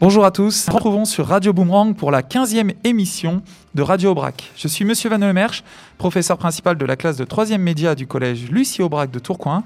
Bonjour 0.05 0.23
à 0.23 0.29
tous, 0.29 0.67
nous 0.67 0.75
retrouvons 0.75 1.05
sur 1.05 1.25
Radio 1.25 1.51
Boomerang 1.51 1.95
pour 1.95 2.11
la 2.11 2.21
15e 2.21 2.75
émission 2.83 3.41
de 3.73 3.81
Radio 3.81 4.11
Aubrac. 4.11 4.51
Je 4.55 4.67
suis 4.67 4.85
Monsieur 4.85 5.09
Van 5.09 5.17
Lemerche, 5.17 5.63
professeur 5.97 6.37
principal 6.37 6.77
de 6.77 6.85
la 6.85 6.95
classe 6.95 7.17
de 7.17 7.25
3e 7.25 7.57
média 7.57 7.95
du 7.95 8.05
collège 8.05 8.51
Lucie 8.51 8.83
Aubrac 8.83 9.09
de 9.09 9.17
Tourcoing, 9.17 9.63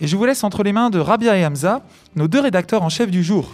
et 0.00 0.06
je 0.06 0.16
vous 0.16 0.24
laisse 0.24 0.44
entre 0.44 0.62
les 0.62 0.72
mains 0.72 0.90
de 0.90 1.00
Rabia 1.00 1.36
et 1.36 1.44
Hamza, 1.44 1.82
nos 2.14 2.28
deux 2.28 2.38
rédacteurs 2.38 2.84
en 2.84 2.88
chef 2.88 3.10
du 3.10 3.24
jour. 3.24 3.50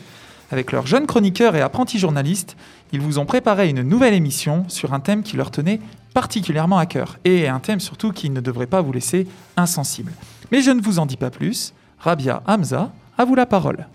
Avec 0.51 0.73
leurs 0.73 0.87
jeunes 0.87 1.07
chroniqueurs 1.07 1.57
et 1.57 1.63
apprentis 1.63 1.99
journalistes, 1.99 2.59
ils 2.93 3.01
vous 3.01 3.19
ont 3.19 3.25
préparé 3.25 3.71
une 3.71 3.81
nouvelle 3.81 4.13
émission 4.13 4.67
sur 4.69 4.93
un 4.93 5.01
thème 5.01 5.23
qui 5.23 5.39
leur 5.39 5.51
tenait 5.51 5.81
particulièrement 6.13 6.77
à 6.77 6.85
cœur, 6.85 7.19
et 7.25 7.49
un 7.49 7.61
thème 7.61 7.81
surtout 7.81 8.13
qui 8.13 8.29
ne 8.29 8.43
devrait 8.43 8.67
pas 8.67 8.83
vous 8.83 8.93
laisser 8.93 9.27
insensible. 9.57 10.13
Mais 10.53 10.61
je 10.61 10.71
ne 10.71 10.83
vous 10.83 10.99
en 10.99 11.07
dis 11.07 11.17
pas 11.17 11.31
plus. 11.31 11.73
Rabia, 11.99 12.43
Hamza, 12.47 12.93
à 13.17 13.25
vous 13.25 13.37
la 13.37 13.47
parole. 13.47 13.87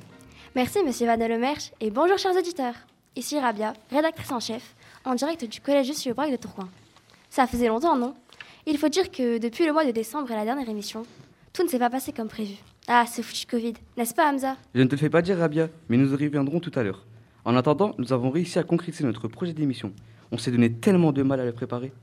Merci 0.54 0.84
Monsieur 0.84 1.08
Van 1.08 1.16
Lemerche 1.16 1.72
et 1.80 1.90
bonjour 1.92 2.18
chers 2.18 2.36
auditeurs. 2.36 2.74
Ici 3.16 3.40
Rabia, 3.40 3.72
rédactrice 3.90 4.34
en 4.34 4.42
chef, 4.42 4.76
en 5.06 5.16
direct 5.16 5.46
du 5.46 5.62
collège 5.62 5.88
Jussi 5.88 6.12
Aubrac 6.12 6.30
de 6.30 6.36
Tourcoing. 6.36 6.68
Ça 7.30 7.48
faisait 7.48 7.70
longtemps, 7.70 7.96
non? 7.96 8.16
Il 8.66 8.78
faut 8.78 8.90
dire 8.90 9.10
que 9.12 9.38
depuis 9.38 9.66
le 9.66 9.72
mois 9.72 9.86
de 9.86 9.92
décembre 9.92 10.30
et 10.30 10.36
la 10.36 10.44
dernière 10.44 10.68
émission, 10.68 11.04
tout 11.54 11.64
ne 11.64 11.70
s'est 11.70 11.80
pas 11.80 11.90
passé 11.90 12.12
comme 12.12 12.28
prévu. 12.28 12.56
Ah, 12.90 13.06
ce 13.06 13.22
foutu 13.22 13.48
Covid, 13.48 13.76
n'est-ce 13.96 14.14
pas 14.14 14.30
Hamza? 14.30 14.58
Je 14.76 14.82
ne 14.82 14.88
te 14.88 14.92
le 14.92 14.98
fais 14.98 15.10
pas 15.10 15.22
dire 15.22 15.38
Rabia, 15.38 15.70
mais 15.88 15.96
nous 15.96 16.12
y 16.12 16.26
reviendrons 16.26 16.60
tout 16.60 16.72
à 16.76 16.84
l'heure. 16.84 17.06
En 17.46 17.56
attendant, 17.56 17.96
nous 17.98 18.12
avons 18.12 18.30
réussi 18.30 18.60
à 18.60 18.64
concrétiser 18.64 19.06
notre 19.06 19.30
projet 19.30 19.54
d'émission. 19.54 19.94
On 20.34 20.38
s'est 20.38 20.52
donné 20.52 20.70
tellement 20.74 21.14
de 21.14 21.24
mal 21.24 21.40
à 21.40 21.46
le 21.46 21.54
préparer. 21.54 21.94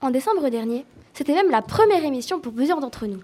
En 0.00 0.12
décembre 0.12 0.48
dernier, 0.48 0.84
c'était 1.12 1.34
même 1.34 1.50
la 1.50 1.60
première 1.60 2.04
émission 2.04 2.38
pour 2.38 2.52
plusieurs 2.52 2.78
d'entre 2.78 3.08
nous. 3.08 3.20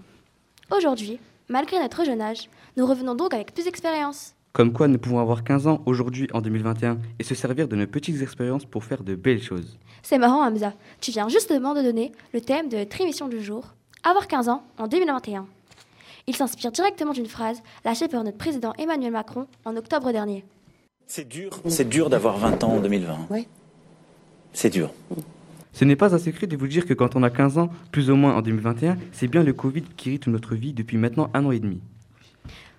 Aujourd'hui, 0.75 1.19
malgré 1.47 1.79
notre 1.79 2.03
jeune 2.03 2.19
âge, 2.19 2.49
nous 2.75 2.85
revenons 2.85 3.15
donc 3.15 3.33
avec 3.33 3.53
plus 3.53 3.63
d'expérience. 3.63 4.35
Comme 4.53 4.73
quoi 4.73 4.89
nous 4.89 4.97
pouvons 4.97 5.19
avoir 5.19 5.43
15 5.43 5.67
ans 5.67 5.81
aujourd'hui 5.85 6.27
en 6.33 6.41
2021 6.41 6.97
et 7.19 7.23
se 7.23 7.35
servir 7.35 7.69
de 7.69 7.75
nos 7.77 7.87
petites 7.87 8.21
expériences 8.21 8.65
pour 8.65 8.83
faire 8.83 9.03
de 9.03 9.15
belles 9.15 9.41
choses. 9.41 9.77
C'est 10.03 10.17
marrant 10.17 10.45
Hamza, 10.45 10.73
tu 10.99 11.11
viens 11.11 11.29
justement 11.29 11.73
de 11.73 11.81
donner 11.81 12.11
le 12.33 12.41
thème 12.41 12.67
de 12.67 12.77
notre 12.77 12.99
émission 12.99 13.29
du 13.29 13.41
jour, 13.41 13.73
avoir 14.03 14.27
15 14.27 14.49
ans 14.49 14.63
en 14.77 14.87
2021. 14.87 15.45
Il 16.27 16.35
s'inspire 16.35 16.71
directement 16.71 17.13
d'une 17.13 17.27
phrase 17.27 17.61
lâchée 17.85 18.09
par 18.09 18.23
notre 18.23 18.37
président 18.37 18.73
Emmanuel 18.77 19.13
Macron 19.13 19.47
en 19.63 19.75
octobre 19.77 20.11
dernier. 20.11 20.43
C'est 21.07 21.27
dur, 21.27 21.51
c'est 21.67 21.87
dur 21.87 22.09
d'avoir 22.09 22.37
20 22.37 22.63
ans 22.63 22.73
en 22.73 22.79
2020. 22.81 23.27
Oui. 23.29 23.47
C'est 24.53 24.69
dur. 24.69 24.91
Ce 25.73 25.85
n'est 25.85 25.95
pas 25.95 26.13
un 26.13 26.19
secret 26.19 26.47
de 26.47 26.57
vous 26.57 26.67
dire 26.67 26.85
que 26.85 26.93
quand 26.93 27.15
on 27.15 27.23
a 27.23 27.29
15 27.29 27.57
ans, 27.57 27.69
plus 27.91 28.09
ou 28.09 28.15
moins 28.15 28.35
en 28.35 28.41
2021, 28.41 28.97
c'est 29.13 29.27
bien 29.27 29.43
le 29.43 29.53
Covid 29.53 29.83
qui 29.95 30.09
rythme 30.09 30.31
notre 30.31 30.55
vie 30.55 30.73
depuis 30.73 30.97
maintenant 30.97 31.29
un 31.33 31.45
an 31.45 31.51
et 31.51 31.59
demi. 31.59 31.79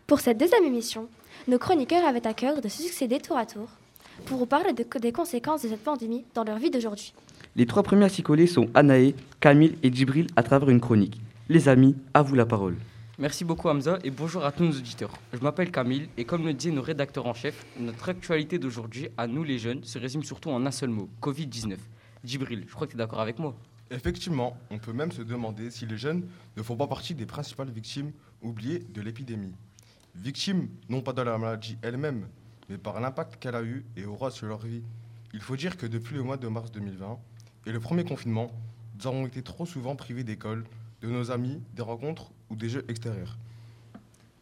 Pour 0.06 0.20
cette 0.20 0.38
deuxième 0.38 0.64
émission, 0.64 1.08
nos 1.48 1.58
chroniqueurs 1.58 2.04
avaient 2.04 2.26
à 2.26 2.34
cœur 2.34 2.60
de 2.60 2.68
se 2.68 2.82
succéder 2.82 3.18
tour 3.18 3.36
à 3.36 3.46
tour 3.46 3.68
pour 4.26 4.38
vous 4.38 4.46
parler 4.46 4.72
de, 4.72 4.84
des 4.98 5.12
conséquences 5.12 5.62
de 5.62 5.68
cette 5.68 5.82
pandémie 5.82 6.24
dans 6.34 6.44
leur 6.44 6.58
vie 6.58 6.70
d'aujourd'hui. 6.70 7.12
Les 7.56 7.66
trois 7.66 7.82
premiers 7.82 8.04
à 8.04 8.08
s'y 8.08 8.22
coller 8.22 8.46
sont 8.46 8.68
Anaé, 8.74 9.14
Camille 9.40 9.76
et 9.82 9.92
Djibril 9.92 10.28
à 10.36 10.42
travers 10.42 10.70
une 10.70 10.80
chronique. 10.80 11.20
Les 11.48 11.68
amis, 11.68 11.96
à 12.14 12.22
vous 12.22 12.34
la 12.34 12.46
parole. 12.46 12.76
Merci 13.18 13.44
beaucoup 13.44 13.68
Hamza 13.68 13.98
et 14.04 14.10
bonjour 14.10 14.44
à 14.44 14.52
tous 14.52 14.64
nos 14.64 14.72
auditeurs. 14.72 15.12
Je 15.32 15.38
m'appelle 15.40 15.70
Camille 15.70 16.08
et 16.16 16.24
comme 16.24 16.46
le 16.46 16.54
disaient 16.54 16.72
nos 16.72 16.82
rédacteurs 16.82 17.26
en 17.26 17.34
chef, 17.34 17.66
notre 17.78 18.08
actualité 18.08 18.58
d'aujourd'hui, 18.58 19.08
à 19.18 19.26
nous 19.26 19.44
les 19.44 19.58
jeunes, 19.58 19.84
se 19.84 19.98
résume 19.98 20.22
surtout 20.22 20.50
en 20.50 20.64
un 20.64 20.70
seul 20.70 20.90
mot, 20.90 21.08
Covid-19. 21.20 21.76
Djibril, 22.24 22.64
je 22.68 22.74
crois 22.74 22.86
que 22.86 22.92
tu 22.92 22.96
es 22.96 22.98
d'accord 22.98 23.20
avec 23.20 23.38
moi. 23.38 23.54
Effectivement, 23.90 24.56
on 24.70 24.78
peut 24.78 24.92
même 24.92 25.12
se 25.12 25.22
demander 25.22 25.70
si 25.70 25.84
les 25.86 25.98
jeunes 25.98 26.26
ne 26.56 26.62
font 26.62 26.76
pas 26.76 26.86
partie 26.86 27.14
des 27.14 27.26
principales 27.26 27.70
victimes 27.70 28.12
oubliées 28.40 28.78
de 28.78 29.02
l'épidémie. 29.02 29.52
Victimes 30.14 30.68
non 30.88 31.00
pas 31.00 31.12
de 31.12 31.22
la 31.22 31.38
maladie 31.38 31.78
elle-même, 31.82 32.28
mais 32.68 32.76
par 32.76 33.00
l'impact 33.00 33.36
qu'elle 33.36 33.54
a 33.54 33.62
eu 33.62 33.84
et 33.96 34.04
aura 34.04 34.30
sur 34.30 34.46
leur 34.46 34.58
vie. 34.58 34.82
Il 35.32 35.40
faut 35.40 35.56
dire 35.56 35.76
que 35.76 35.86
depuis 35.86 36.16
le 36.16 36.22
mois 36.22 36.36
de 36.36 36.46
mars 36.48 36.70
2020 36.70 37.18
et 37.66 37.72
le 37.72 37.80
premier 37.80 38.04
confinement, 38.04 38.52
nous 38.98 39.06
avons 39.06 39.26
été 39.26 39.42
trop 39.42 39.64
souvent 39.64 39.96
privés 39.96 40.22
d'école, 40.22 40.64
de 41.00 41.08
nos 41.08 41.30
amis, 41.30 41.60
des 41.74 41.82
rencontres 41.82 42.30
ou 42.50 42.56
des 42.56 42.68
jeux 42.68 42.84
extérieurs. 42.88 43.38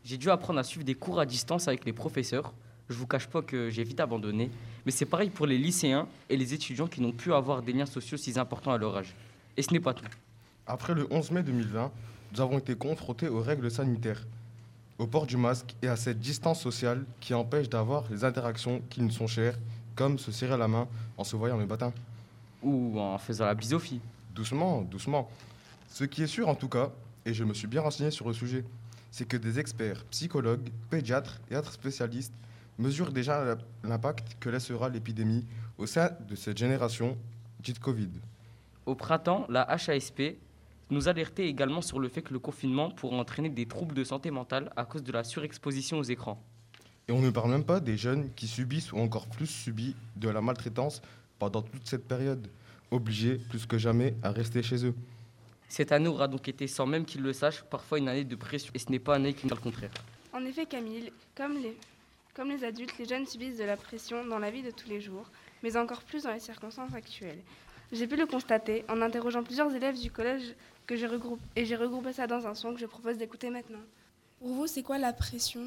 J'ai 0.05 0.17
dû 0.17 0.31
apprendre 0.31 0.59
à 0.59 0.65
suivre 0.65 0.85
des 0.85 0.95
cours 0.95 1.21
à 1.21 1.27
distance 1.27 1.69
avec 1.69 1.85
les 1.85 1.93
professeurs. 1.93 2.53
Je 2.89 2.95
vous 2.95 3.07
cache 3.07 3.29
pas 3.29 3.43
que 3.43 3.71
j'ai 3.71 3.85
vite 3.85 4.01
abandonné, 4.01 4.51
mais 4.85 4.91
c'est 4.91 5.07
pareil 5.07 5.31
pour 5.31 5.47
les 5.47 5.59
lycéens 5.59 6.09
et 6.29 6.37
les 6.37 6.53
étudiants 6.53 6.89
qui 6.89 7.01
n'ont 7.01 7.13
pu 7.13 7.33
avoir 7.33 7.63
des 7.63 7.73
liens 7.73 7.87
sociaux 7.87 8.17
si 8.17 8.39
importants 8.39 8.73
à 8.73 8.79
leur 8.79 8.97
âge. 8.97 9.15
Et 9.57 9.63
ce 9.63 9.73
n'est 9.73 9.81
pas 9.81 9.95
tout. 9.95 10.05
Après 10.67 10.95
le 10.95 11.07
11 11.13 11.31
mai 11.31 11.43
2020, 11.45 11.93
nous 12.33 12.41
avons 12.41 12.59
été 12.59 12.75
confrontés 12.75 13.29
aux 13.29 13.41
règles 13.41 13.71
sanitaires, 13.71 14.27
au 15.01 15.07
port 15.07 15.27
du 15.27 15.39
masque 15.39 15.75
et 15.81 15.89
à 15.89 15.97
cette 15.97 16.21
distance 16.21 16.61
sociale 16.61 17.07
qui 17.21 17.33
empêche 17.33 17.71
d'avoir 17.71 18.05
les 18.11 18.23
interactions 18.23 18.83
qui 18.91 19.01
nous 19.01 19.11
sont 19.11 19.27
chères, 19.27 19.59
comme 19.95 20.19
se 20.19 20.31
serrer 20.31 20.59
la 20.59 20.69
main 20.69 20.87
en 21.17 21.25
se 21.25 21.37
voyant 21.37 21.57
le 21.57 21.67
matin. 21.67 21.91
Ou 22.63 23.01
en 23.01 23.17
faisant 23.17 23.47
la 23.47 23.57
filles. 23.57 24.03
Doucement, 24.35 24.83
doucement. 24.83 25.31
Ce 25.89 26.05
qui 26.05 26.23
est 26.23 26.27
sûr 26.27 26.49
en 26.49 26.55
tout 26.55 26.69
cas, 26.69 26.91
et 27.25 27.33
je 27.33 27.45
me 27.45 27.55
suis 27.55 27.67
bien 27.67 27.81
renseigné 27.81 28.11
sur 28.11 28.29
le 28.29 28.35
sujet, 28.35 28.63
c'est 29.11 29.27
que 29.27 29.39
des 29.39 29.59
experts, 29.59 30.05
psychologues, 30.11 30.69
pédiatres 30.91 31.41
et 31.51 31.57
autres 31.57 31.73
spécialistes 31.73 32.35
mesurent 32.79 33.13
déjà 33.13 33.57
l'impact 33.83 34.37
que 34.39 34.51
laissera 34.51 34.91
l'épidémie 34.91 35.47
au 35.79 35.87
sein 35.87 36.11
de 36.29 36.37
cette 36.37 36.59
génération 36.59 37.17
dite 37.59 37.79
Covid. 37.79 38.11
Au 38.85 38.95
printemps, 38.95 39.47
la 39.49 39.63
HASP 39.63 40.37
nous 40.91 41.09
alertait 41.09 41.47
également 41.47 41.83
sur 41.83 41.99
le 41.99 42.09
fait 42.09 42.23
que 42.23 42.33
le 42.33 42.39
confinement 42.39 42.91
pourrait 42.91 43.17
entraîner 43.17 43.49
des 43.49 43.67
troubles 43.67 43.95
de 43.95 44.05
santé 44.05 44.31
mentale 44.31 44.73
à 44.77 44.85
cause 44.85 45.03
de 45.03 45.13
la 45.13 45.25
surexposition 45.25 45.99
aux 45.99 46.05
écrans. 46.05 46.43
Et 47.09 47.13
on 47.13 47.21
ne 47.21 47.31
parle 47.31 47.51
même 47.51 47.65
pas 47.65 47.81
des 47.81 47.97
jeunes 47.97 48.31
qui 48.35 48.47
subissent 48.47 48.93
ou 48.93 48.99
encore 48.99 49.27
plus 49.29 49.47
subissent 49.47 49.97
de 50.17 50.29
la 50.29 50.41
maltraitance 50.41 51.03
pendant 51.39 51.63
toute 51.63 51.87
cette 51.89 52.07
période, 52.07 52.49
obligés 52.91 53.37
plus 53.37 53.67
que 53.67 53.79
jamais 53.79 54.15
à 54.23 54.31
rester 54.31 54.63
chez 54.63 54.85
eux. 54.87 54.95
Cette 55.69 55.93
année 55.93 56.09
aura 56.09 56.29
donc 56.29 56.49
été, 56.49 56.67
sans 56.67 56.87
même 56.87 57.05
qu'ils 57.05 57.23
le 57.23 57.33
sachent, 57.33 57.63
parfois 57.63 57.99
une 57.99 58.09
année 58.09 58.25
de 58.25 58.37
pression. 58.37 58.73
Et 58.75 58.79
ce 58.79 58.91
n'est 58.91 58.99
pas 58.99 59.17
une 59.17 59.25
année 59.25 59.35
qui 59.35 59.47
nous 59.47 59.55
le 59.55 59.61
contraire. 59.61 59.91
En 60.33 60.45
effet, 60.45 60.67
Camille, 60.67 61.13
comme 61.37 61.55
les, 61.55 61.77
comme 62.35 62.51
les 62.51 62.65
adultes, 62.65 62.99
les 62.99 63.07
jeunes 63.07 63.27
subissent 63.27 63.59
de 63.59 63.65
la 63.65 63.77
pression 63.77 64.25
dans 64.27 64.39
la 64.39 64.51
vie 64.51 64.63
de 64.63 64.71
tous 64.71 64.89
les 64.89 65.01
jours, 65.01 65.31
mais 65.63 65.77
encore 65.77 66.03
plus 66.03 66.25
dans 66.25 66.33
les 66.33 66.41
circonstances 66.41 66.95
actuelles. 66.95 67.41
J'ai 67.93 68.07
pu 68.07 68.15
le 68.15 68.27
constater 68.27 68.85
en 68.89 69.03
interrogeant 69.03 69.43
plusieurs 69.43 69.75
élèves 69.75 69.99
du 69.99 70.13
collège 70.13 70.55
que 70.87 70.95
j'ai 70.95 71.09
regroupé, 71.09 71.43
et 71.57 71.65
j'ai 71.65 71.75
regroupé 71.75 72.13
ça 72.13 72.29
dans 72.29 72.47
un 72.47 72.55
son 72.55 72.73
que 72.73 72.79
je 72.79 72.87
propose 72.87 73.17
d'écouter 73.17 73.51
maintenant. 73.51 73.81
Pour 74.39 74.49
vous, 74.49 74.67
c'est 74.69 74.83
quoi 74.83 74.97
la 74.97 75.13
pression? 75.13 75.63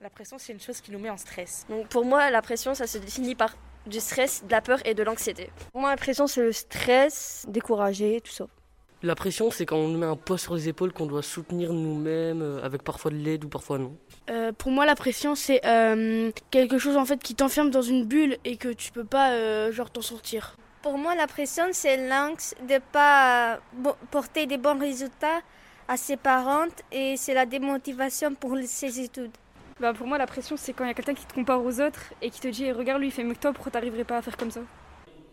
La 0.00 0.08
pression, 0.08 0.38
c'est 0.38 0.54
une 0.54 0.60
chose 0.60 0.80
qui 0.80 0.90
nous 0.92 0.98
met 0.98 1.10
en 1.10 1.18
stress. 1.18 1.66
Donc 1.68 1.88
pour 1.88 2.06
moi, 2.06 2.30
la 2.30 2.40
pression, 2.40 2.74
ça 2.74 2.86
se 2.86 2.96
définit 2.98 3.34
par 3.34 3.54
du 3.86 4.00
stress, 4.00 4.44
de 4.44 4.50
la 4.50 4.62
peur 4.62 4.78
et 4.86 4.94
de 4.94 5.02
l'anxiété. 5.02 5.50
Pour 5.72 5.82
moi, 5.82 5.90
la 5.90 5.96
pression, 5.96 6.26
c'est 6.26 6.42
le 6.42 6.52
stress, 6.52 7.44
découragé, 7.48 8.22
tout 8.22 8.32
ça. 8.32 8.46
La 9.02 9.14
pression, 9.14 9.50
c'est 9.50 9.66
quand 9.66 9.76
on 9.76 9.88
nous 9.88 9.98
met 9.98 10.06
un 10.06 10.16
poids 10.16 10.38
sur 10.38 10.54
les 10.54 10.70
épaules 10.70 10.94
qu'on 10.94 11.04
doit 11.04 11.22
soutenir 11.22 11.74
nous-mêmes, 11.74 12.40
euh, 12.40 12.62
avec 12.62 12.82
parfois 12.82 13.10
de 13.10 13.16
l'aide 13.16 13.44
ou 13.44 13.48
parfois 13.50 13.78
non. 13.78 13.94
Euh, 14.30 14.52
pour 14.52 14.70
moi, 14.70 14.86
la 14.86 14.94
pression, 14.94 15.34
c'est 15.34 15.60
euh, 15.66 16.30
quelque 16.50 16.78
chose 16.78 16.96
en 16.96 17.04
fait 17.04 17.22
qui 17.22 17.34
t'enferme 17.34 17.70
dans 17.70 17.82
une 17.82 18.06
bulle 18.06 18.38
et 18.46 18.56
que 18.56 18.72
tu 18.72 18.90
peux 18.90 19.04
pas 19.04 19.32
euh, 19.32 19.70
genre 19.70 19.90
t'en 19.90 20.00
sortir. 20.00 20.56
Pour 20.84 20.98
moi, 20.98 21.14
la 21.14 21.26
pression, 21.26 21.64
c'est 21.72 21.96
l'anx 21.96 22.54
de 22.68 22.78
pas 22.92 23.58
porter 24.10 24.44
des 24.44 24.58
bons 24.58 24.78
résultats 24.78 25.40
à 25.88 25.96
ses 25.96 26.18
parents 26.18 26.66
et 26.92 27.16
c'est 27.16 27.32
la 27.32 27.46
démotivation 27.46 28.34
pour 28.34 28.54
ses 28.66 29.00
études. 29.00 29.30
Bah 29.80 29.94
pour 29.94 30.06
moi, 30.06 30.18
la 30.18 30.26
pression, 30.26 30.58
c'est 30.58 30.74
quand 30.74 30.84
il 30.84 30.88
y 30.88 30.90
a 30.90 30.94
quelqu'un 30.94 31.14
qui 31.14 31.24
te 31.24 31.32
compare 31.32 31.64
aux 31.64 31.80
autres 31.80 32.12
et 32.20 32.28
qui 32.28 32.38
te 32.38 32.48
dit 32.48 32.70
Regarde, 32.70 33.00
lui, 33.00 33.08
il 33.08 33.12
fait 33.12 33.24
mieux 33.24 33.32
que 33.32 33.38
toi, 33.38 33.54
pourquoi 33.54 33.72
t'arriverais 33.72 34.04
pas 34.04 34.18
à 34.18 34.22
faire 34.22 34.36
comme 34.36 34.50
ça? 34.50 34.60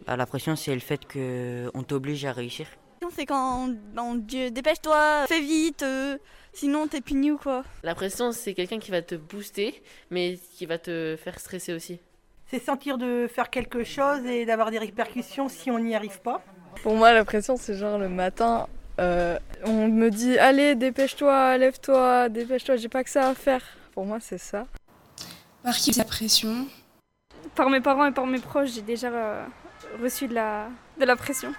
Bah, 0.08 0.16
La 0.16 0.26
pression, 0.26 0.56
c'est 0.56 0.74
le 0.74 0.80
fait 0.80 1.02
qu'on 1.06 1.84
t'oblige 1.84 2.24
à 2.24 2.32
réussir. 2.32 2.68
C'est 3.14 3.26
quand 3.26 3.68
on, 3.98 4.16
dit 4.16 4.52
dépêche-toi, 4.52 5.26
fais 5.28 5.42
vite, 5.42 5.84
euh, 5.84 6.18
sinon 6.54 6.88
t'es 6.88 7.02
puni 7.02 7.30
ou 7.30 7.38
quoi? 7.38 7.66
La 7.84 7.94
pression, 7.94 8.32
c'est 8.32 8.54
quelqu'un 8.54 8.80
qui 8.80 8.92
va 8.92 9.02
te 9.02 9.16
booster, 9.16 9.84
mais 10.12 10.40
qui 10.54 10.66
va 10.66 10.78
te 10.78 11.18
faire 11.22 11.38
stresser 11.40 11.74
aussi. 11.74 12.00
C'est 12.52 12.62
sentir 12.62 12.98
de 12.98 13.30
faire 13.34 13.50
quelque 13.50 13.86
chose 13.86 14.26
et 14.26 14.46
d'avoir 14.46 14.72
des 14.72 14.78
répercussions 14.78 15.48
si 15.48 15.72
on 15.72 15.80
n'y 15.80 15.96
arrive 15.96 16.20
pas. 16.20 16.42
Pour 16.84 16.96
moi, 16.96 17.14
la 17.14 17.24
pression, 17.24 17.56
c'est 17.56 17.76
genre 17.76 17.98
le 17.98 18.10
matin, 18.10 18.68
euh, 19.00 19.40
on 19.64 19.88
me 19.88 20.10
dit 20.10 20.38
allez, 20.38 20.76
dépêche-toi, 20.76 21.58
lève-toi, 21.58 22.28
dépêche-toi, 22.28 22.76
j'ai 22.76 22.90
pas 22.90 23.06
que 23.06 23.10
ça 23.10 23.30
à 23.30 23.36
faire. 23.36 23.62
Pour 23.94 24.06
moi, 24.06 24.18
c'est 24.20 24.38
ça. 24.38 24.66
Par 25.64 25.76
qui 25.76 25.92
la 25.92 26.04
pression? 26.04 26.68
Par 27.56 27.70
mes 27.70 27.80
parents 27.80 28.06
et 28.06 28.12
par 28.12 28.28
mes 28.28 28.40
proches, 28.40 28.72
j'ai 28.74 28.82
déjà 28.82 29.08
euh, 29.08 29.46
reçu 30.04 30.28
de 30.28 30.34
la, 30.34 30.68
de 31.00 31.06
la 31.06 31.16
pression. 31.16 31.54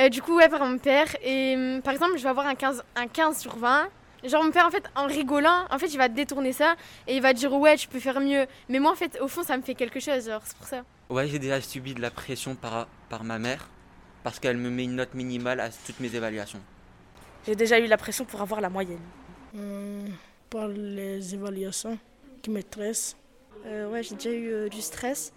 Euh, 0.00 0.08
du 0.08 0.20
coup, 0.20 0.34
ouais, 0.34 0.48
par 0.48 0.64
mon 0.66 0.78
père. 0.78 1.06
Et 1.22 1.54
hum, 1.54 1.80
par 1.80 1.92
exemple, 1.92 2.16
je 2.16 2.24
vais 2.24 2.28
avoir 2.28 2.48
un 2.48 2.56
15, 2.56 2.82
un 2.96 3.06
15 3.06 3.38
sur 3.38 3.56
20. 3.56 3.86
Genre, 4.24 4.42
mon 4.42 4.50
père, 4.50 4.66
en 4.66 4.70
fait, 4.70 4.84
en 4.94 5.06
rigolant, 5.06 5.66
en 5.70 5.78
fait, 5.78 5.88
il 5.88 5.98
va 5.98 6.08
détourner 6.08 6.52
ça 6.52 6.76
et 7.06 7.16
il 7.16 7.22
va 7.22 7.32
dire 7.32 7.52
ouais, 7.52 7.76
tu 7.76 7.88
peux 7.88 8.00
faire 8.00 8.20
mieux. 8.20 8.46
Mais 8.68 8.78
moi, 8.78 8.92
en 8.92 8.94
fait, 8.94 9.18
au 9.20 9.28
fond, 9.28 9.42
ça 9.42 9.56
me 9.56 9.62
fait 9.62 9.74
quelque 9.74 10.00
chose, 10.00 10.28
alors 10.28 10.42
c'est 10.44 10.56
pour 10.56 10.66
ça. 10.66 10.84
Ouais, 11.10 11.28
j'ai 11.28 11.38
déjà 11.38 11.60
subi 11.60 11.92
de 11.94 12.00
la 12.00 12.10
pression 12.10 12.54
par, 12.54 12.88
par 13.10 13.22
ma 13.24 13.38
mère 13.38 13.68
parce 14.22 14.40
qu'elle 14.40 14.56
me 14.56 14.70
met 14.70 14.84
une 14.84 14.96
note 14.96 15.12
minimale 15.14 15.60
à 15.60 15.68
toutes 15.68 16.00
mes 16.00 16.14
évaluations. 16.14 16.60
J'ai 17.46 17.54
déjà 17.54 17.78
eu 17.78 17.86
la 17.86 17.98
pression 17.98 18.24
pour 18.24 18.40
avoir 18.40 18.62
la 18.62 18.70
moyenne. 18.70 19.02
Hum, 19.54 20.06
par 20.48 20.68
les 20.68 21.34
évaluations 21.34 21.98
qui 22.40 22.50
me 22.50 22.62
stressent. 22.62 23.16
Euh, 23.66 23.90
ouais, 23.90 24.02
j'ai 24.02 24.14
déjà 24.14 24.30
eu 24.30 24.50
euh, 24.50 24.68
du 24.70 24.80
stress. 24.80 25.32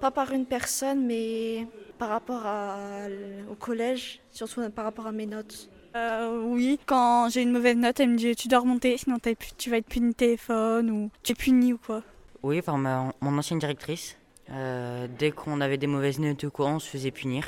Pas 0.00 0.10
par 0.10 0.32
une 0.32 0.46
personne, 0.46 1.06
mais 1.06 1.68
par 1.98 2.08
rapport 2.08 2.44
à, 2.44 3.06
au 3.48 3.54
collège, 3.54 4.20
surtout 4.32 4.68
par 4.70 4.84
rapport 4.84 5.06
à 5.06 5.12
mes 5.12 5.26
notes. 5.26 5.70
Euh, 5.94 6.40
oui, 6.44 6.78
quand 6.86 7.28
j'ai 7.28 7.42
une 7.42 7.52
mauvaise 7.52 7.76
note, 7.76 8.00
elle 8.00 8.10
me 8.10 8.16
dit 8.16 8.34
tu 8.34 8.48
dois 8.48 8.60
remonter, 8.60 8.96
sinon 8.96 9.18
tu 9.58 9.70
vas 9.70 9.76
être 9.76 9.88
puni 9.88 10.10
de 10.10 10.14
téléphone 10.14 10.90
ou 10.90 11.10
tu 11.22 11.32
es 11.32 11.34
puni 11.34 11.72
ou 11.72 11.78
quoi. 11.78 12.02
Oui, 12.42 12.62
par 12.62 12.78
ma, 12.78 13.12
mon 13.20 13.36
ancienne 13.38 13.58
directrice. 13.58 14.16
Euh, 14.50 15.06
dès 15.18 15.30
qu'on 15.30 15.60
avait 15.60 15.78
des 15.78 15.86
mauvaises 15.86 16.18
notes 16.18 16.42
ou 16.44 16.50
quoi, 16.50 16.66
on 16.66 16.78
se 16.78 16.88
faisait 16.88 17.10
punir. 17.10 17.46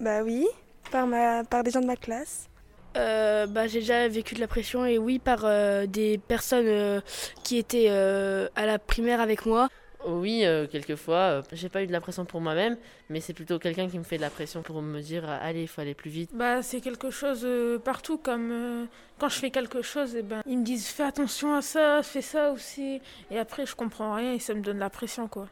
Bah 0.00 0.22
oui, 0.22 0.46
par, 0.90 1.06
ma, 1.06 1.44
par 1.44 1.62
des 1.64 1.70
gens 1.70 1.80
de 1.80 1.86
ma 1.86 1.96
classe. 1.96 2.48
Euh, 2.96 3.46
bah, 3.46 3.66
j'ai 3.66 3.80
déjà 3.80 4.08
vécu 4.08 4.34
de 4.34 4.40
la 4.40 4.48
pression 4.48 4.86
et 4.86 4.98
oui 4.98 5.18
par 5.18 5.40
euh, 5.44 5.86
des 5.86 6.18
personnes 6.18 6.66
euh, 6.66 7.00
qui 7.44 7.58
étaient 7.58 7.88
euh, 7.88 8.48
à 8.56 8.66
la 8.66 8.78
primaire 8.78 9.20
avec 9.20 9.46
moi. 9.46 9.68
Oui, 10.06 10.44
euh, 10.44 10.66
quelquefois, 10.66 11.16
euh, 11.16 11.42
j'ai 11.52 11.68
pas 11.68 11.82
eu 11.82 11.86
de 11.86 11.92
la 11.92 12.00
pression 12.00 12.24
pour 12.24 12.40
moi-même, 12.40 12.76
mais 13.10 13.20
c'est 13.20 13.32
plutôt 13.32 13.58
quelqu'un 13.58 13.88
qui 13.88 13.98
me 13.98 14.04
fait 14.04 14.16
de 14.16 14.22
la 14.22 14.30
pression 14.30 14.62
pour 14.62 14.80
me 14.80 15.00
dire 15.00 15.28
euh, 15.28 15.38
allez, 15.40 15.62
il 15.62 15.68
faut 15.68 15.80
aller 15.80 15.94
plus 15.94 16.10
vite. 16.10 16.30
Bah, 16.32 16.62
c'est 16.62 16.80
quelque 16.80 17.10
chose 17.10 17.40
euh, 17.44 17.78
partout, 17.78 18.16
comme 18.16 18.50
euh, 18.52 18.84
quand 19.18 19.28
je 19.28 19.38
fais 19.38 19.50
quelque 19.50 19.82
chose, 19.82 20.14
et 20.14 20.22
ben, 20.22 20.42
ils 20.46 20.58
me 20.58 20.64
disent 20.64 20.86
fais 20.86 21.02
attention 21.02 21.54
à 21.54 21.62
ça, 21.62 22.02
fais 22.02 22.22
ça 22.22 22.52
aussi. 22.52 23.00
Et 23.30 23.38
après, 23.38 23.66
je 23.66 23.74
comprends 23.74 24.14
rien 24.14 24.34
et 24.34 24.38
ça 24.38 24.54
me 24.54 24.60
donne 24.60 24.78
la 24.78 24.90
pression, 24.90 25.26
quoi. 25.26 25.48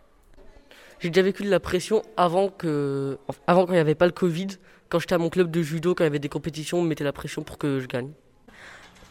J'ai 1.00 1.10
déjà 1.10 1.22
vécu 1.22 1.42
de 1.42 1.50
la 1.50 1.60
pression 1.60 2.02
avant 2.16 2.48
que, 2.48 3.18
avant 3.46 3.66
quand 3.66 3.72
il 3.72 3.76
n'y 3.76 3.80
avait 3.80 3.94
pas 3.94 4.06
le 4.06 4.12
Covid, 4.12 4.46
quand 4.88 4.98
j'étais 4.98 5.14
à 5.14 5.18
mon 5.18 5.28
club 5.28 5.50
de 5.50 5.60
judo, 5.60 5.94
quand 5.94 6.04
il 6.04 6.06
y 6.06 6.08
avait 6.08 6.18
des 6.18 6.28
compétitions, 6.28 6.78
on 6.78 6.82
me 6.82 6.88
mettait 6.88 7.04
la 7.04 7.12
pression 7.12 7.42
pour 7.42 7.58
que 7.58 7.80
je 7.80 7.86
gagne. 7.86 8.12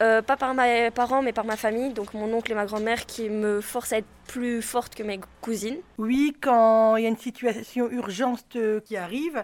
Euh, 0.01 0.21
pas 0.21 0.35
par 0.35 0.53
mes 0.53 0.91
parents, 0.91 1.21
mais 1.21 1.31
par 1.31 1.45
ma 1.45 1.55
famille, 1.55 1.93
donc 1.93 2.13
mon 2.13 2.31
oncle 2.33 2.51
et 2.51 2.55
ma 2.55 2.65
grand-mère 2.65 3.05
qui 3.05 3.29
me 3.29 3.61
forcent 3.61 3.93
à 3.93 3.99
être 3.99 4.07
plus 4.27 4.61
forte 4.61 4.93
que 4.93 5.03
mes 5.03 5.19
cousines. 5.41 5.77
Oui, 5.97 6.35
quand 6.41 6.97
il 6.97 7.03
y 7.03 7.05
a 7.05 7.09
une 7.09 7.17
situation 7.17 7.89
urgente 7.89 8.43
euh, 8.57 8.81
qui 8.81 8.97
arrive 8.97 9.43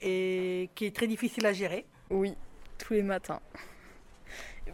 et 0.00 0.70
qui 0.74 0.86
est 0.86 0.96
très 0.96 1.06
difficile 1.06 1.44
à 1.44 1.52
gérer. 1.52 1.84
Oui, 2.10 2.34
tous 2.78 2.94
les 2.94 3.02
matins. 3.02 3.40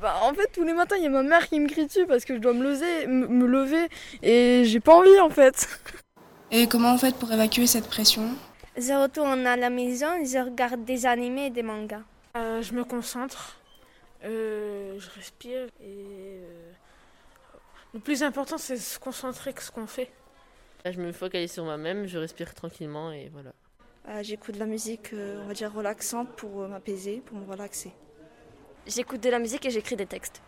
Bah, 0.01 0.21
en 0.23 0.33
fait, 0.35 0.49
tous 0.53 0.63
les 0.63 0.73
matins, 0.73 0.97
il 0.97 1.03
y 1.03 1.07
a 1.07 1.11
ma 1.11 1.23
mère 1.23 1.49
qui 1.49 1.59
me 1.59 1.69
crie 1.69 1.87
dessus 1.87 2.07
parce 2.07 2.25
que 2.25 2.35
je 2.35 2.39
dois 2.39 2.53
me 2.53 2.63
lever, 2.63 3.07
me 3.09 3.47
lever 3.47 3.89
et 4.23 4.63
j'ai 4.65 4.81
pas 4.81 4.95
envie 4.95 5.19
en 5.21 5.31
fait. 5.31 5.69
Et 6.51 6.67
comment 6.67 6.93
vous 6.93 6.99
faites 6.99 7.17
pour 7.17 7.31
évacuer 7.31 7.67
cette 7.67 7.89
pression? 7.89 8.23
Je 8.75 8.93
retourne 8.95 9.47
à 9.47 9.57
la 9.57 9.69
maison, 9.69 10.07
je 10.25 10.39
regarde 10.43 10.83
des 10.85 11.05
animés 11.05 11.47
et 11.47 11.51
des 11.51 11.63
mangas. 11.63 12.01
Euh, 12.37 12.63
je 12.63 12.73
me 12.73 12.85
concentre, 12.85 13.58
euh, 14.25 14.99
je 14.99 15.11
respire 15.11 15.67
et 15.81 16.41
euh, 16.43 16.73
le 17.95 18.01
plus 18.01 18.23
important 18.23 18.59
c'est 18.59 18.75
de 18.75 18.81
se 18.81 18.99
concentrer 18.99 19.53
sur 19.53 19.63
ce 19.63 19.71
qu'on 19.71 19.87
fait. 19.87 20.11
Là, 20.85 20.93
je 20.93 21.01
me 21.01 21.13
focalise 21.13 21.53
sur 21.53 21.65
moi-même, 21.65 22.07
je 22.07 22.19
respire 22.19 22.55
tranquillement 22.55 23.11
et 23.13 23.29
voilà. 23.33 23.53
Euh, 24.09 24.23
J'écoute 24.23 24.55
de 24.55 24.61
la 24.61 24.67
musique, 24.67 25.13
euh, 25.13 25.41
on 25.43 25.49
va 25.49 25.55
dire 25.55 25.73
relaxante 25.73 26.29
pour 26.37 26.63
euh, 26.63 26.69
m'apaiser, 26.69 27.21
pour 27.27 27.37
me 27.37 27.51
relaxer. 27.51 27.93
J'écoute 28.87 29.21
de 29.23 29.29
la 29.29 29.39
musique 29.39 29.67
et 29.67 29.71
j'écris 29.71 29.97
des 29.97 30.07
textes. 30.07 30.41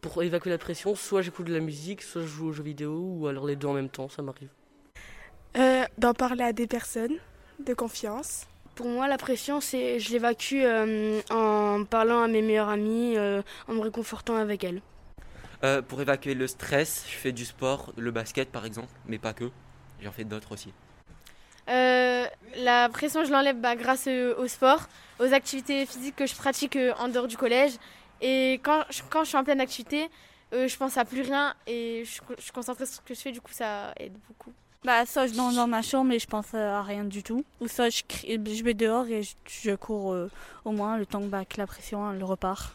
Pour 0.00 0.20
évacuer 0.22 0.50
la 0.50 0.58
pression, 0.58 0.96
soit 0.96 1.22
j'écoute 1.22 1.46
de 1.46 1.52
la 1.54 1.60
musique, 1.60 2.02
soit 2.02 2.22
je 2.22 2.26
joue 2.26 2.48
aux 2.48 2.52
jeux 2.52 2.64
vidéo, 2.64 2.98
ou 2.98 3.26
alors 3.28 3.46
les 3.46 3.54
deux 3.54 3.68
en 3.68 3.72
même 3.74 3.88
temps, 3.88 4.08
ça 4.08 4.20
m'arrive. 4.22 4.48
Euh, 5.56 5.84
D'en 5.98 6.12
parler 6.14 6.42
à 6.42 6.52
des 6.52 6.66
personnes 6.66 7.18
de 7.60 7.74
confiance. 7.74 8.46
Pour 8.82 8.90
moi, 8.90 9.06
la 9.06 9.16
pression, 9.16 9.60
c'est 9.60 10.00
je 10.00 10.10
l'évacue 10.10 10.62
euh, 10.64 11.20
en 11.30 11.84
parlant 11.84 12.20
à 12.20 12.26
mes 12.26 12.42
meilleures 12.42 12.68
amies, 12.68 13.16
euh, 13.16 13.40
en 13.68 13.74
me 13.74 13.80
réconfortant 13.80 14.34
avec 14.34 14.64
elles. 14.64 14.82
Euh, 15.62 15.82
pour 15.82 16.00
évacuer 16.00 16.34
le 16.34 16.48
stress, 16.48 17.06
je 17.08 17.14
fais 17.14 17.30
du 17.30 17.44
sport, 17.44 17.92
le 17.96 18.10
basket 18.10 18.50
par 18.50 18.66
exemple, 18.66 18.92
mais 19.06 19.18
pas 19.18 19.34
que. 19.34 19.52
J'en 20.02 20.10
fais 20.10 20.24
d'autres 20.24 20.50
aussi. 20.50 20.72
La 21.68 22.88
pression, 22.92 23.24
je 23.24 23.30
l'enlève 23.30 23.60
bah, 23.60 23.76
grâce 23.76 24.08
au 24.08 24.48
sport, 24.48 24.88
aux 25.20 25.32
activités 25.32 25.86
physiques 25.86 26.16
que 26.16 26.26
je 26.26 26.34
pratique 26.34 26.76
en 26.98 27.06
dehors 27.06 27.28
du 27.28 27.36
collège. 27.36 27.74
Et 28.20 28.54
quand 28.64 28.82
je, 28.90 29.02
quand 29.08 29.22
je 29.22 29.28
suis 29.28 29.38
en 29.38 29.44
pleine 29.44 29.60
activité, 29.60 30.08
je 30.50 30.76
pense 30.76 30.96
à 30.96 31.04
plus 31.04 31.22
rien 31.22 31.54
et 31.68 32.02
je, 32.04 32.20
je 32.36 32.42
suis 32.42 32.52
concentrée 32.52 32.86
sur 32.86 32.96
ce 32.96 33.00
que 33.00 33.14
je 33.14 33.20
fais, 33.20 33.30
du 33.30 33.40
coup 33.40 33.52
ça 33.52 33.94
aide 33.96 34.18
beaucoup. 34.26 34.52
Bah, 34.84 35.06
soit 35.06 35.28
je 35.28 35.34
danse 35.34 35.54
dans 35.54 35.68
ma 35.68 35.80
chambre 35.82 36.12
et 36.12 36.18
je 36.18 36.26
pense 36.26 36.54
à 36.54 36.82
rien 36.82 37.04
du 37.04 37.22
tout. 37.22 37.44
Ou 37.60 37.68
soit 37.68 37.88
je, 37.88 38.02
crie- 38.02 38.40
je 38.44 38.64
vais 38.64 38.74
dehors 38.74 39.06
et 39.06 39.22
je, 39.22 39.34
je 39.46 39.74
cours 39.76 40.12
euh, 40.12 40.28
au 40.64 40.72
moins 40.72 40.96
le 40.98 41.06
temps 41.06 41.20
que, 41.20 41.26
bah, 41.26 41.44
que 41.44 41.58
la 41.58 41.66
pression 41.68 42.10
elle 42.10 42.24
repart. 42.24 42.74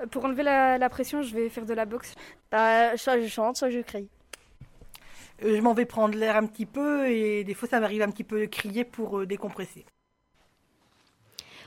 Euh, 0.00 0.06
Pour 0.06 0.24
enlever 0.24 0.42
la, 0.42 0.76
la 0.76 0.88
pression, 0.88 1.22
je 1.22 1.32
vais 1.34 1.48
faire 1.50 1.66
de 1.66 1.74
la 1.74 1.84
boxe. 1.84 2.14
Bah, 2.50 2.96
soit 2.96 3.20
je 3.20 3.28
chante, 3.28 3.56
soit 3.56 3.70
je 3.70 3.78
crie. 3.78 4.08
Euh, 5.44 5.56
je 5.56 5.60
m'en 5.60 5.72
vais 5.72 5.86
prendre 5.86 6.18
l'air 6.18 6.34
un 6.36 6.46
petit 6.46 6.66
peu 6.66 7.08
et 7.08 7.44
des 7.44 7.54
fois 7.54 7.68
ça 7.68 7.78
m'arrive 7.78 8.02
un 8.02 8.10
petit 8.10 8.24
peu 8.24 8.40
de 8.40 8.46
crier 8.46 8.82
pour 8.84 9.20
euh, 9.20 9.26
décompresser. 9.26 9.84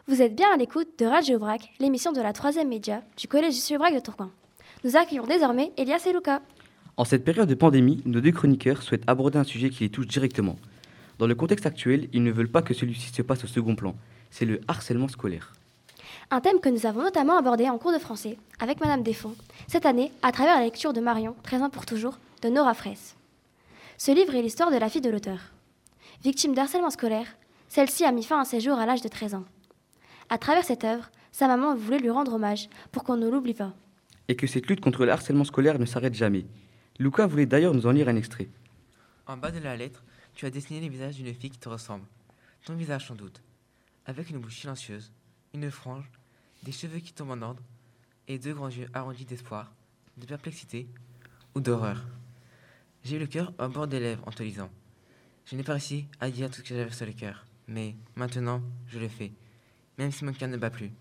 Vous 0.08 0.22
êtes 0.22 0.36
bien 0.36 0.52
à 0.54 0.58
l'écoute 0.58 1.00
de 1.00 1.06
Radio 1.06 1.40
Brac, 1.40 1.70
l'émission 1.80 2.12
de 2.12 2.20
la 2.22 2.34
troisième 2.34 2.68
média 2.68 3.02
du 3.16 3.30
collège 3.30 3.54
Jussieu 3.54 3.78
Brac 3.78 3.94
de 3.94 4.00
Tourcoing. 4.00 4.32
Nous 4.84 4.98
accueillons 4.98 5.26
désormais 5.28 5.72
Elias 5.78 6.04
et 6.06 6.12
Lucas. 6.12 6.42
En 6.98 7.06
cette 7.06 7.24
période 7.24 7.48
de 7.48 7.56
pandémie, 7.56 8.02
nos 8.06 8.22
deux 8.22 8.32
chroniqueurs 8.32 8.84
souhaitent 8.84 9.08
aborder 9.08 9.40
un 9.40 9.44
sujet 9.44 9.70
qui 9.70 9.84
les 9.84 9.90
touche 9.90 10.08
directement. 10.08 10.58
Dans 11.20 11.28
le 11.28 11.36
contexte 11.36 11.66
actuel, 11.66 12.10
ils 12.14 12.24
ne 12.24 12.32
veulent 12.32 12.52
pas 12.52 12.62
que 12.62 12.74
celui-ci 12.74 13.14
se 13.14 13.22
passe 13.22 13.44
au 13.44 13.48
second 13.48 13.76
plan. 13.76 13.96
C'est 14.30 14.46
le 14.46 14.60
harcèlement 14.68 15.08
scolaire. 15.08 15.54
Un 16.32 16.42
thème 16.42 16.60
que 16.60 16.70
nous 16.70 16.86
avons 16.86 17.04
notamment 17.04 17.38
abordé 17.38 17.70
en 17.70 17.78
cours 17.78 17.94
de 17.94 18.00
français 18.00 18.38
avec 18.60 18.80
Madame 18.80 19.04
Desfonds, 19.04 19.36
cette 19.68 19.86
année 19.86 20.12
à 20.22 20.32
travers 20.32 20.56
la 20.56 20.64
lecture 20.64 20.94
de 20.94 21.02
Marion, 21.02 21.36
13 21.44 21.64
ans 21.64 21.70
pour 21.70 21.86
toujours, 21.86 22.18
de 22.42 22.50
Nora 22.50 22.74
Fraisse. 22.74 23.16
Ce 23.98 24.12
livre 24.12 24.36
est 24.36 24.42
l'histoire 24.42 24.72
de 24.72 24.78
la 24.78 24.90
fille 24.90 25.02
de 25.02 25.10
l'auteur. 25.10 25.40
Victime 26.24 26.54
d'harcèlement 26.54 26.90
scolaire, 26.90 27.28
celle-ci 27.68 28.04
a 28.04 28.12
mis 28.12 28.24
fin 28.24 28.42
à 28.42 28.46
ses 28.46 28.60
jours 28.60 28.80
à 28.80 28.86
l'âge 28.86 29.02
de 29.02 29.08
13 29.08 29.36
ans. 29.36 29.46
À 30.30 30.38
travers 30.38 30.64
cette 30.64 30.84
œuvre, 30.84 31.10
sa 31.32 31.48
maman 31.48 31.76
voulait 31.76 32.00
lui 32.00 32.10
rendre 32.10 32.34
hommage 32.34 32.70
pour 32.92 33.04
qu'on 33.04 33.18
ne 33.18 33.30
l'oublie 33.30 33.54
pas. 33.54 33.74
Et 34.28 34.36
que 34.36 34.48
cette 34.48 34.68
lutte 34.68 34.82
contre 34.82 35.06
le 35.06 35.12
harcèlement 35.12 35.44
scolaire 35.44 35.80
ne 35.80 35.86
s'arrête 35.86 36.14
jamais. 36.14 36.46
Luca 37.02 37.26
voulait 37.26 37.48
d'ailleurs 37.48 37.74
nous 37.74 37.88
en 37.88 37.92
lire 37.92 38.10
un 38.10 38.16
extrait. 38.16 38.48
En 39.26 39.36
bas 39.36 39.50
de 39.50 39.58
la 39.58 39.76
lettre, 39.76 40.04
tu 40.36 40.46
as 40.46 40.52
dessiné 40.52 40.82
le 40.82 40.88
visage 40.88 41.16
d'une 41.16 41.34
fille 41.34 41.50
qui 41.50 41.58
te 41.58 41.68
ressemble. 41.68 42.06
Ton 42.64 42.76
visage 42.76 43.08
sans 43.08 43.16
doute. 43.16 43.42
Avec 44.06 44.30
une 44.30 44.38
bouche 44.38 44.60
silencieuse, 44.60 45.12
une 45.56 45.72
frange, 45.72 46.12
des 46.62 46.72
cheveux 46.72 47.00
qui 47.00 47.12
tombent 47.12 47.32
en 47.32 47.42
ordre, 47.42 47.64
et 48.28 48.38
deux 48.38 48.54
grands 48.54 48.70
yeux 48.70 48.86
arrondis 48.94 49.26
d'espoir, 49.26 49.74
de 50.18 50.28
perplexité 50.28 50.88
ou 51.56 51.60
d'horreur. 51.60 52.06
J'ai 53.04 53.16
eu 53.16 53.20
le 53.20 53.26
cœur 53.26 53.52
au 53.58 53.68
bord 53.68 53.88
des 53.88 54.00
lèvres 54.00 54.28
en 54.28 54.32
te 54.32 54.44
lisant. 54.44 54.70
Je 55.48 55.56
n'ai 55.56 55.64
pas 55.64 55.74
réussi 55.74 56.06
à 56.20 56.30
dire 56.30 56.52
tout 56.52 56.58
ce 56.58 56.62
que 56.62 56.76
j'avais 56.76 56.92
sur 56.92 57.08
le 57.08 57.14
cœur, 57.14 57.48
mais 57.68 57.96
maintenant, 58.16 58.62
je 58.86 59.00
le 59.00 59.08
fais. 59.08 59.32
Même 59.98 60.12
si 60.12 60.24
mon 60.24 60.34
cœur 60.34 60.50
ne 60.50 60.58
bat 60.58 60.70
plus. 60.70 60.92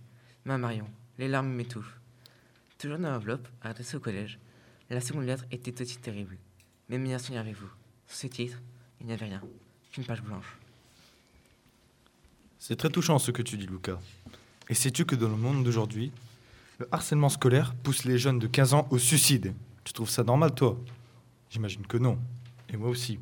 Ma 0.47 0.57
Marion, 0.57 0.89
les 1.19 1.29
larmes 1.29 1.53
m'étouffent. 1.53 2.01
Toujours 2.79 2.97
dans 2.97 3.11
l'enveloppe, 3.11 3.47
adressée 3.61 3.99
au 3.99 4.01
collège, 4.01 4.39
la 4.95 5.01
seconde 5.01 5.25
lettre 5.25 5.45
était 5.51 5.81
aussi 5.81 5.99
terrible. 5.99 6.37
Mes 6.89 6.99
meilleurs 6.99 7.21
souvenirs 7.21 7.43
avec 7.43 7.57
vous. 7.57 7.71
Sur 8.09 8.17
ce 8.17 8.27
titre, 8.27 8.59
il 9.01 9.07
n'y 9.07 9.13
avait 9.13 9.27
rien 9.27 9.43
qu'une 9.93 10.05
page 10.05 10.23
blanche. 10.23 10.57
C'est 12.59 12.77
très 12.77 12.91
touchant 12.91 13.19
ce 13.19 13.31
que 13.31 13.43
tu 13.43 13.57
dis, 13.57 13.67
Lucas. 13.67 13.99
Et 14.69 14.75
sais-tu 14.75 15.05
que 15.05 15.15
dans 15.15 15.29
le 15.29 15.37
monde 15.37 15.65
d'aujourd'hui, 15.65 16.13
le 16.79 16.89
harcèlement 16.93 17.29
scolaire 17.29 17.75
pousse 17.75 18.05
les 18.05 18.19
jeunes 18.19 18.39
de 18.39 18.47
15 18.47 18.75
ans 18.75 18.89
au 18.91 18.99
suicide? 18.99 19.55
Tu 19.85 19.93
trouves 19.93 20.11
ça 20.11 20.25
normal, 20.25 20.55
toi? 20.55 20.79
J'imagine 21.51 21.87
que 21.87 21.97
non. 21.97 22.19
Et 22.69 22.77
moi 22.77 22.89
aussi. 22.89 23.19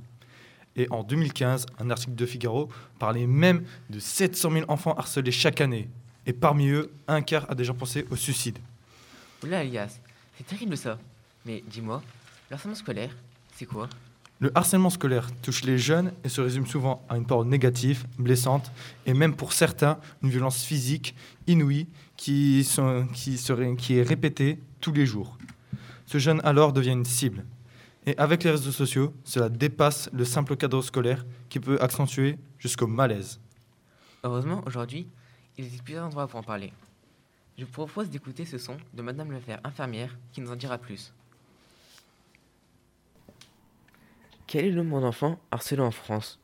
Et 0.76 0.86
en 0.90 1.02
2015, 1.02 1.66
un 1.78 1.90
article 1.90 2.14
de 2.14 2.26
Figaro 2.26 2.68
parlait 2.98 3.26
même 3.26 3.64
de 3.90 3.98
700 3.98 4.50
000 4.52 4.64
enfants 4.68 4.94
harcelés 4.94 5.32
chaque 5.32 5.60
année. 5.60 5.88
Et 6.26 6.32
parmi 6.32 6.68
eux, 6.68 6.92
un 7.06 7.22
quart 7.22 7.50
a 7.50 7.54
déjà 7.54 7.74
pensé 7.74 8.06
au 8.10 8.16
suicide. 8.16 8.58
Oula, 9.42 9.64
Elias, 9.64 9.98
c'est 10.36 10.46
terrible 10.46 10.76
ça. 10.76 10.98
Mais 11.44 11.62
dis-moi, 11.66 12.02
le 12.50 12.54
harcèlement 12.54 12.74
scolaire, 12.76 13.14
c'est 13.54 13.66
quoi? 13.66 13.88
Le 14.40 14.56
harcèlement 14.56 14.90
scolaire 14.90 15.28
touche 15.42 15.64
les 15.64 15.78
jeunes 15.78 16.12
et 16.22 16.28
se 16.28 16.40
résume 16.40 16.66
souvent 16.66 17.04
à 17.08 17.16
une 17.16 17.26
parole 17.26 17.48
négative, 17.48 18.06
blessante, 18.18 18.70
et 19.04 19.12
même 19.14 19.34
pour 19.34 19.52
certains, 19.52 19.98
une 20.22 20.30
violence 20.30 20.62
physique 20.62 21.14
inouïe 21.48 21.88
qui, 22.16 22.62
sont- 22.64 23.08
qui, 23.12 23.36
serait- 23.36 23.74
qui 23.76 23.98
est 23.98 24.02
répétée 24.02 24.58
tous 24.80 24.92
les 24.92 25.06
jours. 25.06 25.36
Ce 26.06 26.18
jeune 26.18 26.40
alors 26.44 26.72
devient 26.72 26.92
une 26.92 27.04
cible. 27.04 27.44
Et 28.06 28.16
avec 28.16 28.44
les 28.44 28.52
réseaux 28.52 28.70
sociaux, 28.70 29.12
cela 29.24 29.48
dépasse 29.48 30.08
le 30.12 30.24
simple 30.24 30.56
cadre 30.56 30.80
scolaire 30.82 31.26
qui 31.48 31.58
peut 31.58 31.78
accentuer 31.82 32.38
jusqu'au 32.58 32.86
malaise. 32.86 33.40
Heureusement, 34.22 34.62
aujourd'hui, 34.66 35.08
il 35.58 35.64
existe 35.64 35.82
plusieurs 35.82 36.06
endroits 36.06 36.28
pour 36.28 36.38
en 36.38 36.42
parler. 36.44 36.72
Je 37.58 37.64
vous 37.64 37.70
propose 37.72 38.08
d'écouter 38.08 38.44
ce 38.44 38.56
son 38.56 38.76
de 38.94 39.02
Madame 39.02 39.32
Lefebvre, 39.32 39.58
infirmière, 39.64 40.16
qui 40.32 40.40
nous 40.40 40.50
en 40.52 40.56
dira 40.56 40.78
plus. 40.78 41.12
Quel 44.48 44.64
est 44.64 44.70
le 44.70 44.82
nombre 44.82 45.02
d'enfants 45.02 45.38
harcelés 45.50 45.82
en 45.82 45.90
France? 45.90 46.40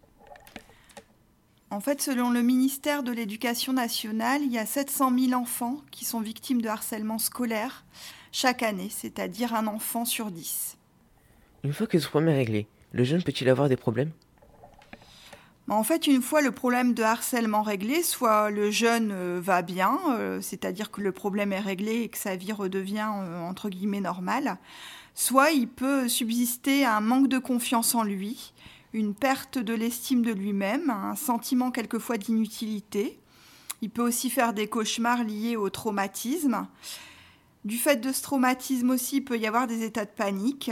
En 1.70 1.80
fait, 1.80 2.02
selon 2.02 2.30
le 2.30 2.42
ministère 2.42 3.02
de 3.02 3.10
l'Éducation 3.10 3.72
nationale, 3.72 4.42
il 4.42 4.52
y 4.52 4.58
a 4.58 4.66
700 4.66 5.18
000 5.18 5.32
enfants 5.32 5.78
qui 5.90 6.04
sont 6.04 6.20
victimes 6.20 6.60
de 6.60 6.68
harcèlement 6.68 7.18
scolaire 7.18 7.86
chaque 8.30 8.62
année, 8.62 8.90
c'est-à-dire 8.90 9.54
un 9.54 9.66
enfant 9.66 10.04
sur 10.04 10.30
10. 10.30 10.76
Une 11.64 11.72
fois 11.72 11.86
que 11.86 11.98
ce 11.98 12.06
problème 12.06 12.34
est 12.34 12.36
réglé, 12.36 12.66
le 12.92 13.04
jeune 13.04 13.22
peut-il 13.22 13.48
avoir 13.48 13.70
des 13.70 13.76
problèmes? 13.76 14.12
En 15.70 15.82
fait, 15.82 16.06
une 16.06 16.20
fois 16.20 16.42
le 16.42 16.50
problème 16.50 16.92
de 16.92 17.02
harcèlement 17.02 17.62
réglé, 17.62 18.02
soit 18.02 18.50
le 18.50 18.70
jeune 18.70 19.12
euh, 19.12 19.40
va 19.42 19.62
bien, 19.62 19.98
euh, 20.10 20.42
c'est-à-dire 20.42 20.90
que 20.90 21.00
le 21.00 21.10
problème 21.10 21.54
est 21.54 21.60
réglé 21.60 22.02
et 22.02 22.08
que 22.10 22.18
sa 22.18 22.36
vie 22.36 22.52
redevient 22.52 23.08
euh, 23.14 23.40
entre 23.40 23.70
guillemets 23.70 24.02
normale, 24.02 24.58
soit 25.14 25.52
il 25.52 25.68
peut 25.68 26.08
subsister 26.08 26.84
un 26.84 27.00
manque 27.00 27.28
de 27.28 27.38
confiance 27.38 27.94
en 27.94 28.02
lui, 28.02 28.52
une 28.92 29.14
perte 29.14 29.58
de 29.58 29.74
l'estime 29.74 30.22
de 30.22 30.32
lui-même, 30.32 30.90
un 30.90 31.16
sentiment 31.16 31.70
quelquefois 31.70 32.18
d'inutilité. 32.18 33.18
Il 33.82 33.90
peut 33.90 34.02
aussi 34.02 34.30
faire 34.30 34.52
des 34.52 34.68
cauchemars 34.68 35.24
liés 35.24 35.56
au 35.56 35.70
traumatisme. 35.70 36.66
Du 37.64 37.76
fait 37.76 37.96
de 37.96 38.12
ce 38.12 38.22
traumatisme 38.22 38.90
aussi, 38.90 39.16
il 39.16 39.24
peut 39.24 39.38
y 39.38 39.46
avoir 39.46 39.66
des 39.66 39.82
états 39.82 40.04
de 40.04 40.10
panique. 40.10 40.70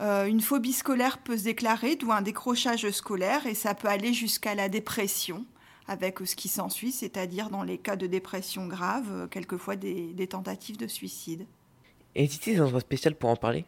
Euh, 0.00 0.26
une 0.26 0.40
phobie 0.40 0.72
scolaire 0.72 1.18
peut 1.18 1.36
se 1.36 1.44
déclarer, 1.44 1.96
d'où 1.96 2.12
un 2.12 2.22
décrochage 2.22 2.90
scolaire, 2.90 3.46
et 3.46 3.54
ça 3.54 3.74
peut 3.74 3.88
aller 3.88 4.12
jusqu'à 4.12 4.54
la 4.54 4.68
dépression, 4.68 5.44
avec 5.86 6.18
ce 6.24 6.34
qui 6.34 6.48
s'ensuit, 6.48 6.92
c'est-à-dire 6.92 7.50
dans 7.50 7.62
les 7.62 7.78
cas 7.78 7.96
de 7.96 8.06
dépression 8.06 8.66
grave, 8.66 9.08
euh, 9.10 9.26
quelquefois 9.26 9.76
des, 9.76 10.12
des 10.12 10.26
tentatives 10.26 10.76
de 10.76 10.86
suicide. 10.86 11.46
Existe-t-il 12.14 12.56
des 12.56 12.62
endroits 12.62 12.80
spéciaux 12.80 13.12
pour 13.18 13.30
en 13.30 13.36
parler 13.36 13.64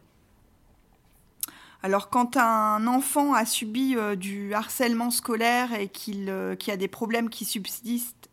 Alors 1.81 2.09
quand 2.09 2.37
un 2.37 2.85
enfant 2.85 3.33
a 3.33 3.45
subi 3.45 3.95
euh, 3.95 4.15
du 4.15 4.53
harcèlement 4.53 5.09
scolaire 5.09 5.73
et 5.73 5.87
qu'il 5.87 6.29
euh, 6.29 6.55
a 6.67 6.77
des 6.77 6.87
problèmes 6.87 7.29
qui 7.29 7.45
subsistent, 7.45 8.29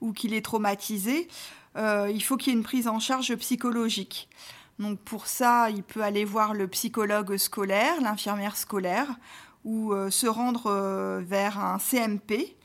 ou 0.00 0.12
qu'il 0.12 0.34
est 0.34 0.44
traumatisé, 0.44 1.28
euh, 1.76 2.10
il 2.12 2.22
faut 2.24 2.36
qu'il 2.36 2.52
y 2.52 2.56
ait 2.56 2.58
une 2.58 2.64
prise 2.64 2.88
en 2.88 2.98
charge 2.98 3.36
psychologique. 3.36 4.28
Donc 4.80 4.98
pour 5.00 5.26
ça, 5.26 5.70
il 5.70 5.82
peut 5.82 6.02
aller 6.02 6.24
voir 6.24 6.54
le 6.54 6.66
psychologue 6.66 7.36
scolaire, 7.36 8.00
l'infirmière 8.00 8.56
scolaire, 8.56 9.06
ou 9.64 9.92
se 10.08 10.26
rendre 10.26 11.20
vers 11.20 11.58
un 11.58 11.78
CMP 11.78 12.56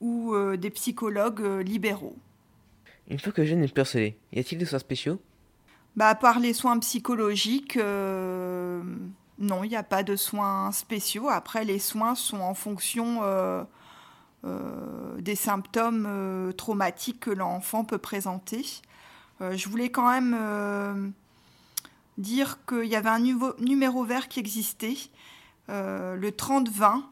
ou 0.00 0.34
des 0.56 0.70
psychologues 0.70 1.60
libéraux. 1.62 2.16
Une 3.08 3.18
fois 3.20 3.32
que 3.32 3.40
le 3.40 3.46
jeune 3.46 3.62
est 3.62 3.78
harcelé, 3.78 4.18
y 4.32 4.40
a-t-il 4.40 4.58
des 4.58 4.66
soins 4.66 4.78
spéciaux? 4.78 5.20
Bah, 5.96 6.08
à 6.08 6.14
part 6.14 6.40
les 6.40 6.52
soins 6.52 6.78
psychologiques, 6.80 7.76
euh, 7.76 8.82
non, 9.38 9.64
il 9.64 9.68
n'y 9.70 9.76
a 9.76 9.82
pas 9.82 10.02
de 10.02 10.16
soins 10.16 10.72
spéciaux. 10.72 11.28
Après, 11.28 11.64
les 11.64 11.78
soins 11.78 12.14
sont 12.14 12.40
en 12.40 12.54
fonction 12.54 13.20
euh, 13.22 13.62
euh, 14.44 15.16
des 15.20 15.36
symptômes 15.36 16.52
traumatiques 16.56 17.20
que 17.20 17.30
l'enfant 17.30 17.84
peut 17.84 17.98
présenter. 17.98 18.64
Je 19.40 19.68
voulais 19.68 19.90
quand 19.90 20.10
même 20.10 21.12
dire 22.18 22.58
qu'il 22.66 22.86
y 22.86 22.96
avait 22.96 23.10
un 23.10 23.20
nuvo- 23.20 23.54
numéro 23.60 24.04
vert 24.04 24.28
qui 24.28 24.40
existait, 24.40 24.96
le 25.68 26.30
30-20. 26.30 27.02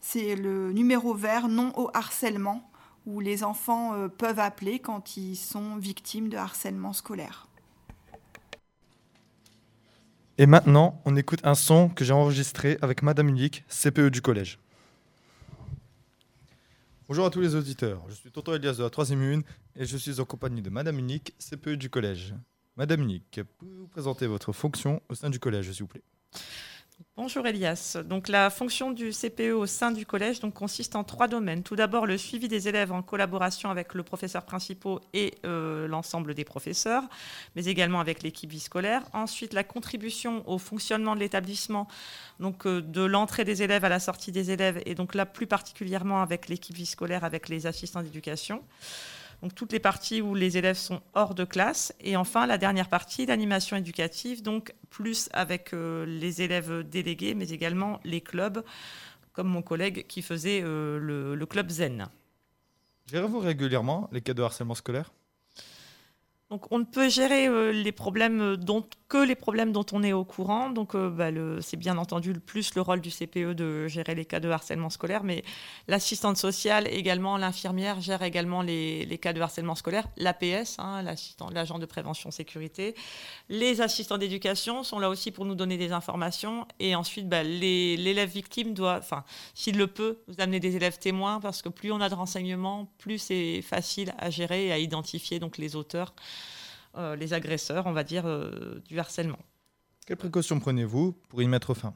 C'est 0.00 0.36
le 0.36 0.72
numéro 0.72 1.14
vert 1.14 1.48
non 1.48 1.72
au 1.76 1.90
harcèlement, 1.92 2.70
où 3.06 3.20
les 3.20 3.44
enfants 3.44 3.94
euh, 3.94 4.08
peuvent 4.08 4.40
appeler 4.40 4.80
quand 4.80 5.16
ils 5.16 5.36
sont 5.36 5.76
victimes 5.76 6.28
de 6.28 6.36
harcèlement 6.36 6.92
scolaire. 6.92 7.48
Et 10.38 10.44
maintenant, 10.44 11.00
on 11.06 11.16
écoute 11.16 11.40
un 11.44 11.54
son 11.54 11.88
que 11.88 12.04
j'ai 12.04 12.12
enregistré 12.12 12.76
avec 12.82 13.02
Madame 13.02 13.28
Unique, 13.28 13.64
CPE 13.68 14.10
du 14.10 14.20
collège. 14.20 14.58
Bonjour 17.08 17.24
à 17.24 17.30
tous 17.30 17.40
les 17.40 17.54
auditeurs, 17.54 18.02
je 18.08 18.14
suis 18.14 18.32
Tonton 18.32 18.54
Elias 18.54 18.74
de 18.74 18.82
la 18.82 18.90
3 18.90 19.12
une 19.12 19.44
et 19.76 19.86
je 19.86 19.96
suis 19.96 20.20
en 20.20 20.24
compagnie 20.24 20.60
de 20.60 20.70
Madame 20.70 20.98
Unique, 20.98 21.34
CPE 21.38 21.76
du 21.76 21.88
collège. 21.88 22.34
Madame 22.76 23.00
Unique, 23.02 23.40
pouvez-vous 23.58 23.86
présenter 23.86 24.26
votre 24.26 24.52
fonction 24.52 25.00
au 25.08 25.14
sein 25.14 25.30
du 25.30 25.38
collège, 25.38 25.70
s'il 25.70 25.82
vous 25.82 25.88
plaît? 25.88 26.02
Bonjour 27.14 27.46
Elias. 27.46 27.98
Donc 28.06 28.28
la 28.28 28.48
fonction 28.48 28.90
du 28.90 29.10
CPE 29.10 29.52
au 29.52 29.66
sein 29.66 29.90
du 29.90 30.06
collège 30.06 30.40
consiste 30.54 30.96
en 30.96 31.04
trois 31.04 31.28
domaines. 31.28 31.62
Tout 31.62 31.76
d'abord 31.76 32.06
le 32.06 32.16
suivi 32.16 32.48
des 32.48 32.68
élèves 32.68 32.90
en 32.90 33.02
collaboration 33.02 33.70
avec 33.70 33.92
le 33.92 34.02
professeur 34.02 34.44
principal 34.46 34.98
et 35.12 35.34
euh, 35.44 35.86
l'ensemble 35.88 36.32
des 36.32 36.44
professeurs, 36.44 37.02
mais 37.54 37.66
également 37.66 38.00
avec 38.00 38.22
l'équipe 38.22 38.50
vie 38.50 38.60
scolaire. 38.60 39.02
Ensuite 39.12 39.52
la 39.52 39.62
contribution 39.62 40.42
au 40.48 40.56
fonctionnement 40.56 41.14
de 41.14 41.20
l'établissement, 41.20 41.86
donc 42.40 42.66
euh, 42.66 42.80
de 42.80 43.02
l'entrée 43.02 43.44
des 43.44 43.62
élèves 43.62 43.84
à 43.84 43.90
la 43.90 44.00
sortie 44.00 44.32
des 44.32 44.50
élèves 44.50 44.82
et 44.86 44.94
donc 44.94 45.14
là 45.14 45.26
plus 45.26 45.46
particulièrement 45.46 46.22
avec 46.22 46.48
l'équipe 46.48 46.76
vie 46.76 46.86
scolaire, 46.86 47.24
avec 47.24 47.50
les 47.50 47.66
assistants 47.66 48.02
d'éducation 48.02 48.62
donc 49.42 49.54
toutes 49.54 49.72
les 49.72 49.80
parties 49.80 50.22
où 50.22 50.34
les 50.34 50.56
élèves 50.56 50.76
sont 50.76 51.00
hors 51.14 51.34
de 51.34 51.44
classe. 51.44 51.94
Et 52.00 52.16
enfin, 52.16 52.46
la 52.46 52.58
dernière 52.58 52.88
partie, 52.88 53.26
l'animation 53.26 53.76
éducative, 53.76 54.42
donc 54.42 54.74
plus 54.90 55.28
avec 55.32 55.72
euh, 55.72 56.06
les 56.06 56.42
élèves 56.42 56.82
délégués, 56.88 57.34
mais 57.34 57.48
également 57.50 58.00
les 58.04 58.20
clubs, 58.20 58.64
comme 59.32 59.48
mon 59.48 59.62
collègue 59.62 60.06
qui 60.06 60.22
faisait 60.22 60.62
euh, 60.62 60.98
le, 60.98 61.34
le 61.34 61.46
club 61.46 61.70
Zen. 61.70 62.06
Gérez-vous 63.06 63.38
régulièrement 63.38 64.08
les 64.12 64.20
cas 64.20 64.34
de 64.34 64.42
harcèlement 64.42 64.74
scolaire? 64.74 65.12
On 66.48 66.78
ne 66.78 66.84
peut 66.84 67.08
gérer 67.08 67.48
euh, 67.48 67.72
les 67.72 67.90
problèmes 67.90 68.56
dont, 68.56 68.84
que 69.08 69.18
les 69.18 69.34
problèmes 69.34 69.72
dont 69.72 69.86
on 69.92 70.04
est 70.04 70.12
au 70.12 70.24
courant. 70.24 70.70
Donc 70.70 70.94
euh, 70.94 71.10
bah, 71.10 71.30
c'est 71.60 71.76
bien 71.76 71.98
entendu 71.98 72.32
le 72.32 72.38
plus 72.38 72.76
le 72.76 72.82
rôle 72.82 73.00
du 73.00 73.10
CPE 73.10 73.54
de 73.54 73.88
gérer 73.88 74.14
les 74.14 74.24
cas 74.24 74.38
de 74.38 74.48
harcèlement 74.48 74.88
scolaire, 74.88 75.24
mais 75.24 75.42
l'assistante 75.88 76.36
sociale 76.36 76.86
également, 76.88 77.36
l'infirmière 77.36 78.00
gère 78.00 78.22
également 78.22 78.62
les, 78.62 79.18
cas 79.20 79.32
de 79.32 79.40
harcèlement 79.40 79.74
scolaire. 79.74 80.06
L'APS, 80.16 80.78
hein, 80.78 81.02
l'agent 81.52 81.80
de 81.80 81.86
prévention 81.86 82.30
sécurité. 82.30 82.94
Les 83.48 83.80
assistants 83.80 84.18
d'éducation 84.18 84.84
sont 84.84 85.00
là 85.00 85.08
aussi 85.08 85.32
pour 85.32 85.46
nous 85.46 85.56
donner 85.56 85.78
des 85.78 85.90
informations. 85.90 86.66
Et 86.78 86.94
ensuite, 86.94 87.28
bah, 87.28 87.42
l'élève 87.42 88.30
victime 88.30 88.72
doit, 88.72 89.00
s'il 89.54 89.78
le 89.78 89.88
peut, 89.88 90.18
vous 90.28 90.36
amener 90.38 90.60
des 90.60 90.76
élèves 90.76 90.98
témoins 90.98 91.40
parce 91.40 91.60
que 91.60 91.68
plus 91.68 91.90
on 91.90 92.00
a 92.00 92.08
de 92.08 92.14
renseignements, 92.14 92.88
plus 92.98 93.18
c'est 93.18 93.62
facile 93.62 94.14
à 94.18 94.30
gérer 94.30 94.66
et 94.66 94.72
à 94.72 94.78
identifier 94.78 95.40
donc 95.40 95.58
les 95.58 95.74
auteurs, 95.74 96.14
euh, 96.16 96.35
les 97.16 97.32
agresseurs, 97.32 97.86
on 97.86 97.92
va 97.92 98.04
dire, 98.04 98.26
euh, 98.26 98.82
du 98.86 98.98
harcèlement. 98.98 99.38
Quelles 100.06 100.16
précautions 100.16 100.58
prenez-vous 100.60 101.12
pour 101.28 101.42
y 101.42 101.48
mettre 101.48 101.74
fin? 101.74 101.94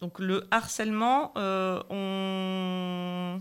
Donc 0.00 0.20
le 0.20 0.46
harcèlement, 0.50 1.32
euh, 1.36 1.82
on, 1.90 3.40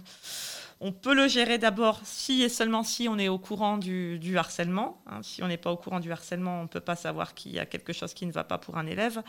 on 0.80 0.92
peut 0.92 1.14
le 1.14 1.28
gérer 1.28 1.58
d'abord 1.60 2.02
si 2.04 2.42
et 2.42 2.50
seulement 2.50 2.84
si 2.84 3.08
on 3.08 3.20
est 3.20 3.28
au 3.28 3.38
courant 3.38 3.78
du, 3.78 4.18
du 4.18 4.38
harcèlement. 4.38 5.02
hein. 5.06 5.22
Si 5.22 5.44
on 5.44 5.48
n'est 5.48 5.58
pas 5.58 5.72
au 5.72 5.78
courant 5.78 6.00
du 6.00 6.12
harcèlement, 6.12 6.62
on 6.62 6.64
ne 6.64 6.68
peut 6.68 6.80
pas 6.80 6.96
savoir 6.96 7.36
qu'il 7.36 7.52
y 7.52 7.60
a 7.60 7.66
quelque 7.66 7.94
chose 7.94 8.14
qui 8.14 8.26
ne 8.26 8.32
va 8.32 8.44
pas 8.44 8.58
pour 8.58 8.78
un 8.78 8.88
élève. 8.88 9.22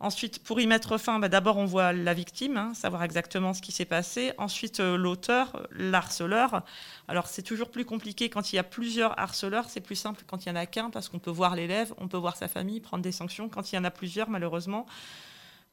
Ensuite, 0.00 0.44
pour 0.44 0.60
y 0.60 0.66
mettre 0.68 0.96
fin, 0.96 1.18
bah, 1.18 1.28
d'abord 1.28 1.56
on 1.56 1.64
voit 1.64 1.92
la 1.92 2.14
victime, 2.14 2.56
hein, 2.56 2.72
savoir 2.74 3.02
exactement 3.02 3.52
ce 3.52 3.60
qui 3.60 3.72
s'est 3.72 3.84
passé. 3.84 4.32
Ensuite, 4.38 4.78
euh, 4.78 4.96
l'auteur, 4.96 5.66
l'harceleur. 5.72 6.62
Alors 7.08 7.26
c'est 7.26 7.42
toujours 7.42 7.70
plus 7.70 7.84
compliqué 7.84 8.30
quand 8.30 8.52
il 8.52 8.56
y 8.56 8.58
a 8.60 8.62
plusieurs 8.64 9.18
harceleurs. 9.18 9.64
C'est 9.68 9.80
plus 9.80 9.96
simple 9.96 10.22
quand 10.28 10.46
il 10.46 10.50
y 10.50 10.52
en 10.52 10.56
a 10.56 10.66
qu'un 10.66 10.90
parce 10.90 11.08
qu'on 11.08 11.18
peut 11.18 11.32
voir 11.32 11.56
l'élève, 11.56 11.92
on 11.98 12.06
peut 12.06 12.16
voir 12.16 12.36
sa 12.36 12.46
famille, 12.46 12.80
prendre 12.80 13.02
des 13.02 13.10
sanctions. 13.10 13.48
Quand 13.48 13.72
il 13.72 13.74
y 13.74 13.78
en 13.78 13.84
a 13.84 13.90
plusieurs, 13.90 14.30
malheureusement, 14.30 14.86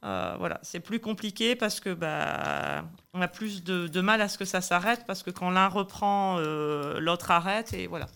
euh, 0.04 0.34
voilà, 0.40 0.58
c'est 0.62 0.80
plus 0.80 0.98
compliqué 0.98 1.54
parce 1.54 1.78
que 1.78 1.94
bah, 1.94 2.84
on 3.14 3.20
a 3.22 3.28
plus 3.28 3.62
de, 3.62 3.86
de 3.86 4.00
mal 4.00 4.20
à 4.20 4.28
ce 4.28 4.38
que 4.38 4.44
ça 4.44 4.60
s'arrête 4.60 5.04
parce 5.06 5.22
que 5.22 5.30
quand 5.30 5.50
l'un 5.50 5.68
reprend, 5.68 6.38
euh, 6.40 6.98
l'autre 6.98 7.30
arrête 7.30 7.74
et 7.74 7.86
voilà. 7.86 8.06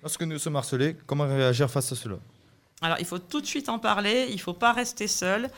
Lorsque 0.00 0.22
nous 0.22 0.38
sommes 0.38 0.56
harcelés, 0.56 0.96
comment 1.06 1.26
réagir 1.26 1.68
face 1.68 1.90
à 1.90 1.96
cela? 1.96 2.16
Alors, 2.84 2.98
il 3.00 3.06
faut 3.06 3.18
tout 3.18 3.40
de 3.40 3.46
suite 3.46 3.70
en 3.70 3.78
parler, 3.78 4.26
il 4.28 4.34
ne 4.34 4.40
faut 4.40 4.52
pas 4.52 4.72
rester 4.74 5.06
seul. 5.06 5.48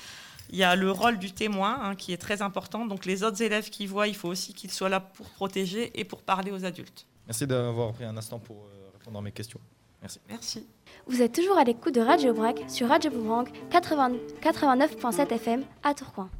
Il 0.50 0.56
y 0.56 0.62
a 0.62 0.76
le 0.76 0.92
rôle 0.92 1.18
du 1.18 1.32
témoin 1.32 1.76
hein, 1.82 1.96
qui 1.96 2.12
est 2.12 2.18
très 2.18 2.40
important. 2.40 2.86
Donc 2.86 3.04
les 3.04 3.24
autres 3.24 3.42
élèves 3.42 3.68
qui 3.68 3.88
voient, 3.88 4.06
il 4.06 4.14
faut 4.14 4.28
aussi 4.28 4.54
qu'ils 4.54 4.70
soient 4.70 4.88
là 4.88 5.00
pour 5.00 5.28
protéger 5.30 5.90
et 5.98 6.04
pour 6.04 6.22
parler 6.22 6.52
aux 6.52 6.64
adultes. 6.64 7.04
Merci 7.26 7.48
d'avoir 7.48 7.94
pris 7.94 8.04
un 8.04 8.16
instant 8.16 8.38
pour 8.38 8.58
euh, 8.58 8.90
répondre 8.96 9.18
à 9.18 9.22
mes 9.22 9.32
questions. 9.32 9.58
Merci. 10.00 10.20
Merci. 10.28 10.66
Vous 11.08 11.20
êtes 11.20 11.34
toujours 11.34 11.58
à 11.58 11.64
l'écoute 11.64 11.96
de 11.96 12.00
Radio 12.00 12.32
Brac 12.32 12.62
sur 12.68 12.86
Radio 12.86 13.10
Boomerang 13.10 13.48
80 13.70 14.12
89.7 14.40 15.32
FM 15.32 15.64
à 15.82 15.94
Tourcoing. 15.94 16.30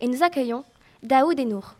Et 0.00 0.08
nous 0.08 0.24
accueillons 0.24 0.64
Daoud 1.04 1.38
et 1.38 1.44
Nour. 1.44 1.76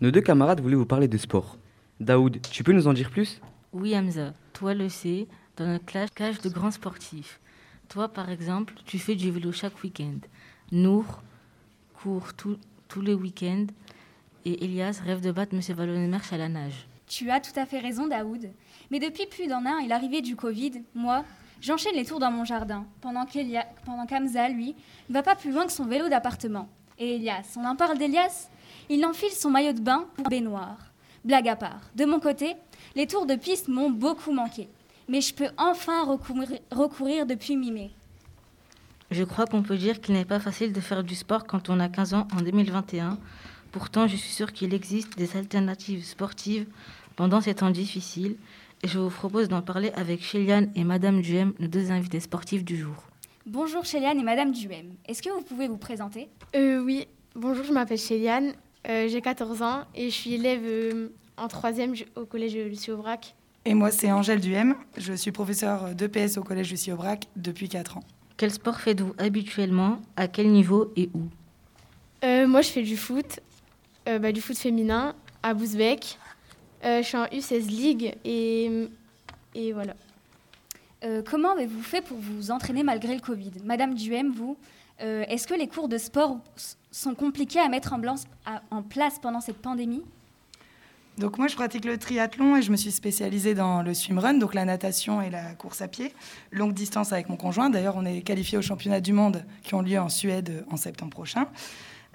Nos 0.00 0.10
deux 0.10 0.22
camarades 0.22 0.62
voulaient 0.62 0.76
vous 0.76 0.86
parler 0.86 1.08
de 1.08 1.18
sport. 1.18 1.58
Daoud, 2.00 2.40
tu 2.50 2.64
peux 2.64 2.72
nous 2.72 2.86
en 2.86 2.94
dire 2.94 3.10
plus? 3.10 3.38
Oui, 3.74 3.94
Hamza, 3.94 4.32
toi 4.54 4.72
le 4.72 4.88
sais, 4.88 5.28
dans 5.58 5.66
notre 5.66 5.84
classe, 5.84 6.08
cage 6.14 6.40
de 6.40 6.48
grands 6.48 6.70
sportifs. 6.70 7.38
Toi, 7.92 8.08
par 8.08 8.30
exemple, 8.30 8.72
tu 8.86 8.98
fais 8.98 9.14
du 9.16 9.30
vélo 9.30 9.52
chaque 9.52 9.82
week-end. 9.82 10.16
Nour 10.70 11.20
court 12.02 12.28
tous 12.32 13.02
les 13.02 13.12
week-ends. 13.12 13.66
Et 14.46 14.64
Elias 14.64 15.02
rêve 15.04 15.20
de 15.20 15.30
battre 15.30 15.54
M. 15.54 15.60
Valonemerch 15.76 16.32
à 16.32 16.38
la 16.38 16.48
nage. 16.48 16.86
Tu 17.06 17.30
as 17.30 17.38
tout 17.38 17.52
à 17.54 17.66
fait 17.66 17.80
raison, 17.80 18.06
Daoud. 18.06 18.50
Mais 18.90 18.98
depuis 18.98 19.26
plus 19.26 19.46
d'un 19.46 19.66
an 19.66 19.76
et 19.76 19.88
l'arrivée 19.88 20.22
du 20.22 20.36
Covid, 20.36 20.82
moi, 20.94 21.22
j'enchaîne 21.60 21.94
les 21.94 22.06
tours 22.06 22.18
dans 22.18 22.30
mon 22.30 22.46
jardin, 22.46 22.86
pendant 23.02 23.26
qu'Elia- 23.26 23.66
pendant 23.84 24.06
qu'Hamza, 24.06 24.48
lui, 24.48 24.74
ne 25.10 25.12
va 25.14 25.22
pas 25.22 25.34
plus 25.36 25.52
loin 25.52 25.66
que 25.66 25.72
son 25.72 25.84
vélo 25.84 26.08
d'appartement. 26.08 26.70
Et 26.98 27.16
Elias, 27.16 27.56
on 27.58 27.64
en 27.66 27.76
parle 27.76 27.98
d'Elias? 27.98 28.48
Il 28.88 29.04
enfile 29.04 29.32
son 29.32 29.50
maillot 29.50 29.74
de 29.74 29.80
bain 29.80 30.06
pour 30.14 30.30
baignoire. 30.30 30.78
Blague 31.26 31.48
à 31.48 31.56
part. 31.56 31.82
De 31.94 32.06
mon 32.06 32.20
côté, 32.20 32.54
les 32.96 33.06
tours 33.06 33.26
de 33.26 33.34
piste 33.34 33.68
m'ont 33.68 33.90
beaucoup 33.90 34.32
manqué. 34.32 34.70
Mais 35.12 35.20
je 35.20 35.34
peux 35.34 35.48
enfin 35.58 36.04
recourir, 36.06 36.48
recourir 36.70 37.26
depuis 37.26 37.54
mi-mai. 37.56 37.90
Je 39.10 39.24
crois 39.24 39.44
qu'on 39.44 39.62
peut 39.62 39.76
dire 39.76 40.00
qu'il 40.00 40.14
n'est 40.14 40.24
pas 40.24 40.40
facile 40.40 40.72
de 40.72 40.80
faire 40.80 41.04
du 41.04 41.14
sport 41.14 41.44
quand 41.46 41.68
on 41.68 41.78
a 41.80 41.90
15 41.90 42.14
ans 42.14 42.26
en 42.34 42.40
2021. 42.40 43.18
Pourtant, 43.72 44.06
je 44.06 44.16
suis 44.16 44.30
sûre 44.30 44.54
qu'il 44.54 44.72
existe 44.72 45.18
des 45.18 45.36
alternatives 45.36 46.02
sportives 46.02 46.66
pendant 47.14 47.42
ces 47.42 47.54
temps 47.54 47.68
difficiles. 47.68 48.36
Et 48.82 48.88
je 48.88 48.98
vous 48.98 49.10
propose 49.10 49.48
d'en 49.48 49.60
parler 49.60 49.90
avec 49.96 50.22
Chéliane 50.24 50.72
et 50.74 50.82
Madame 50.82 51.20
Duhem, 51.20 51.52
nos 51.58 51.68
deux 51.68 51.90
invités 51.90 52.20
sportifs 52.20 52.64
du 52.64 52.78
jour. 52.78 52.94
Bonjour 53.44 53.84
Chéliane 53.84 54.18
et 54.18 54.22
Madame 54.24 54.50
Duhem. 54.52 54.94
Est-ce 55.06 55.20
que 55.22 55.28
vous 55.28 55.42
pouvez 55.42 55.68
vous 55.68 55.76
présenter? 55.76 56.30
Euh, 56.56 56.82
oui, 56.82 57.06
bonjour, 57.34 57.64
je 57.66 57.72
m'appelle 57.72 57.98
Chéliane, 57.98 58.54
euh, 58.88 59.08
j'ai 59.08 59.20
14 59.20 59.60
ans 59.60 59.82
et 59.94 60.08
je 60.08 60.14
suis 60.14 60.32
élève 60.34 60.62
euh, 60.64 61.08
en 61.36 61.48
troisième 61.48 61.94
ju- 61.94 62.06
au 62.16 62.24
collège 62.24 62.54
Lucie 62.56 62.90
Aubrac. 62.90 63.34
Et 63.64 63.74
moi, 63.74 63.90
c'est 63.90 64.10
Angèle 64.10 64.40
Duhem. 64.40 64.74
Je 64.96 65.12
suis 65.12 65.30
professeure 65.32 65.94
d'EPS 65.94 66.36
au 66.36 66.42
collège 66.42 66.70
Lucie 66.70 66.92
Aubrac 66.92 67.26
depuis 67.36 67.68
4 67.68 67.98
ans. 67.98 68.02
Quel 68.36 68.50
sport 68.50 68.80
faites-vous 68.80 69.14
habituellement? 69.18 70.00
À 70.16 70.26
quel 70.26 70.50
niveau 70.50 70.92
et 70.96 71.10
où? 71.14 71.22
Euh, 72.24 72.46
moi, 72.48 72.62
je 72.62 72.70
fais 72.70 72.82
du 72.82 72.96
foot, 72.96 73.40
euh, 74.08 74.18
bah, 74.18 74.32
du 74.32 74.40
foot 74.40 74.56
féminin 74.58 75.14
à 75.42 75.54
Bousbec. 75.54 76.18
Euh, 76.84 77.02
je 77.02 77.06
suis 77.06 77.16
en 77.16 77.26
U16 77.26 77.68
League 77.68 78.16
et, 78.24 78.88
et 79.54 79.72
voilà. 79.72 79.94
Euh, 81.04 81.22
comment 81.28 81.52
avez-vous 81.52 81.82
fait 81.82 82.00
pour 82.00 82.18
vous 82.18 82.50
entraîner 82.50 82.82
malgré 82.82 83.14
le 83.14 83.20
Covid? 83.20 83.52
Madame 83.64 83.94
Duhem, 83.94 84.32
vous, 84.32 84.56
euh, 85.02 85.24
est-ce 85.28 85.46
que 85.46 85.54
les 85.54 85.68
cours 85.68 85.88
de 85.88 85.98
sport 85.98 86.38
sont 86.90 87.14
compliqués 87.14 87.60
à 87.60 87.68
mettre 87.68 87.92
en, 87.92 87.98
blanc- 87.98 88.16
à- 88.44 88.62
en 88.72 88.82
place 88.82 89.18
pendant 89.20 89.40
cette 89.40 89.58
pandémie? 89.58 90.02
Donc 91.22 91.38
moi, 91.38 91.46
je 91.46 91.54
pratique 91.54 91.84
le 91.84 91.98
triathlon 91.98 92.56
et 92.56 92.62
je 92.62 92.72
me 92.72 92.76
suis 92.76 92.90
spécialisée 92.90 93.54
dans 93.54 93.80
le 93.80 93.94
swimrun, 93.94 94.34
donc 94.34 94.54
la 94.54 94.64
natation 94.64 95.22
et 95.22 95.30
la 95.30 95.54
course 95.54 95.80
à 95.80 95.86
pied, 95.86 96.12
longue 96.50 96.72
distance 96.72 97.12
avec 97.12 97.28
mon 97.28 97.36
conjoint. 97.36 97.70
D'ailleurs, 97.70 97.94
on 97.96 98.04
est 98.04 98.22
qualifié 98.22 98.58
aux 98.58 98.62
championnats 98.62 99.00
du 99.00 99.12
monde 99.12 99.44
qui 99.62 99.76
ont 99.76 99.82
lieu 99.82 100.00
en 100.00 100.08
Suède 100.08 100.64
en 100.68 100.76
septembre 100.76 101.12
prochain. 101.12 101.46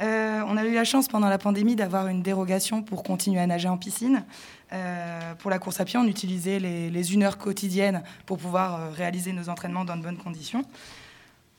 Euh, 0.01 0.41
on 0.45 0.57
a 0.57 0.65
eu 0.65 0.73
la 0.73 0.83
chance 0.83 1.07
pendant 1.07 1.29
la 1.29 1.37
pandémie 1.37 1.77
d'avoir 1.77 2.09
une 2.09 2.21
dérogation 2.21 2.83
pour 2.83 3.01
continuer 3.01 3.39
à 3.39 3.47
nager 3.47 3.69
en 3.69 3.77
piscine. 3.77 4.25
Euh, 4.73 5.35
pour 5.35 5.51
la 5.51 5.57
course 5.57 5.79
à 5.79 5.85
pied, 5.85 5.97
on 5.97 6.05
utilisait 6.05 6.59
les, 6.59 6.89
les 6.89 7.13
une 7.13 7.23
heure 7.23 7.37
quotidiennes 7.37 8.03
pour 8.25 8.37
pouvoir 8.37 8.75
euh, 8.75 8.89
réaliser 8.89 9.31
nos 9.31 9.47
entraînements 9.47 9.85
dans 9.85 9.95
de 9.95 10.03
bonnes 10.03 10.17
conditions. 10.17 10.65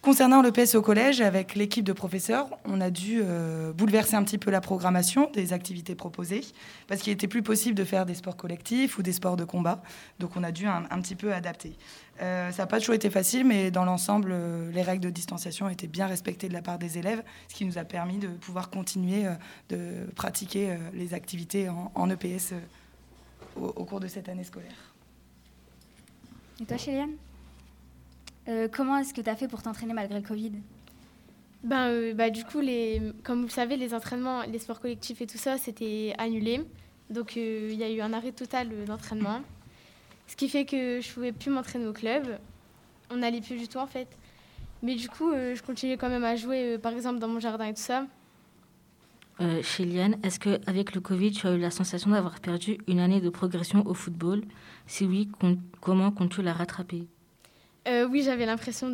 Concernant 0.01 0.43
le 0.43 0.53
PS 0.53 0.77
au 0.77 0.83
collège, 0.83 1.21
avec 1.21 1.57
l'équipe 1.57 1.85
de 1.85 1.93
professeurs, 1.93 2.57
on 2.65 2.81
a 2.81 2.89
dû 2.89 3.21
euh, 3.21 3.73
bouleverser 3.73 4.15
un 4.15 4.23
petit 4.23 4.39
peu 4.39 4.49
la 4.53 4.61
programmation 4.61 5.29
des 5.33 5.53
activités 5.53 5.97
proposées, 5.97 6.43
parce 6.87 7.03
qu'il 7.03 7.13
était 7.13 7.27
plus 7.27 7.43
possible 7.43 7.77
de 7.77 7.83
faire 7.83 8.07
des 8.07 8.15
sports 8.15 8.37
collectifs 8.37 8.97
ou 8.99 9.03
des 9.03 9.13
sports 9.13 9.37
de 9.37 9.45
combat. 9.45 9.83
Donc 10.21 10.37
on 10.37 10.45
a 10.45 10.53
dû 10.53 10.67
un, 10.67 10.83
petit 11.03 11.17
peu 11.17 11.35
adapter. 11.35 11.77
Euh, 12.23 12.53
ça 12.53 12.63
n'a 12.63 12.67
pas 12.69 12.79
toujours 12.79 12.95
été 12.95 13.11
facile, 13.11 13.45
mais 13.45 13.73
dans 13.73 13.85
l'ensemble, 13.85 14.31
euh, 14.33 14.71
les 14.71 14.83
règles 14.83 15.03
de 15.03 15.11
distanciation 15.11 15.69
étaient 15.69 15.89
bien 15.89 16.07
respectées 16.07 16.49
de 16.49 16.55
la 16.55 16.63
part 16.63 16.79
des 16.79 16.97
élèves, 16.97 17.25
ce 17.49 17.57
qui 17.57 17.65
nous 17.65 17.77
a 17.77 17.85
permis 17.85 18.19
de 18.19 18.29
pouvoir 18.29 18.71
continuer 18.71 19.25
de 19.69 20.07
pratiquer 20.15 20.79
les 20.95 21.13
activités 21.13 21.69
en, 21.69 22.09
EPS 22.09 22.53
euh, 22.53 22.61
au, 23.57 23.67
au 23.67 23.85
cours 23.85 23.99
de 23.99 24.07
cette 24.07 24.29
année 24.29 24.45
scolaire. 24.45 24.95
Et 26.61 26.65
toi, 26.65 26.77
Chéliane 26.77 27.17
Euh, 28.49 28.69
Comment 28.71 28.99
est-ce 28.99 29.13
que 29.13 29.21
tu 29.21 29.29
as 29.31 29.37
fait 29.37 29.49
pour 29.49 29.63
t'entraîner 29.63 29.93
malgré 29.93 30.19
le 30.21 30.27
Covid? 30.27 30.53
Ben, 31.65 31.89
euh, 31.89 32.15
bah, 32.15 32.31
du 32.31 32.45
coup, 32.45 32.61
les, 32.61 33.03
comme 33.25 33.41
vous 33.41 33.47
le 33.47 33.53
savez, 33.53 33.77
les 33.77 33.93
entraînements, 33.93 34.43
les 34.43 34.59
sports 34.59 34.81
collectifs 34.81 35.21
et 35.21 35.27
tout 35.27 35.39
ça, 35.39 35.59
c'était 35.59 36.15
annulé. 36.19 36.63
Donc, 37.11 37.37
euh, 37.37 37.69
il 37.73 37.79
y 37.79 37.83
a 37.85 37.91
eu 37.91 38.01
un 38.01 38.13
arrêt 38.13 38.33
total 38.33 38.69
d'entraînement. 38.87 39.41
Ce 40.27 40.37
qui 40.37 40.49
fait 40.49 40.65
que 40.65 41.01
je 41.01 41.13
pouvais 41.13 41.33
plus 41.33 41.51
m'entraîner 41.51 41.87
au 41.87 41.93
club. 41.93 42.39
On 43.11 43.17
n'allait 43.17 43.41
plus 43.41 43.57
du 43.57 43.67
tout, 43.67 43.79
en 43.79 43.87
fait. 43.87 44.09
Mais 44.83 44.95
du 44.95 45.09
coup, 45.09 45.31
euh, 45.33 45.55
je 45.57 45.63
continuais 45.63 45.97
quand 45.97 46.09
même 46.09 46.25
à 46.25 46.37
jouer, 46.37 46.75
euh, 46.75 46.79
par 46.79 46.93
exemple, 46.93 47.19
dans 47.19 47.29
mon 47.29 47.41
jardin 47.41 47.65
et 47.67 47.75
tout 47.75 47.81
ça. 47.81 48.07
Euh, 49.41 49.63
Chéliane, 49.63 50.17
est-ce 50.23 50.39
qu'avec 50.39 50.95
le 50.95 51.01
Covid, 51.01 51.33
tu 51.33 51.47
as 51.47 51.53
eu 51.55 51.59
la 51.59 51.71
sensation 51.71 52.11
d'avoir 52.11 52.41
perdu 52.41 52.79
une 52.87 53.01
année 53.01 53.21
de 53.21 53.31
progression 53.31 53.87
au 53.87 53.95
football? 53.95 54.43
Si 54.87 55.05
oui, 55.05 55.29
com- 55.41 55.59
comment 55.81 56.11
comptes-tu 56.11 56.43
la 56.43 56.53
rattraper? 56.53 57.07
Euh, 57.89 58.07
oui, 58.07 58.23
j'avais 58.23 58.45
l'impression 58.47 58.91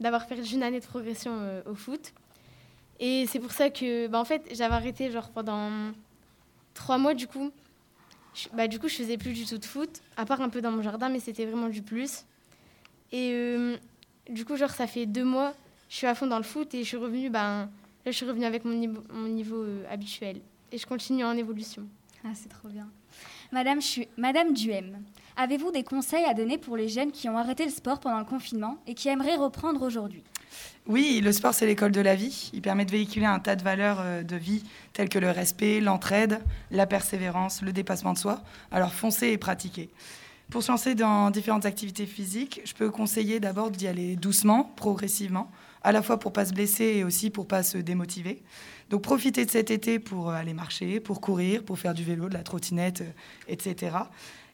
d'avoir 0.00 0.26
perdu 0.26 0.54
une 0.54 0.62
année 0.62 0.80
de 0.80 0.84
progression 0.86 1.32
euh, 1.40 1.62
au 1.66 1.74
foot. 1.74 2.12
Et 3.00 3.26
c'est 3.26 3.38
pour 3.38 3.52
ça 3.52 3.70
que, 3.70 4.06
bah, 4.08 4.18
en 4.20 4.24
fait, 4.24 4.42
j'avais 4.52 4.74
arrêté 4.74 5.10
genre 5.10 5.30
pendant 5.30 5.70
trois 6.74 6.98
mois 6.98 7.14
du 7.14 7.26
coup. 7.26 7.50
Je, 8.34 8.48
bah, 8.52 8.68
du 8.68 8.78
coup, 8.78 8.88
je 8.88 8.96
faisais 8.96 9.16
plus 9.16 9.32
du 9.32 9.46
tout 9.46 9.58
de 9.58 9.64
foot, 9.64 10.00
à 10.16 10.26
part 10.26 10.40
un 10.42 10.48
peu 10.48 10.60
dans 10.60 10.70
mon 10.72 10.82
jardin, 10.82 11.08
mais 11.08 11.20
c'était 11.20 11.46
vraiment 11.46 11.68
du 11.68 11.80
plus. 11.82 12.24
Et 13.12 13.30
euh, 13.32 13.76
du 14.28 14.44
coup, 14.44 14.56
genre, 14.56 14.70
ça 14.70 14.86
fait 14.86 15.06
deux 15.06 15.24
mois, 15.24 15.54
je 15.88 15.96
suis 15.96 16.06
à 16.06 16.14
fond 16.14 16.26
dans 16.26 16.36
le 16.38 16.42
foot 16.44 16.74
et 16.74 16.82
je 16.82 16.88
suis 16.88 16.96
revenue, 16.98 17.30
ben, 17.30 17.70
là, 18.04 18.10
je 18.10 18.12
suis 18.12 18.26
revenue 18.26 18.44
avec 18.44 18.64
mon 18.64 18.74
niveau, 18.74 19.64
habituel. 19.90 20.40
Et 20.70 20.76
je 20.76 20.86
continue 20.86 21.24
en 21.24 21.32
évolution. 21.36 21.86
Ah, 22.24 22.28
c'est 22.34 22.48
trop 22.50 22.68
bien. 22.68 22.88
Madame, 23.52 23.80
Chu- 23.80 24.08
Madame 24.18 24.52
Duhem, 24.52 25.02
avez-vous 25.38 25.70
des 25.70 25.84
conseils 25.84 26.24
à 26.24 26.34
donner 26.34 26.58
pour 26.58 26.76
les 26.76 26.88
jeunes 26.88 27.12
qui 27.12 27.28
ont 27.28 27.38
arrêté 27.38 27.64
le 27.64 27.70
sport 27.70 28.00
pendant 28.00 28.18
le 28.18 28.24
confinement 28.24 28.76
et 28.86 28.94
qui 28.94 29.08
aimeraient 29.08 29.36
reprendre 29.36 29.82
aujourd'hui? 29.82 30.22
Oui, 30.86 31.20
le 31.22 31.32
sport, 31.32 31.54
c'est 31.54 31.66
l'école 31.66 31.92
de 31.92 32.00
la 32.00 32.16
vie. 32.16 32.50
Il 32.52 32.60
permet 32.60 32.84
de 32.84 32.90
véhiculer 32.90 33.26
un 33.26 33.38
tas 33.38 33.54
de 33.54 33.62
valeurs 33.62 33.98
euh, 34.00 34.22
de 34.22 34.36
vie 34.36 34.64
telles 34.92 35.08
que 35.08 35.18
le 35.18 35.30
respect, 35.30 35.80
l'entraide, 35.80 36.40
la 36.70 36.86
persévérance, 36.86 37.62
le 37.62 37.72
dépassement 37.72 38.14
de 38.14 38.18
soi. 38.18 38.42
Alors 38.72 38.92
foncez 38.92 39.28
et 39.28 39.38
pratiquez. 39.38 39.90
Pour 40.50 40.62
se 40.62 40.72
lancer 40.72 40.94
dans 40.94 41.30
différentes 41.30 41.66
activités 41.66 42.06
physiques, 42.06 42.62
je 42.64 42.72
peux 42.72 42.90
conseiller 42.90 43.38
d'abord 43.38 43.70
d'y 43.70 43.86
aller 43.86 44.16
doucement, 44.16 44.72
progressivement, 44.76 45.50
à 45.82 45.92
la 45.92 46.02
fois 46.02 46.18
pour 46.18 46.32
pas 46.32 46.46
se 46.46 46.54
blesser 46.54 46.84
et 46.84 47.04
aussi 47.04 47.30
pour 47.30 47.46
pas 47.46 47.62
se 47.62 47.78
démotiver. 47.78 48.42
Donc 48.88 49.02
profitez 49.02 49.44
de 49.44 49.50
cet 49.50 49.70
été 49.70 49.98
pour 49.98 50.30
aller 50.30 50.54
marcher, 50.54 51.00
pour 51.00 51.20
courir, 51.20 51.62
pour 51.62 51.78
faire 51.78 51.92
du 51.92 52.02
vélo, 52.02 52.30
de 52.30 52.34
la 52.34 52.42
trottinette, 52.42 53.02
euh, 53.02 53.12
etc. 53.46 53.90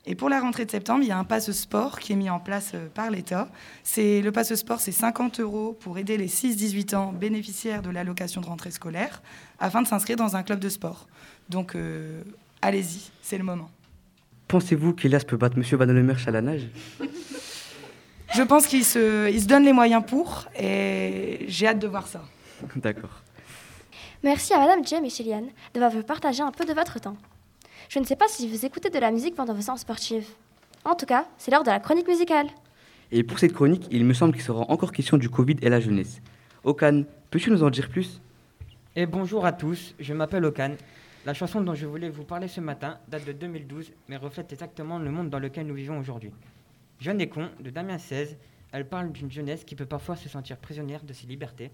Et 0.07 0.15
pour 0.15 0.29
la 0.29 0.41
rentrée 0.41 0.67
de 0.67 0.71
septembre, 0.71 1.03
il 1.03 1.09
y 1.09 1.13
a 1.13 1.19
un 1.19 1.25
passe 1.25 1.51
sport 1.53 1.99
qui 1.99 2.13
est 2.13 2.17
mis 2.17 2.29
en 2.29 2.39
place 2.39 2.73
euh, 2.75 2.89
par 2.93 3.11
l'État. 3.11 3.49
C'est 3.83 4.21
le 4.21 4.33
passe 4.33 4.55
sport, 4.55 4.81
c'est 4.81 4.93
50 4.93 5.41
euros 5.41 5.77
pour 5.81 5.97
aider 5.99 6.19
les 6.19 6.29
6-18 6.29 6.95
ans 6.95 7.13
bénéficiaires 7.13 7.81
de 7.81 7.89
l'allocation 7.89 8.43
de 8.43 8.47
rentrée 8.47 8.71
scolaire 8.71 9.23
afin 9.59 9.81
de 9.81 9.87
s'inscrire 9.87 10.17
dans 10.17 10.37
un 10.37 10.43
club 10.43 10.59
de 10.59 10.69
sport. 10.69 11.07
Donc 11.49 11.75
euh, 11.75 12.23
allez-y, 12.61 13.11
c'est 13.23 13.39
le 13.39 13.45
moment. 13.45 13.71
Pensez-vous 14.49 14.93
qu'Elias 14.93 15.25
peut 15.27 15.39
battre 15.39 15.57
Monsieur 15.57 15.79
Van 15.79 15.89
à 15.89 16.31
la 16.31 16.43
nage? 16.43 16.69
Je 18.35 18.43
pense 18.43 18.67
qu'il 18.67 18.85
se, 18.85 19.31
il 19.31 19.41
se 19.41 19.47
donne 19.47 19.65
les 19.65 19.73
moyens 19.73 20.03
pour 20.07 20.47
et 20.59 21.47
j'ai 21.49 21.67
hâte 21.69 21.79
de 21.79 21.87
voir 21.87 22.07
ça. 22.07 22.23
D'accord. 22.77 23.23
Merci 24.23 24.53
à 24.53 24.59
Madame 24.59 24.85
Jem 24.85 25.05
et 25.05 25.11
Chéliane 25.11 25.49
de 25.73 25.81
m'avoir 25.81 26.05
partagé 26.05 26.43
un 26.43 26.51
peu 26.51 26.65
de 26.65 26.73
votre 26.73 27.01
temps. 27.01 27.17
Je 27.89 27.99
ne 27.99 28.05
sais 28.05 28.17
pas 28.17 28.29
si 28.29 28.49
vous 28.49 28.65
écoutez 28.65 28.91
de 28.91 28.99
la 28.99 29.11
musique 29.11 29.35
pendant 29.35 29.55
vos 29.55 29.61
séances 29.61 29.81
sportives. 29.81 30.27
En 30.85 30.95
tout 30.95 31.07
cas, 31.07 31.27
c'est 31.39 31.51
l'heure 31.51 31.63
de 31.63 31.71
la 31.71 31.81
chronique 31.81 32.09
musicale. 32.09 32.47
Et 33.13 33.23
pour 33.23 33.39
cette 33.39 33.53
chronique, 33.53 33.87
il 33.91 34.05
me 34.05 34.15
semble 34.15 34.33
qu'il 34.33 34.43
sera 34.43 34.61
encore 34.71 34.93
question 34.93 35.17
du 35.17 35.29
Covid 35.29 35.57
et 35.63 35.69
la 35.69 35.81
jeunesse. 35.81 36.21
Okan, 36.65 37.05
peux-tu 37.31 37.51
nous 37.51 37.63
en 37.63 37.71
dire 37.71 37.89
plus? 37.89 38.21
Et 38.97 39.07
bonjour 39.07 39.45
à 39.45 39.53
tous, 39.53 39.95
je 39.99 40.15
m'appelle 40.15 40.45
Okan. 40.45 40.77
La 41.27 41.35
chanson 41.35 41.61
dont 41.61 41.75
je 41.75 41.87
voulais 41.87 42.11
vous 42.11 42.25
parler 42.25 42.49
ce 42.49 42.61
matin 42.61 42.99
date 43.09 43.25
de 43.25 43.33
2012, 43.33 43.93
mais 44.09 44.17
reflète 44.17 44.53
exactement 44.53 44.99
le 44.99 45.11
monde 45.11 45.31
dans 45.31 45.39
lequel 45.39 45.67
nous 45.67 45.75
vivons 45.75 45.99
aujourd'hui. 45.99 46.31
Jeune 47.01 47.21
et 47.21 47.29
con, 47.29 47.49
de 47.61 47.71
Damien 47.71 47.97
XVI, 47.97 48.37
elle 48.73 48.89
parle 48.89 49.13
d'une 49.13 49.31
jeunesse 49.31 49.65
qui 49.65 49.75
peut 49.75 49.87
parfois 49.87 50.17
se 50.17 50.29
sentir 50.29 50.57
prisonnière 50.57 51.03
de 51.03 51.13
ses 51.13 51.27
libertés. 51.27 51.71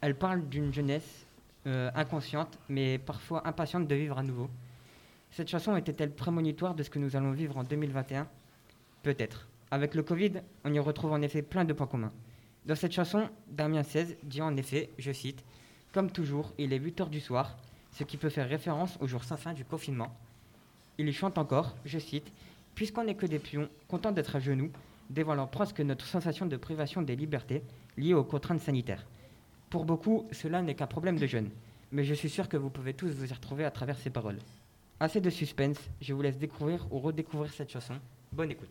Elle 0.00 0.14
parle 0.14 0.46
d'une 0.48 0.72
jeunesse 0.72 1.26
euh, 1.66 1.90
inconsciente, 1.94 2.58
mais 2.68 2.98
parfois 2.98 3.46
impatiente 3.46 3.88
de 3.88 3.94
vivre 3.94 4.18
à 4.18 4.22
nouveau. 4.22 4.50
Cette 5.36 5.50
chanson 5.50 5.76
était-elle 5.76 6.12
prémonitoire 6.12 6.74
de 6.74 6.82
ce 6.82 6.88
que 6.88 6.98
nous 6.98 7.14
allons 7.14 7.32
vivre 7.32 7.58
en 7.58 7.62
2021 7.62 8.26
Peut-être. 9.02 9.46
Avec 9.70 9.94
le 9.94 10.02
Covid, 10.02 10.32
on 10.64 10.72
y 10.72 10.78
retrouve 10.78 11.12
en 11.12 11.20
effet 11.20 11.42
plein 11.42 11.66
de 11.66 11.74
points 11.74 11.86
communs. 11.86 12.12
Dans 12.64 12.74
cette 12.74 12.92
chanson, 12.92 13.28
Damien 13.46 13.82
16 13.82 14.16
dit 14.22 14.40
en 14.40 14.56
effet, 14.56 14.88
je 14.96 15.12
cite, 15.12 15.44
Comme 15.92 16.10
toujours, 16.10 16.54
il 16.56 16.72
est 16.72 16.78
8 16.78 17.02
heures 17.02 17.10
du 17.10 17.20
soir, 17.20 17.58
ce 17.92 18.02
qui 18.02 18.16
peut 18.16 18.30
faire 18.30 18.48
référence 18.48 18.96
au 19.02 19.06
jour 19.06 19.24
sans 19.24 19.36
fin 19.36 19.52
du 19.52 19.66
confinement. 19.66 20.16
Il 20.96 21.06
y 21.06 21.12
chante 21.12 21.36
encore, 21.36 21.76
je 21.84 21.98
cite, 21.98 22.32
Puisqu'on 22.74 23.04
n'est 23.04 23.14
que 23.14 23.26
des 23.26 23.38
pions, 23.38 23.68
contents 23.88 24.12
d'être 24.12 24.36
à 24.36 24.40
genoux, 24.40 24.70
dévoilant 25.10 25.46
presque 25.46 25.80
notre 25.80 26.06
sensation 26.06 26.46
de 26.46 26.56
privation 26.56 27.02
des 27.02 27.14
libertés 27.14 27.62
liées 27.98 28.14
aux 28.14 28.24
contraintes 28.24 28.62
sanitaires. 28.62 29.04
Pour 29.68 29.84
beaucoup, 29.84 30.26
cela 30.32 30.62
n'est 30.62 30.76
qu'un 30.76 30.86
problème 30.86 31.18
de 31.18 31.26
jeunes, 31.26 31.50
mais 31.92 32.04
je 32.04 32.14
suis 32.14 32.30
sûr 32.30 32.48
que 32.48 32.56
vous 32.56 32.70
pouvez 32.70 32.94
tous 32.94 33.10
vous 33.10 33.30
y 33.30 33.34
retrouver 33.34 33.66
à 33.66 33.70
travers 33.70 33.98
ces 33.98 34.08
paroles. 34.08 34.38
Assez 34.98 35.20
de 35.20 35.28
suspense, 35.28 35.76
je 36.00 36.14
vous 36.14 36.22
laisse 36.22 36.38
découvrir 36.38 36.86
ou 36.90 36.98
redécouvrir 36.98 37.52
cette 37.52 37.70
chanson. 37.70 37.92
Bonne 38.32 38.50
écoute. 38.50 38.70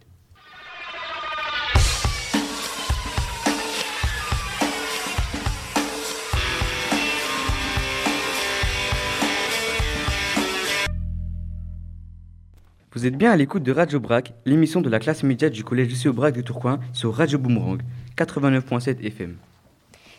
Vous 12.92 13.06
êtes 13.06 13.18
bien 13.18 13.32
à 13.32 13.36
l'écoute 13.36 13.62
de 13.62 13.72
Radio 13.72 14.00
Brac, 14.00 14.34
l'émission 14.46 14.82
de 14.82 14.90
la 14.90 15.00
classe 15.00 15.22
média 15.22 15.50
du 15.50 15.64
collège 15.64 15.90
Lucie 15.90 16.08
Aubrac 16.08 16.34
de 16.34 16.42
Tourcoing 16.42 16.80
sur 16.94 17.14
Radio 17.14 17.38
Boomerang 17.38 17.82
89.7 18.18 19.06
FM. 19.06 19.36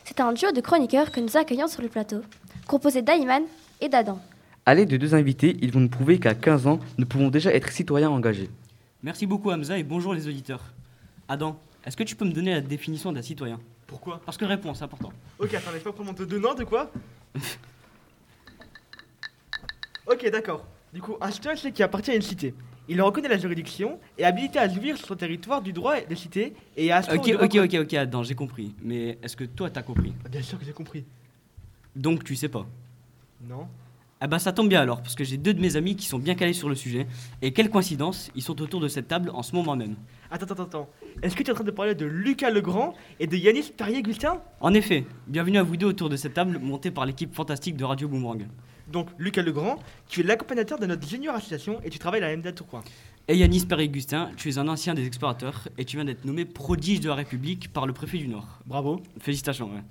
C'est 0.04 0.20
un 0.20 0.32
duo 0.32 0.52
de 0.52 0.60
chroniqueurs 0.60 1.10
que 1.10 1.18
nous 1.18 1.36
accueillons 1.36 1.66
sur 1.66 1.82
le 1.82 1.88
plateau, 1.88 2.20
composé 2.68 3.02
d'Aïman 3.02 3.42
et 3.80 3.88
d'Adam. 3.88 4.20
À 4.68 4.74
l'aide 4.74 4.88
de 4.88 4.96
deux 4.96 5.14
invités, 5.14 5.56
ils 5.62 5.70
vont 5.70 5.78
nous 5.78 5.88
prouver 5.88 6.18
qu'à 6.18 6.34
15 6.34 6.66
ans, 6.66 6.80
nous 6.98 7.06
pouvons 7.06 7.28
déjà 7.28 7.54
être 7.54 7.70
citoyens 7.70 8.10
engagés. 8.10 8.50
Merci 9.00 9.24
beaucoup 9.24 9.52
Hamza 9.52 9.78
et 9.78 9.84
bonjour 9.84 10.12
les 10.12 10.26
auditeurs. 10.26 10.74
Adam, 11.28 11.56
est-ce 11.84 11.96
que 11.96 12.02
tu 12.02 12.16
peux 12.16 12.24
me 12.24 12.32
donner 12.32 12.52
la 12.52 12.60
définition 12.60 13.12
d'un 13.12 13.22
citoyen? 13.22 13.60
Pourquoi? 13.86 14.20
Parce 14.26 14.36
que 14.36 14.44
réponse, 14.44 14.78
c'est 14.78 14.84
important. 14.84 15.12
Ok, 15.38 15.54
attends, 15.54 15.70
laisse 15.70 15.84
pas 15.84 15.92
prendre 15.92 16.10
mon 16.10 16.14
te 16.14 16.24
donnant 16.24 16.54
de 16.54 16.64
quoi? 16.64 16.90
Ok, 20.08 20.30
d'accord. 20.30 20.64
Du 20.94 21.02
coup, 21.02 21.16
un 21.20 21.32
citoyen, 21.32 21.56
c'est 21.56 21.72
qui 21.72 21.82
appartient 21.82 22.12
à 22.12 22.14
une 22.14 22.22
cité. 22.22 22.54
Il 22.88 23.02
reconnaît 23.02 23.28
la 23.28 23.38
juridiction 23.38 23.98
et 24.16 24.22
est 24.22 24.24
habilité 24.24 24.60
à 24.60 24.68
jouir 24.68 24.96
sur 24.96 25.04
son 25.04 25.16
territoire 25.16 25.60
du 25.60 25.72
droit 25.72 26.00
des 26.00 26.14
cités 26.14 26.54
et 26.76 26.92
à 26.92 27.00
Ok, 27.12 27.32
ok, 27.42 27.56
ok, 27.56 27.74
ok, 27.82 27.94
Adam, 27.94 28.22
j'ai 28.22 28.36
compris. 28.36 28.72
Mais 28.82 29.18
est-ce 29.20 29.36
que 29.36 29.42
toi 29.42 29.68
t'as 29.68 29.82
compris? 29.82 30.12
Bien 30.30 30.42
sûr 30.42 30.60
que 30.60 30.64
j'ai 30.64 30.72
compris. 30.72 31.04
Donc 31.96 32.22
tu 32.22 32.36
sais 32.36 32.48
pas? 32.48 32.64
Non 33.48 33.66
Ah 34.18 34.28
bah 34.28 34.38
ça 34.38 34.50
tombe 34.50 34.70
bien 34.70 34.80
alors, 34.80 35.02
parce 35.02 35.14
que 35.14 35.24
j'ai 35.24 35.36
deux 35.36 35.52
de 35.52 35.60
mes 35.60 35.76
amis 35.76 35.94
qui 35.94 36.06
sont 36.06 36.18
bien 36.18 36.34
calés 36.34 36.54
sur 36.54 36.70
le 36.70 36.74
sujet. 36.74 37.06
Et 37.42 37.52
quelle 37.52 37.68
coïncidence, 37.68 38.30
ils 38.34 38.42
sont 38.42 38.62
autour 38.62 38.80
de 38.80 38.88
cette 38.88 39.08
table 39.08 39.30
en 39.34 39.42
ce 39.42 39.54
moment 39.54 39.76
même. 39.76 39.94
Attends, 40.30 40.46
attends, 40.46 40.62
attends. 40.62 40.90
Est-ce 41.22 41.36
que 41.36 41.42
tu 41.42 41.50
es 41.50 41.52
en 41.52 41.54
train 41.54 41.64
de 41.64 41.70
parler 41.70 41.94
de 41.94 42.06
Lucas 42.06 42.48
Legrand 42.50 42.94
et 43.20 43.26
de 43.26 43.36
Yanis 43.36 43.72
Perrier-Gustin 43.76 44.40
En 44.62 44.72
effet, 44.72 45.04
bienvenue 45.26 45.58
à 45.58 45.62
vous 45.62 45.76
deux 45.76 45.86
autour 45.86 46.08
de 46.08 46.16
cette 46.16 46.32
table 46.32 46.58
montée 46.58 46.90
par 46.90 47.04
l'équipe 47.04 47.34
fantastique 47.34 47.76
de 47.76 47.84
Radio 47.84 48.08
Boomerang. 48.08 48.46
Donc, 48.88 49.08
Lucas 49.18 49.42
Legrand, 49.42 49.78
tu 50.08 50.20
es 50.20 50.22
l'accompagnateur 50.22 50.78
de 50.78 50.86
notre 50.86 51.06
junior 51.06 51.34
association 51.34 51.78
et 51.84 51.90
tu 51.90 51.98
travailles 51.98 52.22
à 52.22 52.28
la 52.28 52.36
MDA 52.38 52.52
Tourcoing. 52.52 52.84
Et 53.28 53.36
Yanis 53.36 53.66
Perry-Gustin, 53.66 54.30
tu 54.38 54.48
es 54.48 54.56
un 54.56 54.68
ancien 54.68 54.94
des 54.94 55.06
explorateurs 55.06 55.68
et 55.76 55.84
tu 55.84 55.96
viens 55.96 56.06
d'être 56.06 56.24
nommé 56.24 56.46
prodige 56.46 57.00
de 57.00 57.08
la 57.08 57.16
République 57.16 57.70
par 57.70 57.86
le 57.86 57.92
préfet 57.92 58.16
du 58.16 58.28
Nord. 58.28 58.46
Bravo. 58.64 59.02
Félicitations. 59.20 59.66
ouais. 59.66 59.82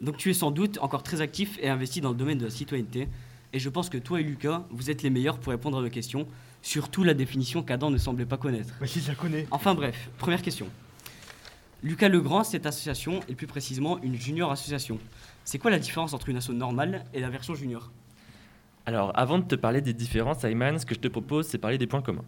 Donc 0.00 0.18
tu 0.18 0.28
es 0.28 0.34
sans 0.34 0.50
doute 0.50 0.76
encore 0.82 1.02
très 1.02 1.22
actif 1.22 1.58
et 1.62 1.70
investi 1.70 2.02
dans 2.02 2.10
le 2.10 2.16
domaine 2.16 2.36
de 2.36 2.44
la 2.44 2.50
citoyenneté. 2.50 3.08
Et 3.56 3.58
je 3.58 3.70
pense 3.70 3.88
que 3.88 3.96
toi 3.96 4.20
et 4.20 4.22
Lucas, 4.22 4.64
vous 4.68 4.90
êtes 4.90 5.02
les 5.02 5.08
meilleurs 5.08 5.38
pour 5.38 5.50
répondre 5.50 5.78
à 5.78 5.80
nos 5.80 5.88
questions, 5.88 6.26
surtout 6.60 7.04
la 7.04 7.14
définition 7.14 7.62
qu'Adam 7.62 7.88
ne 7.88 7.96
semblait 7.96 8.26
pas 8.26 8.36
connaître. 8.36 8.74
Mais 8.82 8.86
si, 8.86 9.00
je 9.00 9.08
la 9.08 9.14
connais. 9.14 9.46
Enfin 9.50 9.74
bref, 9.74 10.10
première 10.18 10.42
question. 10.42 10.66
Lucas 11.82 12.10
Legrand, 12.10 12.44
cette 12.44 12.66
association, 12.66 13.20
et 13.30 13.34
plus 13.34 13.46
précisément 13.46 13.98
une 14.02 14.14
junior 14.14 14.52
association. 14.52 14.98
C'est 15.44 15.56
quoi 15.58 15.70
la 15.70 15.78
différence 15.78 16.12
entre 16.12 16.28
une 16.28 16.36
asso 16.36 16.50
normale 16.52 17.06
et 17.14 17.20
la 17.20 17.30
version 17.30 17.54
junior? 17.54 17.90
Alors, 18.84 19.10
avant 19.18 19.38
de 19.38 19.44
te 19.44 19.54
parler 19.54 19.80
des 19.80 19.94
différences, 19.94 20.44
Ayman, 20.44 20.78
ce 20.78 20.84
que 20.84 20.94
je 20.94 21.00
te 21.00 21.08
propose, 21.08 21.46
c'est 21.46 21.56
parler 21.56 21.78
des 21.78 21.86
points 21.86 22.02
communs. 22.02 22.24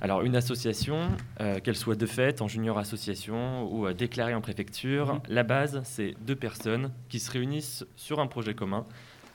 Alors, 0.00 0.22
une 0.22 0.34
association, 0.34 1.08
euh, 1.42 1.60
qu'elle 1.60 1.76
soit 1.76 1.94
de 1.94 2.06
fait 2.06 2.40
en 2.40 2.48
junior 2.48 2.78
association 2.78 3.70
ou 3.70 3.86
euh, 3.86 3.92
déclarée 3.92 4.34
en 4.34 4.40
préfecture, 4.40 5.12
Mhm. 5.12 5.20
la 5.28 5.42
base, 5.42 5.82
c'est 5.84 6.14
deux 6.22 6.36
personnes 6.36 6.90
qui 7.10 7.20
se 7.20 7.30
réunissent 7.30 7.84
sur 7.96 8.18
un 8.18 8.26
projet 8.28 8.54
commun 8.54 8.86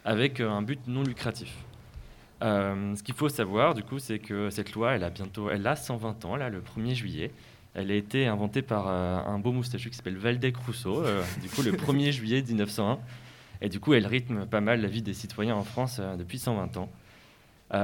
avec 0.09 0.39
euh, 0.39 0.49
un 0.49 0.63
but 0.63 0.79
non 0.87 1.03
lucratif. 1.03 1.55
Euh, 2.41 2.95
ce 2.95 3.03
qu'il 3.03 3.13
faut 3.13 3.29
savoir, 3.29 3.75
du 3.75 3.83
coup, 3.83 3.99
c'est 3.99 4.17
que 4.17 4.49
cette 4.49 4.73
loi, 4.73 4.93
elle 4.95 5.03
a 5.03 5.11
bientôt, 5.11 5.49
elle 5.51 5.67
a 5.67 5.75
120 5.75 6.25
ans, 6.25 6.35
là, 6.35 6.49
le 6.49 6.61
1er 6.61 6.95
juillet. 6.95 7.31
Elle 7.75 7.91
a 7.91 7.93
été 7.93 8.25
inventée 8.25 8.63
par 8.63 8.85
euh, 8.87 9.19
un 9.23 9.37
beau 9.37 9.51
moustachu 9.51 9.91
qui 9.91 9.95
s'appelle 9.97 10.17
Valdec 10.17 10.57
Rousseau, 10.57 11.03
euh, 11.05 11.21
du 11.43 11.47
coup, 11.49 11.61
le 11.61 11.73
1er 11.73 12.11
juillet 12.19 12.41
1901. 12.41 12.97
Et 13.61 13.69
du 13.69 13.79
coup, 13.79 13.93
elle 13.93 14.07
rythme 14.07 14.47
pas 14.47 14.61
mal 14.61 14.81
la 14.81 14.87
vie 14.87 15.03
des 15.03 15.13
citoyens 15.13 15.55
en 15.55 15.63
France 15.63 16.01
depuis 16.17 16.39
120 16.39 16.77
ans. 16.77 16.89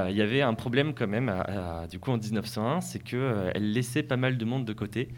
Il 0.08 0.16
y 0.16 0.22
avait 0.22 0.42
un 0.42 0.54
problème 0.54 0.94
quand 0.94 1.06
même, 1.06 1.28
à- 1.28 1.82
à- 1.82 1.86
du 1.86 2.00
coup, 2.00 2.10
en 2.10 2.16
1901, 2.18 2.80
c'est 2.80 2.98
qu'elle 2.98 3.72
laissait 3.72 4.02
pas 4.02 4.16
mal 4.16 4.36
de 4.36 4.44
monde 4.44 4.64
de 4.64 4.72
côté, 4.72 5.10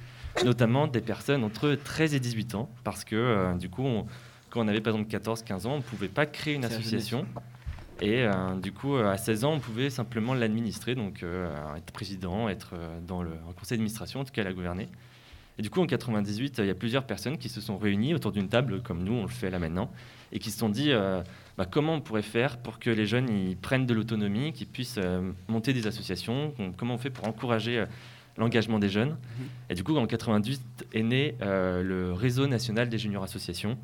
notamment 0.44 0.87
des 0.88 1.01
personnes 1.01 1.42
entre 1.42 1.75
13 1.75 2.14
et 2.14 2.21
18 2.21 2.55
ans, 2.55 2.68
parce 2.85 3.03
que, 3.05 3.57
du 3.57 3.71
coup, 3.71 3.85
on- 3.85 4.05
quand 4.50 4.61
on 4.64 4.68
avait 4.68 4.80
par 4.80 4.94
exemple 4.94 5.11
14-15 5.14 5.66
ans, 5.66 5.72
on 5.74 5.76
ne 5.78 5.82
pouvait 5.82 6.08
pas 6.08 6.26
créer 6.26 6.54
une 6.54 6.64
association. 6.64 7.26
Et 8.00 8.22
euh, 8.22 8.54
du 8.62 8.70
coup, 8.72 8.94
euh, 8.96 9.11
à 9.11 9.16
16 9.18 9.44
ans, 9.44 9.54
on 9.54 9.58
pouvait 9.58 9.90
simplement 9.90 10.32
l'administrer, 10.34 10.94
donc 10.94 11.22
euh, 11.24 11.48
être 11.76 11.90
président, 11.92 12.48
être 12.48 12.70
euh, 12.74 12.98
dans 13.06 13.22
le 13.24 13.30
un 13.30 13.52
conseil 13.58 13.76
d'administration, 13.76 14.20
en 14.20 14.24
tout 14.24 14.32
cas 14.32 14.44
la 14.44 14.52
gouverner. 14.52 14.88
Et 15.58 15.62
du 15.62 15.70
coup, 15.70 15.80
en 15.80 15.87
98, 15.87 16.58
il 16.58 16.66
y 16.66 16.70
a 16.70 16.74
plusieurs 16.74 17.04
personnes 17.04 17.37
qui 17.38 17.48
se 17.48 17.61
sont 17.61 17.76
réunies 17.76 18.14
autour 18.14 18.30
d'une 18.30 18.48
table, 18.48 18.80
comme 18.82 19.02
nous, 19.02 19.14
on 19.14 19.22
le 19.22 19.28
fait 19.28 19.50
là 19.50 19.58
maintenant, 19.58 19.90
et 20.30 20.38
qui 20.38 20.52
se 20.52 20.58
sont 20.61 20.68
dit 20.68 20.92
bah, 21.56 21.66
comment 21.68 21.94
on 21.94 22.00
pourrait 22.00 22.22
faire 22.22 22.58
pour 22.58 22.78
que 22.78 22.90
les 22.90 23.06
jeunes 23.06 23.28
ils 23.28 23.56
prennent 23.56 23.84
de 23.84 23.92
l'autonomie, 23.94 24.52
qu'ils 24.52 24.68
puissent 24.68 25.00
monter 25.48 25.72
des 25.72 25.88
associations, 25.88 26.52
com- 26.56 26.72
comment 26.76 26.94
on 26.94 26.98
fait 26.98 27.11
pour 27.11 27.26
encourager 27.26 27.84
l'engagement 28.37 28.78
des 28.78 28.88
jeunes. 28.88 29.16
Et 29.68 29.74
du 29.74 29.82
coup, 29.82 29.96
en 29.96 30.06
98 30.06 30.87
est 30.94 31.02
né 31.02 31.34
le 31.40 32.12
réseau 32.12 32.46
national 32.46 32.88
des 32.88 32.98
juniors 32.98 33.24
associations, 33.24 33.76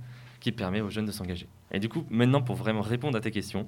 qui 0.44 0.52
permet 0.52 0.83
aux 0.83 0.90
jeunes 0.90 1.07
de 1.07 1.11
s'engager. 1.11 1.48
Et 1.72 1.80
du 1.80 1.88
coup, 1.88 2.04
maintenant, 2.11 2.42
pour 2.42 2.54
vraiment 2.54 2.83
répondre 2.83 3.16
à 3.16 3.22
tes 3.22 3.30
questions, 3.30 3.66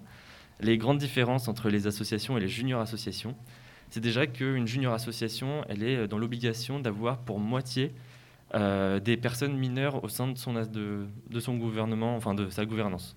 les 0.61 0.77
grandes 0.77 0.99
différences 0.99 1.49
entre 1.49 1.71
les 1.71 1.87
associations 1.87 2.37
et 2.37 2.41
les 2.41 2.49
juniors 2.49 2.83
associations, 2.83 3.35
c'est 3.89 4.01
déjà 4.01 4.27
qu'une 4.27 4.67
junior 4.67 4.93
association, 4.93 5.65
elle 5.71 5.83
est 5.83 6.07
dans 6.07 6.19
l'obligation 6.19 6.79
d'avoir 6.79 7.17
pour 7.21 7.39
moitié 7.39 7.95
euh, 8.55 9.01
des 9.01 9.17
personnes 9.17 9.57
mineures 9.57 10.05
au 10.05 10.11
sein 10.11 10.29
de 10.29 10.37
son, 10.37 11.57
gouvernement, 11.57 12.15
enfin 12.15 12.35
de 12.35 12.51
sa 12.51 12.67
gouvernance. 12.67 13.17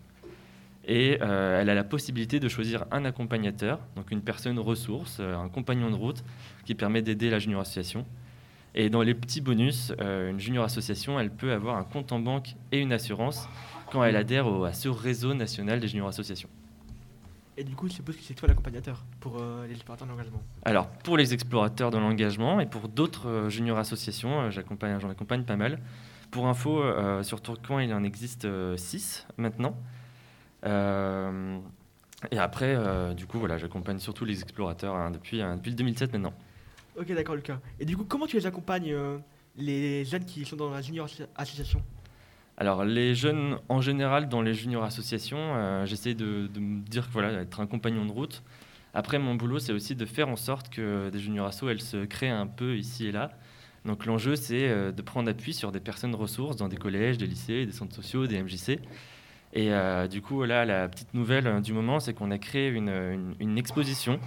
Et 0.86 1.18
euh, 1.22 1.60
elle 1.60 1.70
a 1.70 1.76
la 1.76 1.84
possibilité 1.84 2.40
de 2.40 2.48
choisir 2.48 2.86
un 2.92 3.04
accompagnateur, 3.04 3.82
donc 3.98 4.10
une 4.10 4.22
personne 4.22 4.58
ressource, 4.58 5.18
euh, 5.20 5.36
un 5.36 5.50
compagnon 5.50 5.90
de 5.90 5.96
route, 5.96 6.24
qui 6.64 6.76
permet 6.76 7.02
d'aider 7.02 7.30
la 7.30 7.40
junior 7.40 7.60
association. 7.60 8.06
Et 8.76 8.90
dans 8.90 9.02
les 9.02 9.14
petits 9.16 9.42
bonus, 9.42 9.92
euh, 10.00 10.30
une 10.30 10.40
junior 10.40 10.64
association, 10.66 11.20
elle 11.20 11.32
peut 11.32 11.52
avoir 11.52 11.78
un 11.78 11.84
compte 11.84 12.12
en 12.12 12.20
banque 12.20 12.56
et 12.72 12.80
une 12.80 12.94
assurance 12.94 13.48
quand 13.92 14.04
elle 14.04 14.16
adhère 14.16 14.48
au- 14.48 14.64
à 14.66 14.74
ce 14.74 14.88
réseau 14.90 15.34
national 15.34 15.80
des 15.80 15.88
junior 15.88 16.08
associations. 16.08 16.50
Et 17.58 17.64
du 17.64 17.76
coup, 17.76 17.88
je 17.90 17.94
suppose 17.94 18.16
que 18.16 18.22
c'est 18.24 18.36
toi 18.36 18.48
l'accompagnateur 18.48 19.04
pour 19.20 19.38
euh, 19.42 19.66
les 19.68 19.74
explorateurs 19.74 20.08
d'engagement. 20.08 20.42
Alors, 20.64 20.88
pour 20.88 21.18
les 21.18 21.34
explorateurs 21.34 21.92
de 21.92 21.98
l'engagement 21.98 22.60
et 22.62 22.66
pour 22.66 22.88
d'autres 22.88 23.28
euh, 23.28 23.50
junior 23.50 23.78
associations, 23.80 24.42
euh, 24.44 24.50
j'accompagne- 24.52 25.00
j'en 25.00 25.10
accompagne 25.10 25.44
pas 25.44 25.58
mal. 25.58 25.80
Pour 26.32 26.48
info, 26.48 26.84
sur 27.24 27.42
Tourcoing, 27.42 27.82
il 27.82 27.92
en 27.92 28.04
existe 28.04 28.48
6 28.78 29.26
maintenant. 29.38 29.76
Et 32.32 32.38
après, 32.38 32.78
du 33.16 33.26
coup, 33.26 33.40
voilà, 33.40 33.58
j'accompagne 33.58 33.98
surtout 33.98 34.26
les 34.26 34.44
explorateurs 34.44 34.94
hein, 34.96 35.10
depuis, 35.10 35.42
euh, 35.42 35.56
depuis 35.56 35.72
le 35.72 35.76
2007 35.78 36.14
maintenant. 36.14 36.34
Ok, 37.00 37.14
d'accord, 37.14 37.36
Lucas. 37.36 37.60
Et 37.80 37.86
du 37.86 37.96
coup, 37.96 38.04
comment 38.04 38.28
tu 38.28 38.36
les 38.36 38.46
accompagnes, 38.46 38.92
euh, 38.92 39.18
les 39.56 40.04
jeunes 40.04 40.26
qui 40.26 40.44
sont 40.44 40.58
dans 40.58 40.70
la 40.70 40.82
junior 40.82 41.08
associ- 41.08 41.28
association? 41.38 41.82
Alors, 42.58 42.84
les 42.84 43.16
jeunes, 43.16 43.58
en 43.70 43.80
général, 43.80 44.28
dans 44.28 44.42
les 44.42 44.54
junior 44.54 44.84
associations, 44.84 45.38
euh, 45.40 45.86
j'essaie 45.86 46.14
de, 46.14 46.50
me 46.60 46.82
dire 46.82 47.08
que 47.08 47.14
voilà, 47.14 47.32
être 47.42 47.62
un 47.62 47.68
compagnon 47.68 48.06
de 48.06 48.12
route. 48.12 48.44
Après, 48.94 49.18
mon 49.18 49.36
boulot, 49.36 49.60
c'est 49.60 49.72
aussi 49.72 49.96
de 49.96 50.06
faire 50.06 50.28
en 50.28 50.36
sorte 50.36 50.70
que 50.70 51.10
des 51.10 51.20
junior 51.20 51.48
assos, 51.48 51.70
elles 51.70 51.80
se 51.80 52.04
créent 52.04 52.28
un 52.28 52.48
peu 52.48 52.76
ici 52.76 53.08
et 53.08 53.14
là. 53.14 53.32
Donc, 53.86 54.06
l'enjeu, 54.06 54.36
c'est 54.36 54.68
euh, 54.68 54.92
de 54.92 55.02
prendre 55.02 55.30
appui 55.30 55.54
sur 55.54 55.72
des 55.72 55.80
personnes 55.80 56.16
ressources 56.16 56.58
dans 56.58 56.68
des 56.68 56.76
collèges, 56.76 57.18
des 57.18 57.28
lycées, 57.28 57.66
des 57.66 57.72
centres 57.72 57.96
sociaux, 57.96 58.28
des 58.28 58.44
MJC. 58.44 58.80
Et 59.54 59.72
du 60.12 60.22
coup, 60.22 60.44
là, 60.44 60.66
la 60.66 60.90
petite 60.90 61.14
nouvelle 61.14 61.48
euh, 61.48 61.60
du 61.62 61.72
moment, 61.72 62.02
c'est 62.02 62.14
qu'on 62.14 62.30
a 62.30 62.38
créé 62.38 62.68
une 62.70 63.58
exposition 63.58 64.20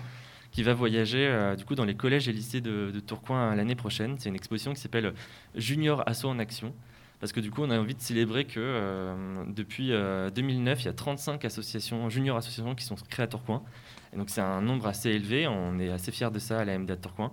qui 0.52 0.62
va 0.62 0.74
voyager 0.74 1.26
euh, 1.26 1.56
du 1.56 1.64
coup 1.64 1.74
dans 1.74 1.84
les 1.84 1.94
collèges 1.94 2.28
et 2.28 2.32
lycées 2.32 2.60
de, 2.60 2.92
Tourcoing 3.00 3.54
l'année 3.54 3.74
prochaine. 3.74 4.16
C'est 4.18 4.28
une 4.28 4.34
exposition 4.34 4.72
qui 4.72 4.80
s'appelle 4.80 5.12
Junior 5.56 6.06
Asso 6.06 6.26
en 6.26 6.38
action 6.38 6.72
Parce 7.20 7.32
que 7.32 7.40
du 7.40 7.50
coup, 7.50 7.62
on 7.62 7.70
a 7.70 7.78
envie 7.78 7.94
de 7.94 8.00
célébrer 8.00 8.44
que 8.44 8.60
euh, 8.60 9.44
depuis 9.48 9.92
euh, 9.92 10.30
2009, 10.30 10.82
il 10.82 10.86
y 10.86 10.88
a 10.88 10.92
35 10.92 11.44
associations, 11.44 12.08
junior 12.08 12.36
associations 12.36 12.74
qui 12.74 12.84
sont 12.84 12.94
créées 13.08 13.24
à 13.24 13.28
Tourcoing. 13.28 13.62
Et 14.12 14.16
donc 14.16 14.30
c'est 14.30 14.42
un 14.42 14.60
nombre 14.60 14.86
assez 14.86 15.10
élevé, 15.10 15.48
on 15.48 15.78
est 15.78 15.90
assez 15.90 16.12
fiers 16.12 16.30
de 16.30 16.38
ça 16.38 16.60
à 16.60 16.64
la 16.64 16.78
MDA 16.78 16.96
de 16.96 17.00
Tourcoing. 17.00 17.32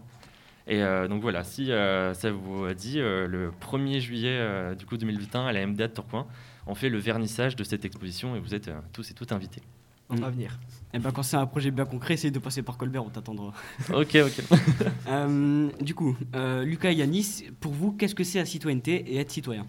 Et 0.69 0.84
euh, 0.84 1.08
donc 1.08 1.21
voilà, 1.21 1.43
si 1.43 1.71
euh, 1.71 2.13
ça 2.13 2.32
vous 2.32 2.71
dit, 2.75 2.99
euh, 2.99 3.27
le 3.27 3.51
1er 3.60 3.99
juillet 3.99 4.38
euh, 4.39 4.75
du 4.75 4.86
coup 4.86 4.97
2021 4.97 5.47
à 5.47 5.51
la 5.51 5.65
MDA 5.65 5.88
de 5.88 5.93
Tourcoing, 5.93 6.27
on 6.67 6.75
fait 6.75 6.89
le 6.89 6.99
vernissage 6.99 7.55
de 7.55 7.63
cette 7.63 7.86
exposition 7.86 8.36
et 8.36 8.39
vous 8.39 8.53
êtes 8.53 8.67
euh, 8.67 8.79
tous 8.93 9.10
et 9.10 9.15
toutes 9.15 9.32
invités. 9.32 9.63
On 10.10 10.15
va 10.15 10.30
venir. 10.30 10.58
Et 10.93 10.98
ben 11.00 11.12
quand 11.12 11.22
c'est 11.22 11.38
un 11.38 11.45
projet 11.45 11.69
bien 11.69 11.86
concret, 11.86 12.15
essaye 12.15 12.32
de 12.32 12.39
passer 12.39 12.63
par 12.63 12.78
Colbert, 12.78 13.06
on 13.06 13.10
t'attendra. 13.10 13.54
Ok, 13.93 14.15
ok. 14.15 14.43
Euh, 15.08 15.69
du 15.82 15.95
coup, 15.95 16.15
euh, 16.36 16.63
Lucas 16.63 16.91
et 16.91 16.95
Yanis, 16.95 17.45
pour 17.60 17.72
vous, 17.74 17.91
qu'est-ce 17.93 18.13
que 18.15 18.24
c'est 18.24 18.38
la 18.39 18.45
citoyenneté 18.45 18.95
et 19.12 19.17
être 19.17 19.32
citoyen? 19.32 19.65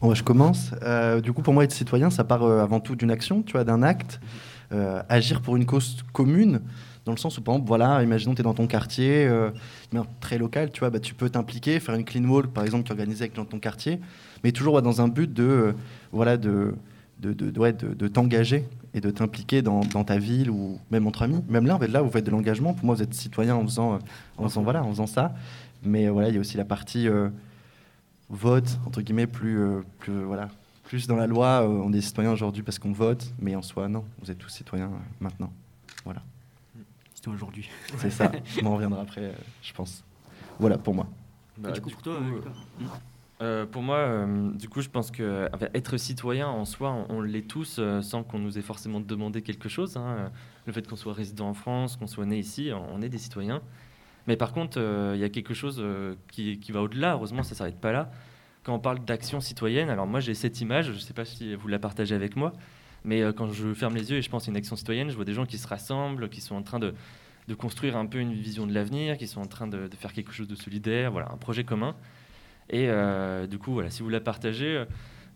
Bon, 0.00 0.08
bah, 0.08 0.14
je 0.14 0.22
commence. 0.22 0.70
Euh, 0.82 1.20
du 1.20 1.32
coup, 1.32 1.42
pour 1.42 1.54
moi, 1.54 1.64
être 1.64 1.72
citoyen, 1.72 2.08
ça 2.10 2.22
part 2.24 2.42
euh, 2.44 2.60
avant 2.62 2.78
tout 2.80 2.94
d'une 2.96 3.10
action, 3.10 3.42
tu 3.42 3.52
vois, 3.52 3.64
d'un 3.64 3.82
acte. 3.82 4.20
Euh, 4.72 5.02
agir 5.08 5.40
pour 5.42 5.56
une 5.56 5.66
cause 5.66 5.98
commune, 6.12 6.60
dans 7.04 7.12
le 7.12 7.18
sens 7.18 7.36
où, 7.38 7.42
par 7.42 7.54
exemple, 7.54 7.68
voilà, 7.68 8.02
imaginons 8.02 8.34
tu 8.34 8.40
es 8.40 8.44
dans 8.44 8.54
ton 8.54 8.66
quartier, 8.66 9.26
euh, 9.26 9.50
mais 9.92 10.00
très 10.20 10.38
local, 10.38 10.70
tu 10.72 10.80
vois, 10.80 10.90
bah, 10.90 10.98
tu 11.00 11.14
peux 11.14 11.28
t'impliquer, 11.30 11.78
faire 11.80 11.94
une 11.94 12.04
clean 12.04 12.24
wall, 12.24 12.48
par 12.48 12.64
exemple, 12.64 12.84
qui 12.84 12.90
est 12.90 12.94
organisée 12.94 13.24
avec 13.24 13.34
dans 13.34 13.44
ton 13.44 13.58
quartier, 13.58 14.00
mais 14.44 14.52
toujours 14.52 14.80
dans 14.82 15.00
un 15.02 15.08
but 15.08 15.32
de, 15.32 15.42
euh, 15.42 15.72
voilà, 16.12 16.36
de, 16.36 16.74
de, 17.20 17.32
de, 17.32 17.50
de- 17.50 17.60
ouais, 17.60 17.72
de- 17.72 17.92
de 17.94 18.08
t'engager 18.08 18.64
et 18.94 19.00
de 19.00 19.10
t'impliquer 19.10 19.62
dans, 19.62 19.80
dans 19.80 20.04
ta 20.04 20.18
ville 20.18 20.50
ou 20.50 20.78
même 20.90 21.06
entre 21.06 21.22
amis. 21.22 21.42
Même 21.48 21.66
là, 21.66 21.74
en 21.76 21.78
fait, 21.78 21.88
là, 21.88 22.02
vous 22.02 22.10
faites 22.10 22.26
de 22.26 22.30
l'engagement. 22.30 22.74
Pour 22.74 22.84
moi, 22.84 22.94
vous 22.94 23.02
êtes 23.02 23.14
citoyen 23.14 23.54
en 23.56 23.62
faisant, 23.64 23.94
euh, 23.94 23.98
en 24.38 24.48
faisant, 24.48 24.62
voilà, 24.62 24.82
en 24.84 24.90
faisant 24.90 25.06
ça. 25.06 25.34
Mais 25.82 26.06
euh, 26.06 26.10
voilà, 26.12 26.28
il 26.28 26.34
y 26.34 26.38
a 26.38 26.40
aussi 26.40 26.56
la 26.56 26.64
partie 26.64 27.08
euh, 27.08 27.28
vote, 28.28 28.78
entre 28.86 29.00
guillemets, 29.02 29.26
plus, 29.26 29.58
euh, 29.58 29.80
plus, 29.98 30.22
voilà, 30.22 30.48
plus 30.84 31.06
dans 31.06 31.16
la 31.16 31.26
loi. 31.26 31.62
euh, 31.62 31.82
on 31.84 31.92
est 31.92 32.00
citoyen 32.00 32.32
aujourd'hui 32.32 32.62
parce 32.62 32.78
qu'on 32.78 32.92
vote, 32.92 33.32
mais 33.40 33.54
en 33.56 33.62
soi, 33.62 33.88
non. 33.88 34.04
Vous 34.22 34.30
êtes 34.30 34.38
tous 34.38 34.48
citoyens 34.50 34.86
euh, 34.86 34.98
maintenant. 35.20 35.52
Voilà. 36.04 36.22
Citoyen 37.14 37.36
aujourd'hui. 37.36 37.68
C'est 37.98 38.10
ça. 38.10 38.30
On 38.62 38.66
en 38.66 38.74
reviendra 38.74 39.00
après, 39.02 39.22
euh, 39.22 39.32
je 39.62 39.72
pense. 39.72 40.04
Voilà 40.58 40.76
pour 40.76 40.94
moi. 40.94 41.06
Bah, 41.56 41.70
du 41.70 41.80
coup, 41.80 41.90
pour 41.90 42.02
toi, 42.02 42.16
coup, 42.16 42.34
Lucas 42.34 42.50
euh, 43.42 43.66
pour 43.66 43.82
moi, 43.82 43.96
euh, 43.96 44.52
du 44.52 44.68
coup, 44.68 44.82
je 44.82 44.88
pense 44.88 45.10
que 45.10 45.48
être 45.74 45.96
citoyen 45.96 46.46
en 46.46 46.64
soi, 46.64 47.06
on, 47.08 47.20
l'est 47.20 47.48
tous 47.48 47.76
euh, 47.78 48.00
sans 48.00 48.22
qu'on 48.22 48.38
nous 48.38 48.56
ait 48.56 48.62
forcément 48.62 49.00
demandé 49.00 49.42
quelque 49.42 49.68
chose. 49.68 49.96
hein. 49.96 50.30
Le 50.66 50.72
fait 50.72 50.86
qu'on 50.86 50.94
soit 50.94 51.12
résident 51.12 51.48
en 51.48 51.54
France, 51.54 51.96
qu'on 51.96 52.06
soit 52.06 52.24
né 52.24 52.38
ici, 52.38 52.70
on, 52.72 53.02
est 53.02 53.08
des 53.08 53.18
citoyens. 53.18 53.60
Mais 54.28 54.36
par 54.36 54.52
contre, 54.52 54.78
il 55.14 55.20
y 55.20 55.24
a 55.24 55.28
quelque 55.28 55.54
chose 55.54 55.84
qui, 56.30 56.60
va 56.70 56.82
au-delà. 56.82 57.14
Heureusement, 57.14 57.42
ça 57.42 57.50
ne 57.50 57.56
s'arrête 57.56 57.80
pas 57.80 57.90
là. 57.90 58.12
Quand 58.62 58.74
on 58.74 58.78
parle 58.78 59.04
d'action 59.04 59.40
citoyenne, 59.40 59.90
alors 59.90 60.06
moi 60.06 60.20
j'ai 60.20 60.34
cette 60.34 60.60
image, 60.60 60.86
je 60.86 60.92
ne 60.92 60.98
sais 60.98 61.14
pas 61.14 61.24
si 61.24 61.56
vous 61.56 61.66
la 61.66 61.80
partagez 61.80 62.14
avec 62.14 62.36
moi, 62.36 62.52
mais 63.04 63.20
quand 63.36 63.50
je 63.50 63.74
ferme 63.74 63.96
les 63.96 64.12
yeux 64.12 64.18
et 64.18 64.22
je 64.22 64.30
pense 64.30 64.46
à 64.46 64.52
une 64.52 64.56
action 64.56 64.76
citoyenne, 64.76 65.10
je 65.10 65.16
vois 65.16 65.24
des 65.24 65.34
gens 65.34 65.46
qui 65.46 65.58
se 65.58 65.66
rassemblent, 65.66 66.28
qui 66.28 66.40
sont 66.40 66.54
en 66.54 66.62
train 66.62 66.78
de, 66.78 66.94
de 67.48 67.54
construire 67.54 67.96
un 67.96 68.06
peu 68.06 68.18
une 68.18 68.32
vision 68.32 68.68
de 68.68 68.72
l'avenir, 68.72 69.18
qui 69.18 69.26
sont 69.26 69.40
en 69.40 69.46
train 69.46 69.66
de, 69.66 69.88
de 69.88 69.96
faire 69.96 70.12
quelque 70.12 70.32
chose 70.32 70.46
de 70.46 70.54
solidaire, 70.54 71.10
voilà, 71.10 71.32
un 71.32 71.36
projet 71.36 71.64
commun. 71.64 71.96
Et 72.72 72.88
euh, 72.88 73.46
du 73.46 73.58
coup, 73.58 73.72
voilà, 73.74 73.90
si 73.90 74.02
vous 74.02 74.08
la 74.08 74.20
partagez, 74.20 74.78
euh, 74.78 74.84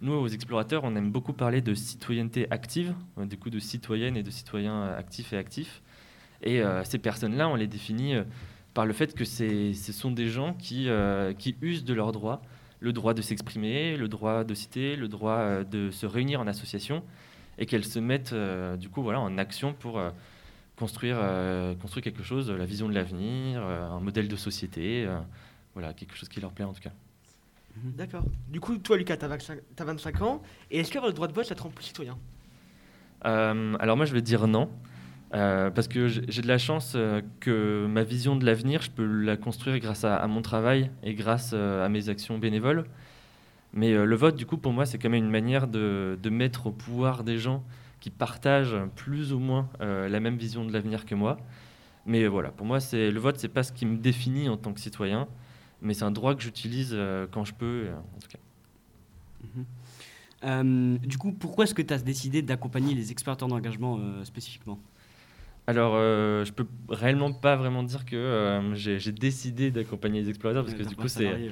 nous, 0.00 0.14
aux 0.14 0.28
explorateurs, 0.28 0.84
on 0.84 0.96
aime 0.96 1.12
beaucoup 1.12 1.34
parler 1.34 1.60
de 1.60 1.74
citoyenneté 1.74 2.46
active, 2.50 2.94
euh, 3.18 3.26
du 3.26 3.36
coup 3.36 3.50
de 3.50 3.58
citoyennes 3.58 4.16
et 4.16 4.22
de 4.22 4.30
citoyens 4.30 4.84
actifs 4.84 5.32
et 5.34 5.36
actifs. 5.36 5.82
Et 6.42 6.62
ces 6.84 6.98
personnes-là, 6.98 7.48
on 7.48 7.54
les 7.54 7.66
définit 7.66 8.14
par 8.74 8.84
le 8.84 8.92
fait 8.92 9.14
que 9.14 9.24
ce 9.24 9.72
sont 9.72 10.10
des 10.10 10.28
gens 10.28 10.52
qui, 10.52 10.86
qui 11.38 11.56
usent 11.62 11.82
de 11.82 11.94
leurs 11.94 12.12
droits, 12.12 12.42
le 12.78 12.92
droit 12.92 13.14
de 13.14 13.22
s'exprimer, 13.22 13.96
le 13.96 14.06
droit 14.06 14.44
de 14.44 14.52
citer, 14.52 14.96
le 14.96 15.08
droit 15.08 15.64
de 15.64 15.90
se 15.90 16.04
réunir 16.04 16.38
en 16.38 16.46
association, 16.46 17.02
et 17.56 17.64
qu'elles 17.64 17.86
se 17.86 17.98
mettent 17.98 18.34
du 18.78 18.90
coup 18.90 19.02
voilà, 19.02 19.18
en 19.18 19.38
action 19.38 19.72
pour 19.72 19.98
construire, 20.76 21.16
construire 21.80 22.04
quelque 22.04 22.22
chose, 22.22 22.50
la 22.50 22.66
vision 22.66 22.86
de 22.86 22.94
l'avenir, 22.94 23.62
un 23.62 24.00
modèle 24.00 24.28
de 24.28 24.36
société, 24.36 25.08
voilà, 25.72 25.94
quelque 25.94 26.16
chose 26.16 26.28
qui 26.28 26.42
leur 26.42 26.52
plaît 26.52 26.66
en 26.66 26.74
tout 26.74 26.82
cas. 26.82 26.92
D'accord. 27.76 28.24
Du 28.48 28.60
coup, 28.60 28.78
toi, 28.78 28.96
Lucas, 28.96 29.16
t'as 29.18 29.28
25, 29.28 29.60
t'as 29.76 29.84
25 29.84 30.22
ans. 30.22 30.42
Et 30.70 30.80
est-ce 30.80 30.90
qu'avoir 30.90 31.08
le 31.10 31.14
droit 31.14 31.28
de 31.28 31.32
vote, 31.34 31.44
ça 31.46 31.54
te 31.54 31.62
rend 31.62 31.70
plus 31.70 31.84
citoyen? 31.84 32.18
Euh, 33.24 33.76
alors 33.80 33.96
moi, 33.96 34.06
je 34.06 34.12
vais 34.12 34.22
dire 34.22 34.46
non. 34.46 34.70
euh, 35.34 35.70
parce 35.70 35.88
que 35.88 36.08
j'ai 36.08 36.42
de 36.42 36.48
la 36.48 36.58
chance 36.58 36.94
euh, 36.96 37.22
que 37.40 37.86
ma 37.88 38.04
vision 38.04 38.36
de 38.36 38.44
l'avenir, 38.46 38.82
je 38.82 38.90
peux 38.90 39.04
la 39.06 39.36
construire 39.36 39.78
grâce 39.80 40.04
à, 40.04 40.16
à 40.16 40.26
mon 40.28 40.42
travail 40.42 40.90
et 41.02 41.14
grâce 41.14 41.52
euh, 41.54 41.84
à 41.84 41.88
mes 41.88 42.08
actions 42.08 42.38
bénévoles. 42.38 42.86
Mais 43.72 43.92
euh, 43.94 44.04
le 44.06 44.16
vote, 44.16 44.36
du 44.36 44.46
coup, 44.46 44.58
pour 44.58 44.72
moi, 44.72 44.86
c'est 44.86 44.98
quand 44.98 45.10
même 45.10 45.24
une 45.24 45.30
manière 45.30 45.68
de, 45.68 46.18
de 46.22 46.30
mettre 46.30 46.68
au 46.68 46.72
pouvoir 46.72 47.24
des 47.24 47.38
gens 47.38 47.64
qui 48.00 48.10
partagent 48.10 48.76
plus 48.96 49.32
ou 49.32 49.38
moins 49.40 49.68
euh, 49.80 50.08
la 50.08 50.20
même 50.20 50.36
vision 50.38 50.64
de 50.64 50.72
l'avenir 50.72 51.06
que 51.06 51.14
moi. 51.14 51.38
Mais 52.06 52.24
euh, 52.24 52.28
voilà, 52.28 52.50
pour 52.50 52.66
moi, 52.66 52.80
c'est 52.80 53.10
le 53.10 53.20
vote, 53.20 53.38
c'est 53.38 53.48
pas 53.48 53.62
ce 53.64 53.72
qui 53.72 53.86
me 53.86 53.96
définit 53.98 54.48
en 54.48 54.56
tant 54.56 54.72
que 54.72 54.80
citoyen, 54.80 55.28
mais 55.86 55.94
c'est 55.94 56.04
un 56.04 56.10
droit 56.10 56.34
que 56.34 56.42
j'utilise 56.42 56.90
euh, 56.92 57.26
quand 57.30 57.44
je 57.44 57.54
peux, 57.54 57.86
euh, 57.86 57.94
en 57.94 58.18
tout 58.20 58.28
cas. 58.28 58.38
Euh, 60.44 60.98
du 60.98 61.18
coup, 61.18 61.32
pourquoi 61.32 61.64
est-ce 61.64 61.74
que 61.74 61.82
tu 61.82 61.94
as 61.94 61.98
décidé 61.98 62.42
d'accompagner 62.42 62.94
les 62.94 63.10
explorateurs 63.10 63.48
d'engagement 63.48 63.98
euh, 63.98 64.24
spécifiquement? 64.24 64.78
Alors, 65.66 65.94
euh, 65.96 66.44
je 66.44 66.52
peux 66.52 66.66
réellement 66.88 67.32
pas 67.32 67.56
vraiment 67.56 67.82
dire 67.82 68.04
que 68.04 68.60
j'ai 68.74 69.12
décidé 69.12 69.70
d'accompagner 69.70 70.22
les 70.22 70.28
explorateurs 70.28 70.64
parce 70.64 70.76
que 70.76 70.84
du 70.84 70.94
coup, 70.94 71.08
c'est, 71.08 71.50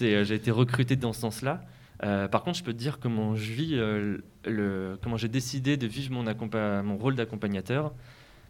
ouais. 0.00 0.24
j'ai 0.24 0.34
été 0.34 0.50
recruté 0.50 0.96
dans 0.96 1.12
ce 1.12 1.20
sens-là. 1.20 1.62
Par 2.00 2.42
contre, 2.42 2.58
je 2.58 2.64
peux 2.64 2.72
te 2.72 2.78
dire 2.78 2.98
comment 2.98 3.36
je 3.36 3.52
vis, 3.52 3.76
le, 3.76 4.98
comment 5.02 5.16
j'ai 5.16 5.28
décidé 5.28 5.76
de 5.76 5.86
vivre 5.86 6.12
mon, 6.12 6.96
rôle 6.96 7.14
d'accompagnateur. 7.14 7.92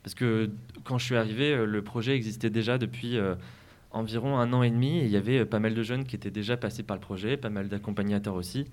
Parce 0.02 0.14
que 0.14 0.50
quand 0.84 0.96
je 0.96 1.04
suis 1.04 1.16
arrivé, 1.16 1.66
le 1.66 1.82
projet 1.82 2.16
existait 2.16 2.50
déjà 2.50 2.78
depuis 2.78 3.18
environ 3.94 4.38
un 4.38 4.52
an 4.52 4.62
et 4.62 4.70
demi 4.70 4.98
et 4.98 5.04
il 5.04 5.10
y 5.10 5.16
avait 5.16 5.40
euh, 5.40 5.46
pas 5.46 5.60
mal 5.60 5.74
de 5.74 5.82
jeunes 5.82 6.04
qui 6.04 6.16
étaient 6.16 6.30
déjà 6.30 6.56
passés 6.56 6.82
par 6.82 6.96
le 6.96 7.00
projet, 7.00 7.36
pas 7.36 7.50
mal 7.50 7.68
d'accompagnateurs 7.68 8.34
aussi. 8.34 8.66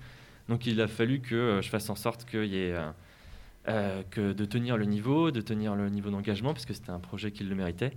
Donc 0.48 0.66
il 0.66 0.80
a 0.80 0.88
fallu 0.88 1.20
que 1.20 1.34
euh, 1.34 1.62
je 1.62 1.68
fasse 1.68 1.88
en 1.88 1.94
sorte 1.94 2.26
euh, 2.34 4.02
que 4.10 4.32
de 4.32 4.44
tenir 4.44 4.76
le 4.76 4.84
niveau, 4.84 5.30
de 5.30 5.40
tenir 5.40 5.76
le 5.76 5.88
niveau 5.88 6.10
d'engagement, 6.10 6.52
parce 6.52 6.66
que 6.66 6.74
c'était 6.74 6.90
un 6.90 6.98
projet 6.98 7.30
qui 7.30 7.44
le 7.44 7.54
méritait. 7.54 7.92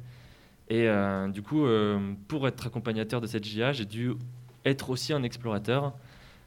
Et 0.70 0.88
du 1.32 1.44
coup, 1.44 1.68
pour 2.28 2.48
être 2.48 2.66
accompagnateur 2.66 3.22
de 3.22 3.28
cette 3.28 3.46
JA, 3.46 3.72
j'ai 3.72 3.86
dû 3.86 4.14
être 4.66 4.90
aussi 4.90 5.14
un 5.14 5.22
explorateur, 5.22 5.94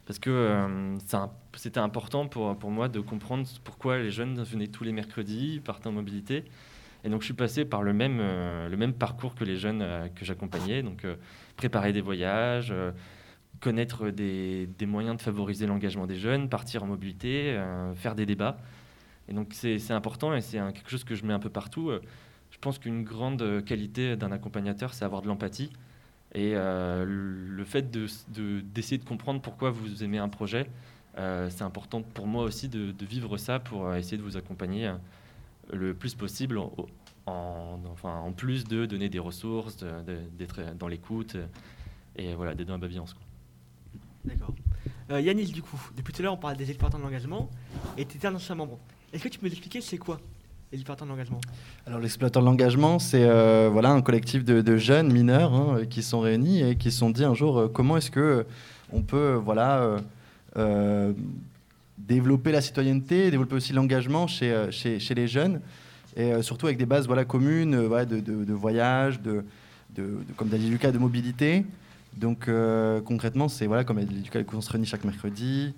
parce 0.05 0.19
que 0.19 0.97
c'était 1.55 1.79
important 1.79 2.27
pour, 2.27 2.57
pour 2.57 2.69
moi 2.69 2.89
de 2.89 2.99
comprendre 2.99 3.47
pourquoi 3.63 3.97
les 3.97 4.11
jeunes 4.11 4.43
venaient 4.43 4.67
tous 4.67 4.83
les 4.83 4.91
mercredis, 4.91 5.61
partaient 5.63 5.87
en 5.87 5.93
mobilité. 5.93 6.43
Et 7.03 7.09
donc 7.09 7.21
je 7.21 7.25
suis 7.25 7.33
passé 7.33 7.65
par 7.65 7.81
le 7.83 7.93
même, 7.93 8.19
euh, 8.19 8.67
le 8.67 8.77
même 8.77 8.93
parcours 8.93 9.35
que 9.35 9.43
les 9.43 9.55
jeunes 9.55 9.81
euh, 9.81 10.07
que 10.09 10.25
j'accompagnais, 10.25 10.83
donc 10.83 11.05
euh, 11.05 11.15
préparer 11.55 11.93
des 11.93 12.01
voyages, 12.01 12.73
connaître 13.59 14.09
des, 14.09 14.67
des 14.77 14.85
moyens 14.85 15.17
de 15.17 15.21
favoriser 15.21 15.65
l'engagement 15.67 16.07
des 16.07 16.15
jeunes, 16.17 16.49
partir 16.49 16.83
en 16.83 16.87
mobilité, 16.87 17.59
faire 17.95 18.15
des 18.15 18.25
débats. 18.25 18.57
Et 19.27 19.33
donc 19.33 19.49
c'est 19.51 19.91
important 19.91 20.33
et 20.33 20.39
c'est 20.41 20.57
quelque 20.73 20.89
chose 20.89 21.03
que 21.03 21.15
je 21.15 21.25
mets 21.25 21.33
un 21.33 21.39
peu 21.39 21.49
partout. 21.49 21.91
Je 22.51 22.57
pense 22.59 22.79
qu'une 22.79 23.03
grande 23.03 23.63
qualité 23.65 24.15
d'un 24.15 24.31
accompagnateur, 24.31 24.93
c'est 24.93 25.03
avoir 25.03 25.21
de 25.21 25.27
l'empathie. 25.27 25.71
Et 26.33 26.53
le 26.55 27.63
fait 27.65 27.91
de- 27.91 28.07
de- 28.33 28.61
d'essayer 28.61 28.97
de, 28.97 29.03
comprendre 29.03 29.41
pourquoi 29.41 29.71
vous 29.71 30.05
aimez 30.05 30.19
un 30.19 30.29
projet, 30.29 30.69
c'est 31.17 31.63
important 31.63 32.01
pour 32.01 32.27
moi 32.27 32.43
aussi 32.45 32.69
de, 32.69 32.91
de 32.93 33.05
vivre 33.05 33.35
ça 33.35 33.59
pour 33.59 33.93
essayer 33.93 34.17
de 34.17 34.23
vous 34.23 34.37
accompagner 34.37 34.89
le 35.73 35.93
plus 35.93 36.15
possible, 36.15 36.57
en, 36.57 36.71
en- 37.25 37.79
enfin, 37.91 38.15
en 38.19 38.31
plus 38.31 38.63
de 38.63 38.85
donner 38.85 39.09
des 39.09 39.19
ressources, 39.19 39.77
de- 39.77 40.01
de- 40.05 40.19
d'être 40.37 40.59
dans 40.77 40.87
l'écoute 40.87 41.35
et 42.15 42.33
voilà, 42.35 42.55
d'être 42.55 42.67
dans 42.67 42.73
la 42.73 42.79
bienveillance. 42.79 43.13
quoi. 43.13 43.23
D'accord. 44.25 44.53
Euh, 45.11 45.21
Yanis, 45.21 45.51
du 45.51 45.61
coup, 45.61 45.79
depuis 45.95 46.13
tout 46.13 46.21
à 46.21 46.23
l'heure, 46.23 46.33
on 46.33 46.37
parle 46.37 46.57
des 46.57 46.69
explorateurs 46.69 46.99
de 46.99 47.05
l'engagement 47.05 47.49
et 47.97 48.05
tu 48.05 48.17
étais 48.17 48.27
un 48.27 48.35
ancien 48.35 48.55
membre. 48.55 48.77
Est-ce 49.13 49.23
que 49.23 49.29
tu 49.29 49.39
peux 49.39 49.45
nous 49.47 49.51
expliquer 49.51 49.81
c'est 49.81 49.97
quoi 49.97 50.19
les 50.71 50.77
explorateurs 50.77 51.07
de 51.07 51.11
l'engagement? 51.11 51.41
Alors 51.87 51.99
l'exploiteur 51.99 52.43
de 52.43 52.47
l'engagement, 52.47 52.99
c'est 52.99 53.23
euh, 53.23 53.69
voilà 53.71 53.91
un 53.91 54.01
collectif 54.01 54.43
de, 54.43 54.61
de 54.61 54.77
jeunes 54.77 55.11
mineurs 55.11 55.53
hein, 55.53 55.77
euh, 55.79 55.85
qui 55.85 56.03
sont 56.03 56.19
réunis 56.19 56.61
et 56.61 56.75
qui 56.75 56.91
se 56.91 56.99
sont 56.99 57.09
dit 57.09 57.23
un 57.23 57.33
jour 57.33 57.57
euh, 57.57 57.67
comment 57.69 57.97
est-ce 57.97 58.11
que 58.11 58.19
euh, 58.19 58.43
on 58.91 59.01
peut 59.01 59.33
voilà 59.33 59.79
euh, 59.81 59.99
euh, 60.57 61.13
développer 61.99 62.51
la 62.51 62.61
citoyenneté, 62.61 63.29
développer 63.29 63.55
aussi 63.55 63.73
l'engagement 63.73 64.27
chez, 64.27 64.51
euh, 64.51 64.71
chez, 64.71 65.13
les 65.15 65.27
jeunes 65.27 65.61
et 66.15 66.33
euh, 66.33 66.41
surtout 66.41 66.65
avec 66.65 66.77
des 66.77 66.85
bases 66.85 67.07
voilà 67.07 67.25
communes 67.25 67.75
euh, 67.75 68.05
de, 68.05 68.53
voyage, 68.53 69.21
de, 69.21 69.43
de, 69.95 70.17
comme 70.37 70.47
dit 70.49 70.69
Lucas, 70.69 70.91
de 70.91 70.97
mobilité. 70.97 71.65
Donc 72.17 72.49
concrètement, 73.05 73.47
c'est 73.47 73.67
voilà 73.67 73.83
comme 73.83 73.99
Lucas, 73.99 74.41
on 74.53 74.61
se 74.61 74.71
réunit 74.71 74.87
chaque 74.87 75.05
mercredi, 75.05 75.73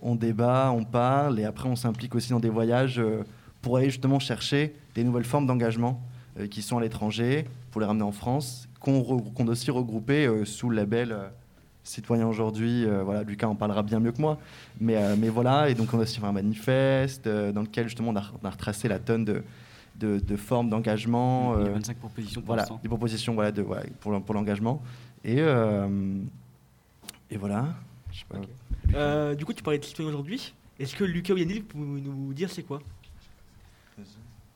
on 0.00 0.14
débat, 0.14 0.72
on 0.74 0.84
parle 0.84 1.40
et 1.40 1.44
après 1.44 1.68
on 1.68 1.76
s'implique 1.76 2.14
aussi 2.14 2.30
dans 2.30 2.40
des 2.40 2.48
voyages. 2.48 3.02
pour 3.60 3.76
aller 3.76 3.90
justement 3.90 4.20
chercher 4.20 4.74
des 4.94 5.02
nouvelles 5.02 5.24
formes 5.24 5.46
d'engagement 5.46 6.00
qui 6.48 6.62
sont 6.62 6.78
à 6.78 6.80
l'étranger, 6.80 7.44
pour 7.72 7.80
les 7.80 7.88
ramener 7.88 8.04
en 8.04 8.12
France, 8.12 8.68
qu'on 8.78 9.02
qu'on 9.02 9.44
doit 9.44 9.52
aussi 9.52 9.70
regrouper 9.72 10.30
sous 10.44 10.70
le 10.70 10.76
label 10.76 11.16
citoyens 11.84 12.26
aujourd'hui. 12.26 12.84
Euh, 12.84 13.02
voilà, 13.04 13.22
Lucas 13.22 13.46
en 13.46 13.54
parlera 13.54 13.82
bien 13.82 14.00
mieux 14.00 14.12
que 14.12 14.20
moi. 14.20 14.38
Mais, 14.80 14.96
euh, 14.96 15.14
mais 15.18 15.28
voilà, 15.28 15.70
et 15.70 15.74
donc 15.74 15.92
on 15.94 15.98
a 15.98 16.02
aussi 16.02 16.18
fait 16.18 16.26
un 16.26 16.32
manifeste 16.32 17.26
euh, 17.26 17.52
dans 17.52 17.62
lequel 17.62 17.86
justement 17.86 18.10
on 18.10 18.16
a, 18.16 18.24
on 18.42 18.46
a 18.46 18.50
retracé 18.50 18.88
la 18.88 18.98
tonne 18.98 19.24
de, 19.24 19.42
de, 19.96 20.18
de 20.18 20.36
formes 20.36 20.70
d'engagement. 20.70 21.56
Il 21.58 21.62
y 21.62 21.66
a 21.66 21.70
euh, 21.70 21.74
25 21.74 21.96
propositions 21.98 22.40
pour 22.40 22.54
voilà, 22.56 22.68
des 22.82 22.88
propositions 22.88 23.34
voilà, 23.34 23.52
de, 23.52 23.62
voilà, 23.62 23.84
pour, 24.00 24.20
pour 24.22 24.34
l'engagement. 24.34 24.82
Et, 25.24 25.36
euh, 25.38 26.18
et 27.30 27.36
voilà. 27.36 27.68
Je 28.10 28.20
sais 28.20 28.24
pas. 28.28 28.38
Euh, 28.94 29.34
du 29.34 29.44
coup, 29.44 29.52
tu 29.52 29.62
parlais 29.62 29.78
de 29.78 29.84
citoyen 29.84 30.10
aujourd'hui. 30.10 30.54
Est-ce 30.78 30.96
que 30.96 31.04
Lucas 31.04 31.34
ou 31.34 31.36
Yannick 31.36 31.68
peut 31.68 31.78
nous 31.78 32.32
dire 32.32 32.50
c'est 32.50 32.62
quoi? 32.62 32.80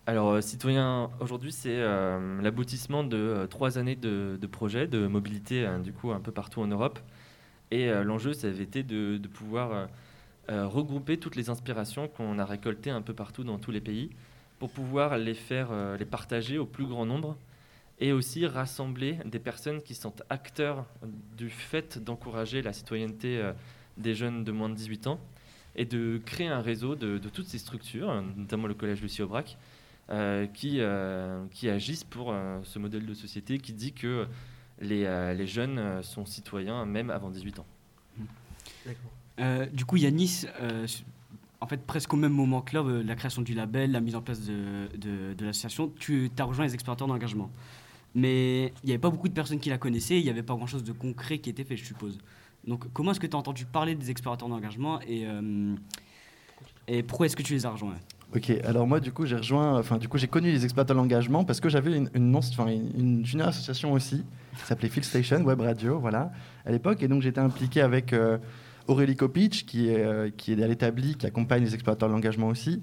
Alors, 0.08 0.42
Citoyen, 0.42 1.10
aujourd'hui, 1.20 1.52
c'est 1.52 1.68
euh, 1.68 2.40
l'aboutissement 2.40 3.04
de 3.04 3.18
euh, 3.18 3.46
trois 3.46 3.76
années 3.76 3.94
de, 3.94 4.38
de 4.40 4.46
projets 4.46 4.86
de 4.86 5.06
mobilité, 5.06 5.66
euh, 5.66 5.78
du 5.80 5.92
coup, 5.92 6.12
un 6.12 6.20
peu 6.20 6.32
partout 6.32 6.62
en 6.62 6.66
Europe. 6.66 6.98
Et 7.70 7.88
euh, 7.88 8.02
l'enjeu, 8.02 8.32
ça 8.32 8.48
avait 8.48 8.64
été 8.64 8.82
de, 8.82 9.20
pouvoir 9.32 9.72
euh, 9.72 9.86
euh, 10.50 10.66
regrouper 10.66 11.18
toutes 11.18 11.36
les 11.36 11.50
inspirations 11.50 12.08
qu'on 12.08 12.38
a 12.38 12.44
récoltées 12.44 12.90
un 12.90 13.02
peu 13.02 13.14
partout 13.14 13.44
dans 13.44 13.58
tous 13.58 13.70
les 13.70 13.80
pays 13.80 14.10
pour 14.58 14.70
pouvoir 14.70 15.18
les 15.18 15.34
faire, 15.34 15.68
les 15.96 16.04
partager 16.04 16.58
au 16.58 16.66
plus 16.66 16.86
grand 16.86 17.06
nombre 17.06 17.36
et 18.00 18.10
aussi 18.10 18.44
rassembler 18.44 19.18
des 19.24 19.38
personnes 19.38 19.80
qui 19.82 19.94
sont 19.94 20.12
acteurs 20.30 20.84
du 21.36 21.48
fait 21.48 22.02
d'encourager 22.02 22.60
la 22.60 22.72
citoyenneté 22.72 23.40
des 23.98 24.16
jeunes 24.16 24.42
de 24.42 24.50
moins 24.50 24.68
de 24.68 24.74
18 24.74 25.06
ans 25.06 25.20
et 25.76 25.84
de 25.84 26.20
créer 26.26 26.48
un 26.48 26.60
réseau 26.60 26.96
de, 26.96 27.18
de 27.18 27.28
toutes 27.28 27.46
ces 27.46 27.58
structures, 27.58 28.20
notamment 28.36 28.66
le 28.66 28.74
collège 28.74 29.00
Lucie 29.00 29.22
Aubrac, 29.22 29.56
qui, 30.54 30.80
qui 31.52 31.68
agissent 31.68 32.02
pour 32.02 32.34
ce 32.64 32.80
modèle 32.80 33.06
de 33.06 33.14
société 33.14 33.58
qui 33.58 33.72
dit 33.72 33.92
que 33.92 34.26
les, 34.80 35.04
euh, 35.04 35.34
les 35.34 35.46
jeunes 35.46 35.78
euh, 35.78 36.02
sont 36.02 36.26
citoyens 36.26 36.84
même 36.84 37.10
avant 37.10 37.30
18 37.30 37.58
ans. 37.58 37.66
Euh, 39.40 39.66
du 39.66 39.84
coup, 39.84 39.96
Yanis, 39.96 40.46
euh, 40.60 40.86
en 41.60 41.66
fait, 41.66 41.84
presque 41.86 42.12
au 42.12 42.16
même 42.16 42.32
moment 42.32 42.60
que 42.60 42.74
là, 42.74 42.82
euh, 42.82 43.02
la 43.02 43.14
création 43.14 43.42
du 43.42 43.54
label, 43.54 43.92
la 43.92 44.00
mise 44.00 44.14
en 44.16 44.22
place 44.22 44.40
de, 44.40 44.88
de, 44.96 45.34
de 45.34 45.44
l'association, 45.44 45.92
tu 45.98 46.30
as 46.38 46.44
rejoint 46.44 46.64
les 46.64 46.74
explorateurs 46.74 47.08
d'engagement. 47.08 47.50
Mais 48.14 48.72
il 48.82 48.86
n'y 48.86 48.92
avait 48.92 48.98
pas 48.98 49.10
beaucoup 49.10 49.28
de 49.28 49.34
personnes 49.34 49.60
qui 49.60 49.68
la 49.68 49.78
connaissaient, 49.78 50.18
il 50.18 50.24
n'y 50.24 50.30
avait 50.30 50.42
pas 50.42 50.54
grand-chose 50.54 50.82
de 50.82 50.92
concret 50.92 51.38
qui 51.38 51.50
était 51.50 51.64
fait, 51.64 51.76
je 51.76 51.84
suppose. 51.84 52.18
Donc, 52.66 52.92
comment 52.92 53.12
est-ce 53.12 53.20
que 53.20 53.26
tu 53.26 53.36
as 53.36 53.38
entendu 53.38 53.64
parler 53.64 53.94
des 53.94 54.10
explorateurs 54.10 54.48
d'engagement 54.48 55.00
et, 55.02 55.26
euh, 55.26 55.74
et 56.86 57.02
pourquoi 57.02 57.26
est-ce 57.26 57.36
que 57.36 57.42
tu 57.42 57.52
les 57.52 57.66
as 57.66 57.70
rejoints? 57.70 57.96
Ok, 58.36 58.50
alors 58.62 58.86
moi 58.86 59.00
du 59.00 59.10
coup 59.10 59.24
j'ai 59.24 59.36
rejoint, 59.36 59.78
enfin 59.78 59.96
du 59.96 60.06
coup 60.06 60.18
j'ai 60.18 60.28
connu 60.28 60.50
les 60.50 60.62
exploitants 60.62 60.92
de 60.92 60.98
l'engagement 60.98 61.44
parce 61.44 61.60
que 61.60 61.70
j'avais 61.70 61.96
une, 61.96 62.10
une, 62.14 62.38
une, 62.58 62.90
une 62.98 63.24
junior 63.24 63.48
association 63.48 63.94
aussi 63.94 64.22
qui 64.58 64.66
s'appelait 64.66 64.90
Field 64.90 65.06
Station 65.06 65.40
Web 65.44 65.62
Radio, 65.62 65.98
voilà, 65.98 66.30
à 66.66 66.70
l'époque, 66.70 67.02
et 67.02 67.08
donc 67.08 67.22
j'étais 67.22 67.40
impliqué 67.40 67.80
avec 67.80 68.12
euh, 68.12 68.36
Aurélie 68.86 69.16
Kopic 69.16 69.64
qui 69.66 69.88
est, 69.88 70.04
euh, 70.04 70.28
qui 70.36 70.52
est 70.52 70.62
à 70.62 70.66
l'établi, 70.66 71.14
qui 71.14 71.24
accompagne 71.24 71.62
les 71.62 71.72
exploiteurs 71.72 72.10
de 72.10 72.14
l'engagement 72.14 72.48
aussi, 72.48 72.82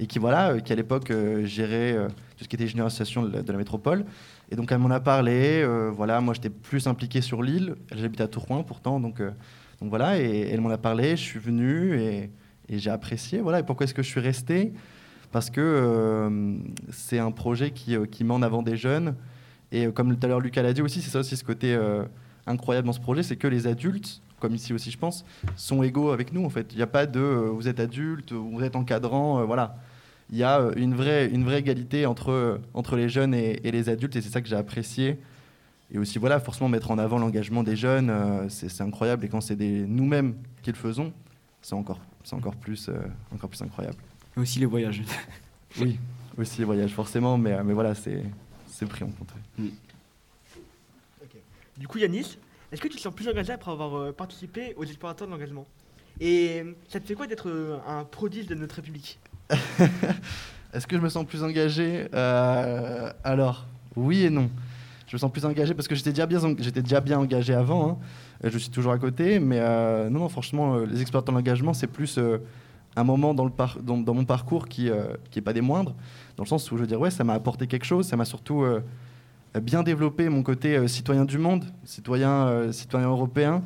et 0.00 0.08
qui 0.08 0.18
voilà, 0.18 0.52
euh, 0.52 0.58
qui 0.58 0.72
à 0.72 0.76
l'époque 0.76 1.12
euh, 1.12 1.44
gérait 1.44 1.96
tout 2.36 2.42
ce 2.42 2.48
qui 2.48 2.56
était 2.56 2.66
junior 2.66 2.86
association 2.86 3.22
de 3.22 3.52
la, 3.52 3.58
métropole, 3.58 4.04
et 4.50 4.56
donc 4.56 4.72
elle 4.72 4.78
m'en 4.78 4.90
a 4.90 4.98
parlé, 4.98 5.64
voilà, 5.92 6.20
moi 6.20 6.34
j'étais 6.34 6.50
plus 6.50 6.88
impliqué 6.88 7.20
sur 7.20 7.44
l'île, 7.44 7.76
j'habite 7.94 8.20
à 8.22 8.26
Tourcoing 8.26 8.64
pourtant, 8.64 8.98
donc, 8.98 9.20
donc 9.20 9.88
voilà, 9.88 10.18
et 10.18 10.48
elle 10.50 10.60
m'en 10.60 10.70
a 10.70 10.78
parlé, 10.78 11.10
je 11.10 11.22
suis 11.22 11.38
venu 11.38 12.00
et 12.00 12.30
et 12.70 12.78
j'ai 12.78 12.90
apprécié. 12.90 13.40
Voilà. 13.40 13.58
Et 13.58 13.62
pourquoi 13.62 13.84
est-ce 13.84 13.94
que 13.94 14.02
je 14.02 14.08
suis 14.08 14.20
resté? 14.20 14.72
Parce 15.32 15.50
que 15.50 15.60
euh, 15.60 16.56
c'est 16.90 17.18
un 17.18 17.30
projet 17.30 17.72
qui, 17.72 17.94
euh, 17.94 18.06
qui 18.06 18.24
met 18.24 18.32
en 18.32 18.42
avant 18.42 18.62
des 18.62 18.76
jeunes. 18.76 19.14
Et 19.72 19.86
euh, 19.86 19.92
comme 19.92 20.16
tout 20.16 20.24
à 20.24 20.28
l'heure 20.28 20.40
Lucas 20.40 20.62
l'a 20.62 20.72
dit 20.72 20.82
aussi, 20.82 21.02
c'est 21.02 21.10
ça 21.10 21.20
aussi 21.20 21.36
ce 21.36 21.44
côté 21.44 21.78
incroyable 22.46 22.86
dans 22.86 22.92
ce 22.92 23.00
projet, 23.00 23.22
c'est 23.22 23.36
que 23.36 23.46
les 23.46 23.66
adultes, 23.66 24.22
comme 24.40 24.54
ici 24.54 24.72
aussi 24.72 24.90
je 24.90 24.98
pense, 24.98 25.24
sont 25.56 25.82
égaux 25.82 26.10
avec 26.10 26.32
nous 26.32 26.44
en 26.44 26.48
fait. 26.48 26.68
Il 26.72 26.76
n'y 26.76 26.82
a 26.82 26.88
pas 26.88 27.06
de 27.06 27.20
vous 27.20 27.68
êtes 27.68 27.78
adulte, 27.78 28.32
ou 28.32 28.50
vous 28.50 28.64
êtes 28.64 28.76
encadrant, 28.76 29.44
voilà. 29.44 29.76
Il 30.32 30.38
y 30.38 30.44
a 30.44 30.70
une 30.76 30.94
vraie, 30.94 31.26
une 31.26 31.44
vraie 31.44 31.58
égalité 31.58 32.06
entre, 32.06 32.60
entre 32.72 32.96
les 32.96 33.08
jeunes 33.08 33.34
et, 33.34 33.58
les 33.64 33.88
adultes 33.88 34.14
et 34.14 34.22
c'est 34.22 34.30
ça 34.30 34.40
que 34.40 34.48
j'ai 34.48 34.56
apprécié. 34.56 35.18
Et 35.92 35.98
aussi, 35.98 36.20
voilà, 36.20 36.38
forcément 36.38 36.68
mettre 36.68 36.92
en 36.92 36.98
avant 36.98 37.18
l'engagement 37.18 37.64
des 37.64 37.74
jeunes, 37.74 38.12
c'est 38.48 38.80
incroyable. 38.80 39.24
Et 39.24 39.28
quand 39.28 39.40
c'est 39.40 39.56
nous-mêmes 39.58 40.34
qui 40.62 40.70
le 40.70 40.76
faisons, 40.76 41.12
c'est 41.62 41.74
encore, 41.74 41.98
c'est 42.24 42.34
encore, 42.34 42.54
plus, 42.56 42.88
euh, 42.88 42.94
encore 43.34 43.48
plus 43.50 43.62
incroyable. 43.62 43.96
Et 44.36 44.40
aussi 44.40 44.58
les 44.58 44.66
voyages. 44.66 45.02
Oui, 45.80 46.00
aussi 46.36 46.58
les 46.58 46.64
voyages, 46.64 46.92
forcément, 46.92 47.38
mais, 47.38 47.52
euh, 47.52 47.62
mais 47.64 47.72
voilà, 47.74 47.94
c'est 47.94 48.24
c'est 48.66 48.86
pris 48.86 49.04
en 49.04 49.10
compte. 49.10 49.28
ouais. 49.58 49.70
Du 51.76 51.86
coup, 51.86 51.98
Yanis, 51.98 52.36
est-ce 52.72 52.80
que 52.80 52.88
tu 52.88 52.96
te 52.96 53.00
sens 53.00 53.14
plus 53.14 53.28
engagé 53.28 53.52
après 53.52 53.70
avoir 53.70 53.94
euh, 53.96 54.12
participé 54.12 54.74
aux 54.76 54.84
explorateurs 54.84 55.26
de 55.28 55.32
l'engagement? 55.32 55.66
Et 56.20 56.64
ça 56.88 56.98
te 57.00 57.06
fait 57.06 57.14
quoi 57.14 57.26
d'être 57.26 57.48
euh, 57.48 57.78
un 57.86 58.04
prodige 58.04 58.46
de 58.46 58.54
notre 58.54 58.74
République? 58.76 59.18
Est-ce 60.72 60.86
que 60.86 60.96
je 60.96 61.00
me 61.02 61.08
sens 61.08 61.24
plus 61.24 61.42
engagé? 61.42 62.08
Euh, 62.14 63.12
Alors, 63.24 63.66
oui 63.96 64.24
et 64.24 64.30
non. 64.30 64.50
Je 65.10 65.16
me 65.16 65.18
sens 65.18 65.32
plus 65.32 65.44
engagé 65.44 65.74
parce 65.74 65.88
que 65.88 65.96
j'étais 65.96 66.12
déjà 66.12 66.24
bien, 66.24 66.38
déjà 66.52 67.00
bien 67.00 67.18
engagé 67.18 67.52
avant. 67.52 67.88
hein. 67.90 67.96
Euh, 68.44 68.50
Je 68.52 68.58
suis 68.58 68.70
toujours 68.70 68.92
à 68.92 68.98
côté, 68.98 69.40
mais 69.40 69.58
euh, 69.58 70.08
non, 70.08 70.28
franchement, 70.28 70.76
euh, 70.76 70.86
les 70.86 71.00
explorateurs 71.00 71.34
de 71.34 71.38
l'engagement, 71.38 71.72
c'est 71.74 71.88
plus 71.88 72.16
un 72.94 73.02
moment 73.02 73.34
dans, 73.34 73.50
dans, 73.82 73.98
dans 73.98 74.14
mon 74.14 74.24
parcours 74.24 74.68
qui 74.68 74.88
n'est 74.88 75.42
pas 75.42 75.52
des 75.52 75.62
moindres, 75.62 75.96
dans 76.36 76.44
le 76.44 76.48
sens 76.48 76.70
où 76.70 76.76
je 76.76 76.82
veux 76.82 76.86
dire, 76.86 77.00
ouais, 77.00 77.10
ça 77.10 77.24
m'a 77.24 77.32
apporté 77.32 77.66
quelque 77.66 77.86
chose, 77.86 78.06
ça 78.06 78.16
m'a 78.16 78.24
surtout 78.24 78.64
bien 79.60 79.82
développé 79.82 80.28
mon 80.28 80.44
côté 80.44 80.86
citoyen 80.86 81.24
du 81.24 81.38
monde, 81.38 81.64
citoyen, 81.84 82.46
européen. 82.94 83.62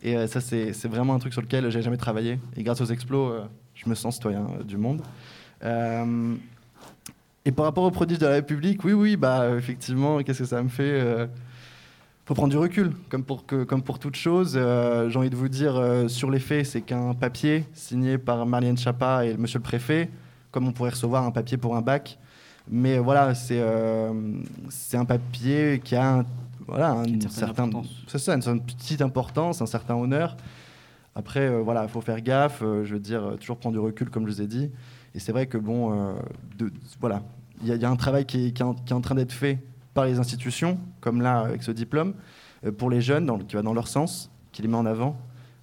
Et 0.00 0.28
ça, 0.28 0.40
c'est 0.40 0.86
vraiment 0.86 1.14
un 1.14 1.18
truc 1.18 1.32
sur 1.32 1.42
lequel 1.42 1.70
j'ai 1.72 1.82
jamais 1.82 1.96
travaillé. 1.96 2.38
Et 2.56 2.62
grâce 2.62 2.80
aux 2.80 2.86
explos, 2.86 3.32
je 3.74 3.88
me 3.88 3.96
sens 3.96 4.14
citoyen 4.14 4.46
du 4.64 4.76
monde. 4.76 5.02
Et 7.44 7.52
par 7.52 7.66
rapport 7.66 7.84
aux 7.84 7.90
prodiges 7.90 8.18
de 8.18 8.26
la 8.26 8.32
République, 8.32 8.84
oui, 8.84 8.92
oui, 8.92 9.16
bah 9.16 9.50
effectivement, 9.56 10.22
qu'est-ce 10.22 10.38
que 10.40 10.44
ça 10.46 10.62
me 10.62 10.68
fait 10.68 10.82
euh, 11.00 11.26
faut 12.26 12.32
prendre 12.34 12.50
du 12.50 12.56
recul, 12.56 12.92
comme 13.10 13.22
pour, 13.22 13.44
que, 13.44 13.64
comme 13.64 13.82
pour 13.82 13.98
toute 13.98 14.16
chose. 14.16 14.54
Euh, 14.56 15.10
J'ai 15.10 15.18
envie 15.18 15.28
de 15.28 15.36
vous 15.36 15.48
dire, 15.48 15.76
euh, 15.76 16.08
sur 16.08 16.30
les 16.30 16.38
faits, 16.38 16.64
c'est 16.64 16.80
qu'un 16.80 17.12
papier 17.12 17.66
signé 17.74 18.16
par 18.16 18.46
Marlène 18.46 18.78
Chapa 18.78 19.26
et 19.26 19.36
monsieur 19.36 19.58
le 19.58 19.62
préfet, 19.62 20.08
comme 20.50 20.66
on 20.66 20.72
pourrait 20.72 20.90
recevoir 20.90 21.24
un 21.24 21.30
papier 21.30 21.58
pour 21.58 21.76
un 21.76 21.82
bac. 21.82 22.18
Mais 22.70 22.96
voilà, 22.96 23.34
c'est 23.34 23.60
euh, 23.60 24.10
un 24.94 25.04
papier 25.04 25.82
qui 25.84 25.96
a 25.96 26.20
un, 26.20 26.24
voilà, 26.66 26.92
un 26.92 27.04
une 27.04 27.20
certaine 27.20 27.30
certain, 27.48 27.64
importance. 27.64 27.90
c'est 28.06 28.18
ça, 28.18 28.34
une, 28.34 28.42
une 28.42 28.62
petite 28.62 29.02
importance, 29.02 29.60
un 29.60 29.66
certain 29.66 29.94
honneur. 29.94 30.34
Après, 31.14 31.40
euh, 31.40 31.60
voilà, 31.62 31.82
il 31.82 31.90
faut 31.90 32.00
faire 32.00 32.22
gaffe. 32.22 32.60
je 32.60 32.90
veux 32.94 33.00
dire, 33.00 33.36
toujours 33.38 33.58
prendre 33.58 33.74
du 33.74 33.80
recul, 33.80 34.08
comme 34.08 34.26
je 34.26 34.32
vous 34.32 34.40
ai 34.40 34.46
dit. 34.46 34.70
Et 35.14 35.18
c'est 35.20 35.32
vrai 35.32 35.46
que 35.46 35.58
bon, 35.58 35.92
euh, 35.92 36.14
de- 36.58 36.72
voilà, 37.00 37.22
il 37.62 37.68
y, 37.68 37.72
a- 37.72 37.76
il 37.76 37.80
y 37.82 37.84
a 37.84 37.90
un 37.90 37.96
travail 37.96 38.26
qui 38.26 38.46
est, 38.46 38.52
qui 38.52 38.62
est 38.62 38.64
en, 38.64 38.74
qui 38.74 38.92
est 38.92 38.96
en 38.96 39.00
train 39.00 39.14
d'être 39.14 39.32
fait 39.32 39.58
par 39.94 40.04
les 40.06 40.18
institutions, 40.18 40.78
comme 41.00 41.22
là 41.22 41.40
avec 41.40 41.62
ce 41.62 41.70
diplôme, 41.70 42.14
euh, 42.64 42.72
pour 42.72 42.90
les 42.90 43.00
jeunes, 43.00 43.26
dans, 43.26 43.38
qui 43.38 43.54
va 43.54 43.62
dans 43.62 43.74
leur 43.74 43.86
sens, 43.88 44.30
qui 44.52 44.62
les 44.62 44.68
met 44.68 44.76
en 44.76 44.86
avant. 44.86 45.16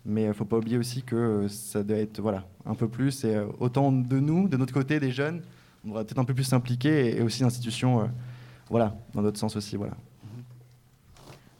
Mais 0.06 0.24
il 0.24 0.28
ne 0.30 0.34
faut 0.34 0.46
pas 0.46 0.58
oublier 0.58 0.78
aussi 0.78 1.04
que 1.04 1.16
euh, 1.16 1.48
ça 1.50 1.84
doit 1.84 1.98
être 1.98 2.22
voilà, 2.22 2.46
un 2.66 2.76
peu 2.76 2.88
plus. 2.88 3.24
Et 3.26 3.36
euh, 3.36 3.46
autant 3.60 3.92
de 3.92 4.20
nous, 4.20 4.48
de 4.48 4.58
notre 4.58 4.74
côté, 4.74 5.00
des 5.00 5.12
jeunes, 5.12 5.42
on 5.84 5.90
devrait 5.90 6.06
peut-être 6.06 6.18
un 6.20 6.26
peu 6.26 6.34
plus 6.34 6.46
s'impliquer. 6.46 7.08
Et, 7.10 7.18
et 7.18 7.22
aussi 7.22 7.44
l'institution, 7.44 8.02
euh, 8.02 8.06
voilà, 8.70 8.96
dans 9.14 9.22
notre 9.22 9.38
sens 9.38 9.56
aussi. 9.58 9.76
Voilà. 9.76 9.94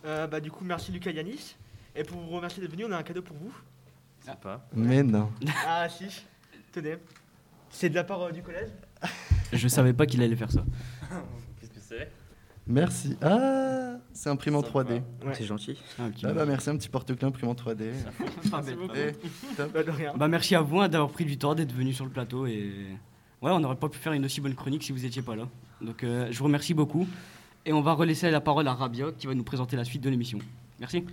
Euh, 0.06 0.26
bah, 0.28 0.40
Du 0.40 0.50
coup, 0.50 0.64
merci 0.64 0.92
Lucas 0.92 1.12
Yanis. 1.12 1.56
Et 1.96 2.04
pour 2.04 2.20
vous 2.20 2.30
remercier 2.36 2.62
d'être 2.64 2.72
venu, 2.72 2.86
on 2.86 2.92
a 2.92 2.98
un 2.98 3.04
cadeau 3.04 3.22
pour 3.22 3.36
vous. 3.38 3.54
Sympa. 4.26 4.64
Mais 4.74 5.04
non. 5.04 5.30
Ah 5.68 5.88
si, 5.90 6.06
tenez. 6.72 6.96
C'est 7.72 7.90
de 7.90 7.96
la 7.96 8.04
part 8.04 8.22
euh, 8.22 8.32
du 8.32 8.42
collège. 8.42 8.70
Je 9.54 9.68
savais 9.68 9.94
pas 9.94 10.06
qu'il 10.06 10.22
allait 10.22 10.36
faire 10.36 10.52
ça. 10.52 10.64
Qu'est-ce 11.60 11.72
que 11.72 11.80
c'est? 11.80 12.12
Merci. 12.68 13.18
Ah, 13.22 13.96
c'est 14.14 14.30
imprimant 14.30 14.62
3D. 14.62 15.02
C'est 15.34 15.46
gentil. 15.46 15.78
Ah, 15.98 16.04
un 16.06 16.10
petit 16.12 16.26
Ah 16.26 16.30
bah, 16.30 16.42
badge. 16.42 16.48
merci, 16.50 16.70
un 16.70 16.78
petit 16.78 16.90
porte-clés 16.90 17.28
imprimant 17.28 17.54
3D. 17.54 17.92
Pas 18.52 18.62
bête, 18.62 18.78
pas 18.88 18.94
bête. 18.94 19.20
top. 19.58 19.74
Bah, 19.74 19.84
de 19.84 19.92
rien. 19.92 20.14
Bah, 20.16 20.28
merci 20.28 20.56
à 20.56 20.62
vous 20.62 20.80
hein, 20.80 20.88
d'avoir 20.88 21.10
pris 21.10 21.26
du 21.26 21.38
temps, 21.38 21.56
d'être 21.56 21.74
venu 21.74 21.92
sur 21.94 22.06
le 22.06 22.12
plateau. 22.12 22.46
Et 22.46 22.72
ouais, 23.42 23.52
on 23.52 23.60
n'aurait 23.60 23.76
pas 23.76 23.90
pu 23.90 23.98
faire 23.98 24.14
une 24.14 24.26
aussi 24.26 24.42
bonne 24.42 24.56
chronique 24.56 24.84
si 24.84 24.92
vous 24.92 25.00
n'étiez 25.00 25.22
pas 25.22 25.36
là. 25.36 25.48
Donc 25.82 26.04
euh, 26.04 26.28
je 26.32 26.38
vous 26.38 26.46
remercie 26.46 26.74
beaucoup. 26.74 27.08
Et 27.66 27.74
on 27.74 27.82
va 27.82 27.94
relaisser 27.94 28.30
la 28.32 28.42
parole 28.42 28.68
à 28.68 28.74
Rabia 28.74 29.08
qui 29.18 29.28
va 29.28 29.34
nous 29.34 29.44
présenter 29.44 29.76
la 29.76 29.84
suite 29.84 30.02
de 30.04 30.10
l'émission. 30.10 30.40
Merci. 30.80 31.04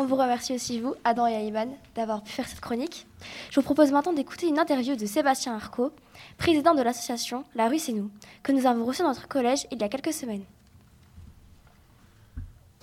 On 0.00 0.06
vous 0.06 0.14
remercie 0.14 0.54
aussi, 0.54 0.78
vous, 0.78 0.94
Adam 1.02 1.26
et 1.26 1.32
Ayman, 1.32 1.68
d'avoir 1.96 2.22
pu 2.22 2.30
faire 2.30 2.46
cette 2.46 2.60
chronique. 2.60 3.04
Je 3.50 3.56
vous 3.56 3.64
propose 3.64 3.90
maintenant 3.90 4.12
d'écouter 4.12 4.46
une 4.46 4.60
interview 4.60 4.94
de 4.94 5.04
Sébastien 5.06 5.56
Arco, 5.56 5.90
président 6.36 6.72
de 6.72 6.82
l'association 6.82 7.44
La 7.56 7.68
rue 7.68 7.80
c'est 7.80 7.90
nous, 7.90 8.08
que 8.44 8.52
nous 8.52 8.64
avons 8.66 8.84
reçu 8.84 9.02
dans 9.02 9.08
notre 9.08 9.26
collège 9.26 9.66
il 9.72 9.80
y 9.80 9.82
a 9.82 9.88
quelques 9.88 10.12
semaines. 10.12 10.44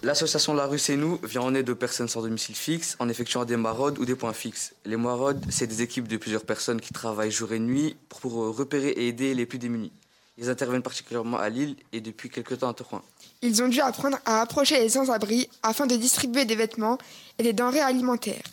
L'association 0.03 0.53
La 0.53 0.67
Rue 0.67 0.77
C'est 0.77 0.97
Nous 0.97 1.17
vient 1.23 1.41
en 1.41 1.55
aide 1.55 1.69
aux 1.69 1.75
personnes 1.75 2.09
sans 2.09 2.21
domicile 2.21 2.53
fixe 2.53 2.97
en 2.99 3.07
effectuant 3.07 3.45
des 3.45 3.55
maraudes 3.55 3.97
ou 3.97 4.03
des 4.03 4.15
points 4.15 4.33
fixes. 4.33 4.75
Les 4.83 4.97
maraudes, 4.97 5.43
c'est 5.49 5.67
des 5.67 5.81
équipes 5.81 6.09
de 6.09 6.17
plusieurs 6.17 6.43
personnes 6.43 6.81
qui 6.81 6.91
travaillent 6.91 7.31
jour 7.31 7.53
et 7.53 7.59
nuit 7.59 7.95
pour, 8.09 8.33
repérer 8.33 8.89
et 8.89 9.07
aider 9.07 9.33
les 9.33 9.45
plus 9.45 9.57
démunis. 9.57 9.93
Ils 10.37 10.49
interviennent 10.49 10.83
particulièrement 10.83 11.37
à 11.37 11.47
Lille 11.47 11.77
et 11.93 12.01
depuis 12.01 12.29
quelques 12.29 12.59
temps 12.59 12.69
à 12.69 12.73
Tourcoing. 12.73 13.01
Ils 13.41 13.61
ont 13.61 13.67
dû 13.67 13.81
apprendre 13.81 14.17
à 14.25 14.41
approcher 14.41 14.79
les 14.79 14.89
sans-abri 14.89 15.49
afin 15.63 15.85
de 15.85 15.95
distribuer 15.95 16.45
des 16.45 16.55
vêtements 16.55 16.97
et 17.37 17.43
des 17.43 17.53
denrées 17.53 17.81
alimentaires. 17.81 18.43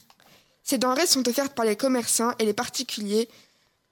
Ces 0.63 0.79
denrées 0.79 1.07
sont 1.07 1.27
offertes 1.29 1.55
par 1.55 1.65
les 1.65 1.77
commerçants 1.77 2.33
et 2.39 2.45
les 2.45 2.53
particuliers 2.53 3.29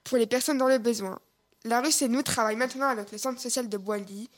pour 0.03 0.17
les 0.17 0.27
personnes 0.27 0.57
dans 0.57 0.67
le 0.67 0.77
besoin. 0.77 1.19
La 1.63 1.81
rue 1.81 1.91
C'est 1.91 2.07
nous 2.07 2.23
travaille 2.23 2.55
maintenant 2.55 2.87
avec 2.87 3.11
le 3.11 3.17
centre 3.17 3.39
social 3.39 3.69
de 3.69 3.77
Boilly. 3.77 4.29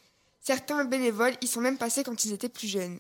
Certains 0.42 0.84
bénévoles 0.84 1.36
y 1.42 1.48
sont 1.48 1.62
même 1.62 1.78
passés 1.78 2.04
quand 2.04 2.26
ils 2.26 2.34
étaient 2.34 2.50
plus 2.50 2.68
jeunes. 2.68 3.00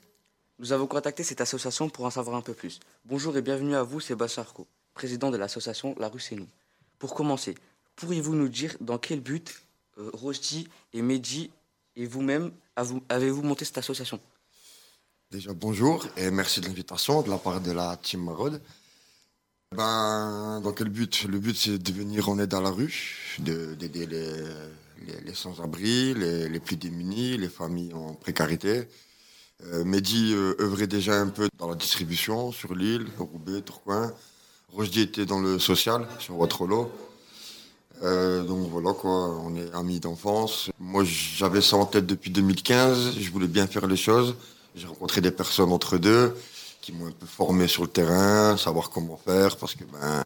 Nous 0.59 0.71
avons 0.71 0.87
contacté 0.87 1.23
cette 1.23 1.41
association 1.41 1.89
pour 1.89 2.05
en 2.05 2.09
savoir 2.09 2.37
un 2.37 2.41
peu 2.41 2.53
plus. 2.53 2.79
Bonjour 3.05 3.35
et 3.35 3.41
bienvenue 3.41 3.75
à 3.75 3.83
vous, 3.83 3.99
Sébastien 3.99 4.43
Arco, 4.43 4.67
président 4.93 5.31
de 5.31 5.37
l'association 5.37 5.95
La 5.97 6.07
rue 6.07 6.19
C'est 6.19 6.35
nous. 6.35 6.47
Pour 6.99 7.15
commencer, 7.15 7.55
pourriez-vous 7.95 8.35
nous 8.35 8.47
dire 8.47 8.77
dans 8.79 8.97
quel 8.97 9.19
but 9.19 9.61
euh, 9.97 10.09
Rosti 10.13 10.69
et 10.93 11.01
Mehdi 11.01 11.51
et 11.95 12.05
vous-même 12.05 12.51
avez-vous 13.09 13.43
monté 13.43 13.65
cette 13.65 13.77
association? 13.77 14.19
Déjà, 15.31 15.53
bonjour 15.53 16.05
et 16.17 16.29
merci 16.31 16.61
de 16.61 16.67
l'invitation 16.67 17.21
de 17.21 17.29
la 17.29 17.37
part 17.37 17.61
de 17.61 17.71
la 17.71 17.97
Team 17.97 18.23
Marode. 18.23 18.61
Ben, 19.75 20.61
dans 20.63 20.71
quel 20.71 20.89
but 20.89 21.23
Le 21.23 21.39
but, 21.39 21.55
c'est 21.55 21.79
de 21.79 21.91
venir 21.91 22.29
en 22.29 22.37
aide 22.37 22.53
à 22.53 22.61
la 22.61 22.69
rue, 22.69 23.35
de- 23.39 23.73
d'aider 23.73 24.05
les, 24.05 25.33
sans-abri, 25.33 26.13
les, 26.13 26.59
plus 26.59 26.75
démunis, 26.77 27.37
les 27.37 27.49
familles 27.49 27.93
en 27.93 28.13
précarité. 28.13 28.87
Euh, 29.65 29.83
Mehdi 29.83 30.33
euh, 30.33 30.55
œuvrait 30.59 30.87
déjà 30.87 31.19
un 31.19 31.29
peu 31.29 31.47
dans 31.57 31.69
la 31.69 31.75
distribution 31.75 32.51
sur 32.51 32.75
l'île, 32.75 33.07
Roubaix, 33.17 33.61
Tourcoing. 33.61 34.11
Rojdi 34.69 35.01
était 35.01 35.25
dans 35.25 35.39
le 35.39 35.57
social, 35.59 36.07
sur 36.19 36.37
Waterloo. 36.37 36.91
Euh, 38.01 38.43
donc 38.43 38.69
voilà 38.69 38.93
quoi, 38.93 39.11
on 39.45 39.55
est 39.55 39.73
amis 39.73 39.99
d'enfance. 39.99 40.69
Moi 40.79 41.03
j'avais 41.05 41.61
ça 41.61 41.77
en 41.77 41.85
tête 41.85 42.05
depuis 42.05 42.31
2015, 42.31 43.17
je 43.19 43.31
voulais 43.31 43.47
bien 43.47 43.67
faire 43.67 43.87
les 43.87 43.95
choses. 43.95 44.35
J'ai 44.75 44.87
rencontré 44.87 45.21
des 45.21 45.31
personnes 45.31 45.71
entre 45.71 45.97
deux 45.97 46.35
qui 46.81 46.91
m'ont 46.91 47.07
un 47.07 47.11
peu 47.11 47.25
formé 47.25 47.67
sur 47.67 47.83
le 47.83 47.87
terrain, 47.89 48.57
savoir 48.57 48.89
comment 48.89 49.17
faire, 49.23 49.55
parce 49.55 49.73
que 49.75 49.85
ben, 49.85 50.23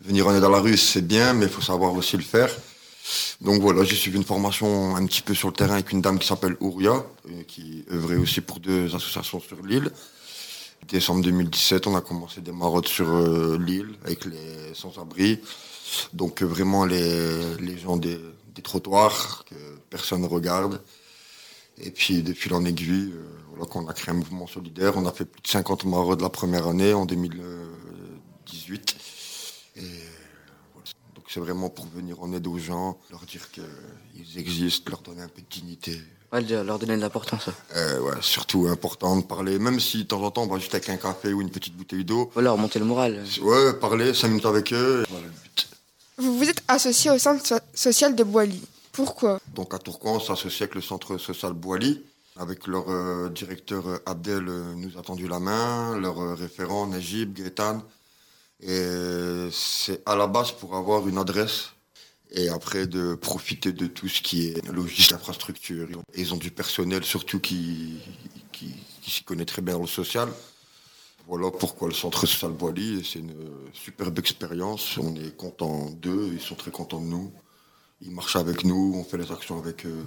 venir 0.00 0.26
en 0.26 0.34
aide 0.34 0.40
dans 0.40 0.48
la 0.48 0.60
rue 0.60 0.78
c'est 0.78 1.06
bien, 1.06 1.34
mais 1.34 1.46
il 1.46 1.52
faut 1.52 1.60
savoir 1.60 1.92
aussi 1.94 2.16
le 2.16 2.22
faire. 2.22 2.50
Donc 3.40 3.60
voilà, 3.60 3.84
j'ai 3.84 3.96
suivi 3.96 4.16
une 4.16 4.24
formation 4.24 4.96
un 4.96 5.04
petit 5.06 5.22
peu 5.22 5.34
sur 5.34 5.48
le 5.48 5.54
terrain 5.54 5.74
avec 5.74 5.92
une 5.92 6.00
dame 6.00 6.18
qui 6.18 6.26
s'appelle 6.26 6.56
Ouria, 6.60 6.92
euh, 7.30 7.42
qui 7.46 7.84
œuvrait 7.90 8.16
aussi 8.16 8.40
pour 8.40 8.60
deux 8.60 8.94
associations 8.94 9.40
sur 9.40 9.62
l'île. 9.64 9.90
Décembre 10.86 11.22
2017, 11.22 11.86
on 11.86 11.96
a 11.96 12.00
commencé 12.00 12.40
des 12.40 12.52
maraudes 12.52 12.86
sur 12.86 13.08
euh, 13.08 13.58
l'île 13.58 13.90
avec 14.04 14.24
les 14.24 14.74
sans-abri. 14.74 15.40
Donc 16.12 16.42
euh, 16.42 16.46
vraiment 16.46 16.84
les, 16.84 17.56
les 17.56 17.78
gens 17.78 17.96
des, 17.96 18.18
des 18.54 18.62
trottoirs 18.62 19.44
que 19.48 19.54
personne 19.90 20.22
ne 20.22 20.26
regarde. 20.26 20.80
Et 21.80 21.90
puis 21.90 22.22
de 22.22 22.32
fil 22.32 22.52
en 22.54 22.64
aiguille, 22.64 23.12
euh, 23.14 23.24
voilà 23.50 23.64
qu'on 23.66 23.86
a 23.88 23.92
créé 23.92 24.10
un 24.14 24.18
mouvement 24.18 24.46
solidaire. 24.46 24.94
On 24.96 25.06
a 25.06 25.12
fait 25.12 25.24
plus 25.24 25.40
de 25.42 25.46
50 25.48 25.84
maraudes 25.84 26.20
la 26.20 26.28
première 26.30 26.66
année 26.66 26.92
en 26.92 27.06
2018. 27.06 28.96
Et 29.76 29.80
voilà. 30.74 30.86
donc 31.14 31.24
c'est 31.28 31.40
vraiment 31.40 31.68
pour 31.70 31.86
venir 31.86 32.20
en 32.22 32.32
aide 32.32 32.46
aux 32.46 32.58
gens, 32.58 32.98
leur 33.10 33.20
dire 33.26 33.48
qu'ils 33.50 34.38
existent, 34.38 34.90
leur 34.90 35.00
donner 35.02 35.22
un 35.22 35.28
peu 35.28 35.40
de 35.40 35.46
dignité. 35.48 36.00
Ouais, 36.32 36.42
le- 36.42 36.62
leur 36.62 36.78
donner 36.78 36.96
de 36.96 37.00
l'importance. 37.00 37.46
ouais. 37.46 37.52
Euh, 37.76 38.00
ouais, 38.00 38.16
surtout 38.20 38.66
important 38.68 39.16
de 39.16 39.22
parler, 39.22 39.58
même 39.58 39.80
si 39.80 39.98
de 39.98 40.02
temps 40.08 40.22
en 40.22 40.30
temps 40.30 40.42
on 40.42 40.46
va 40.48 40.58
juste 40.58 40.74
avec 40.74 40.88
un 40.90 40.96
café 40.96 41.32
ou 41.32 41.40
une 41.40 41.50
petite 41.50 41.74
bouteille 41.76 42.04
d'eau. 42.04 42.30
Voilà, 42.34 42.50
remonter 42.52 42.78
le 42.80 42.84
moral. 42.84 43.24
Ouais, 43.40 43.72
parler 43.74 44.12
5 44.12 44.28
minutes 44.28 44.44
avec 44.46 44.72
eux. 44.72 45.04
voilà 45.08 45.26
le 45.26 45.32
but. 45.32 45.68
Vous 46.18 46.36
vous 46.38 46.48
êtes 46.48 46.62
associé 46.68 47.10
au 47.10 47.18
centre 47.18 47.46
so- 47.46 47.58
social 47.74 48.14
de 48.14 48.24
Boilly. 48.24 48.60
Pourquoi? 48.92 49.40
Donc 49.54 49.72
à 49.74 49.78
Tourcoing, 49.78 50.14
on 50.16 50.20
s'associe 50.20 50.62
avec 50.62 50.74
le 50.74 50.80
centre 50.82 51.16
social 51.18 51.52
Boily. 51.52 52.02
Avec 52.40 52.68
leur 52.68 52.88
euh, 52.88 53.28
directeur 53.30 53.88
euh, 53.88 53.98
Abdel 54.06 54.48
euh, 54.48 54.72
nous 54.74 54.96
a 54.96 55.02
tendu 55.02 55.26
la 55.26 55.40
main, 55.40 55.98
leur 55.98 56.36
référent 56.38 56.86
Najib, 56.86 57.34
Gaëtan. 57.34 57.82
Et 58.60 59.48
c'est 59.52 60.02
à 60.06 60.14
la 60.16 60.26
base 60.26 60.52
pour 60.52 60.74
avoir 60.76 61.06
une 61.08 61.18
adresse 61.18 61.70
et 62.30 62.48
après 62.48 62.86
de 62.86 63.14
profiter 63.14 63.72
de 63.72 63.86
tout 63.86 64.08
ce 64.08 64.20
qui 64.20 64.48
est 64.48 64.66
logistique, 64.72 65.12
infrastructure. 65.12 65.88
Ils 66.16 66.34
ont 66.34 66.36
du 66.36 66.50
personnel 66.50 67.04
surtout 67.04 67.38
qui, 67.40 67.98
qui, 68.52 68.74
qui 69.02 69.10
s'y 69.10 69.22
connaît 69.24 69.44
très 69.44 69.62
bien 69.62 69.74
dans 69.74 69.82
le 69.82 69.86
social. 69.86 70.28
Voilà 71.28 71.50
pourquoi 71.50 71.88
le 71.88 71.94
centre 71.94 72.26
social 72.26 72.52
Boily, 72.52 73.04
c'est 73.04 73.18
une 73.18 73.34
superbe 73.74 74.18
expérience. 74.18 74.96
On 74.96 75.14
est 75.14 75.36
content 75.36 75.90
d'eux, 75.90 76.30
ils 76.32 76.40
sont 76.40 76.54
très 76.54 76.70
contents 76.70 77.02
de 77.02 77.06
nous. 77.06 77.30
Ils 78.00 78.10
marchent 78.10 78.36
avec 78.36 78.64
nous, 78.64 78.94
on 78.96 79.04
fait 79.04 79.18
les 79.18 79.30
actions 79.30 79.58
avec 79.58 79.84
eux. 79.84 80.06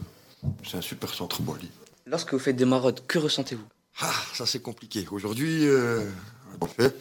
C'est 0.67 0.78
un 0.78 0.82
super 0.82 1.13
centre 1.13 1.43
Boily. 1.43 1.69
Lorsque 2.07 2.34
vous 2.34 2.39
faites 2.39 2.55
des 2.55 2.65
maraudes, 2.65 3.05
que 3.05 3.19
ressentez-vous? 3.19 3.67
Ah, 3.99 4.11
ça 4.34 4.47
c'est 4.47 4.63
compliqué. 4.63 5.05
Aujourd'hui, 5.11 5.67
euh, 5.67 6.09
on 6.59 6.65
fait. 6.65 6.95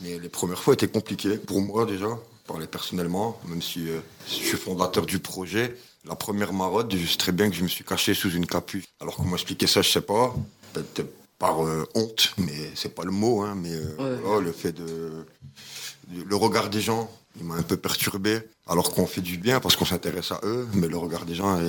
Mais 0.00 0.18
les 0.18 0.28
premières 0.28 0.60
fois 0.60 0.74
étaient 0.74 0.88
compliquées 0.88 1.36
pour 1.36 1.60
moi 1.60 1.86
déjà, 1.86 2.08
parler 2.48 2.66
personnellement, 2.66 3.40
même 3.46 3.62
si 3.62 3.88
euh, 3.88 4.00
je 4.26 4.32
suis 4.32 4.56
fondateur 4.56 5.06
du 5.06 5.20
projet. 5.20 5.76
La 6.06 6.16
première 6.16 6.52
maraude, 6.52 6.92
je 6.92 7.06
sais 7.06 7.18
très 7.18 7.30
bien 7.30 7.48
que 7.48 7.54
je 7.54 7.62
me 7.62 7.68
suis 7.68 7.84
caché 7.84 8.14
sous 8.14 8.32
une 8.32 8.46
capuche. 8.46 8.86
Alors 8.98 9.14
comment 9.14 9.36
expliquer 9.36 9.68
ça, 9.68 9.80
je 9.80 9.90
sais 9.90 10.00
pas. 10.00 10.34
Peut-être 10.72 11.12
par 11.40 11.64
euh, 11.66 11.84
honte, 11.96 12.34
mais 12.38 12.70
c'est 12.76 12.94
pas 12.94 13.02
le 13.04 13.10
mot. 13.10 13.40
Hein, 13.42 13.54
mais 13.56 13.72
euh, 13.74 14.18
voilà, 14.22 14.40
le 14.40 14.52
fait 14.52 14.72
de, 14.72 15.24
de- 16.08 16.22
le 16.22 16.36
regard 16.36 16.70
des 16.70 16.80
gens, 16.80 17.10
il 17.40 17.44
m'a 17.46 17.54
un 17.56 17.62
peu 17.62 17.76
perturbé. 17.76 18.40
Alors 18.68 18.92
qu'on 18.92 19.06
fait 19.06 19.20
du 19.22 19.36
bien 19.38 19.58
parce 19.58 19.74
qu'on 19.74 19.84
s'intéresse 19.86 20.30
à 20.30 20.38
eux, 20.44 20.68
mais 20.74 20.86
le 20.86 20.96
regard 20.96 21.24
des 21.24 21.34
gens 21.34 21.58
est, 21.60 21.64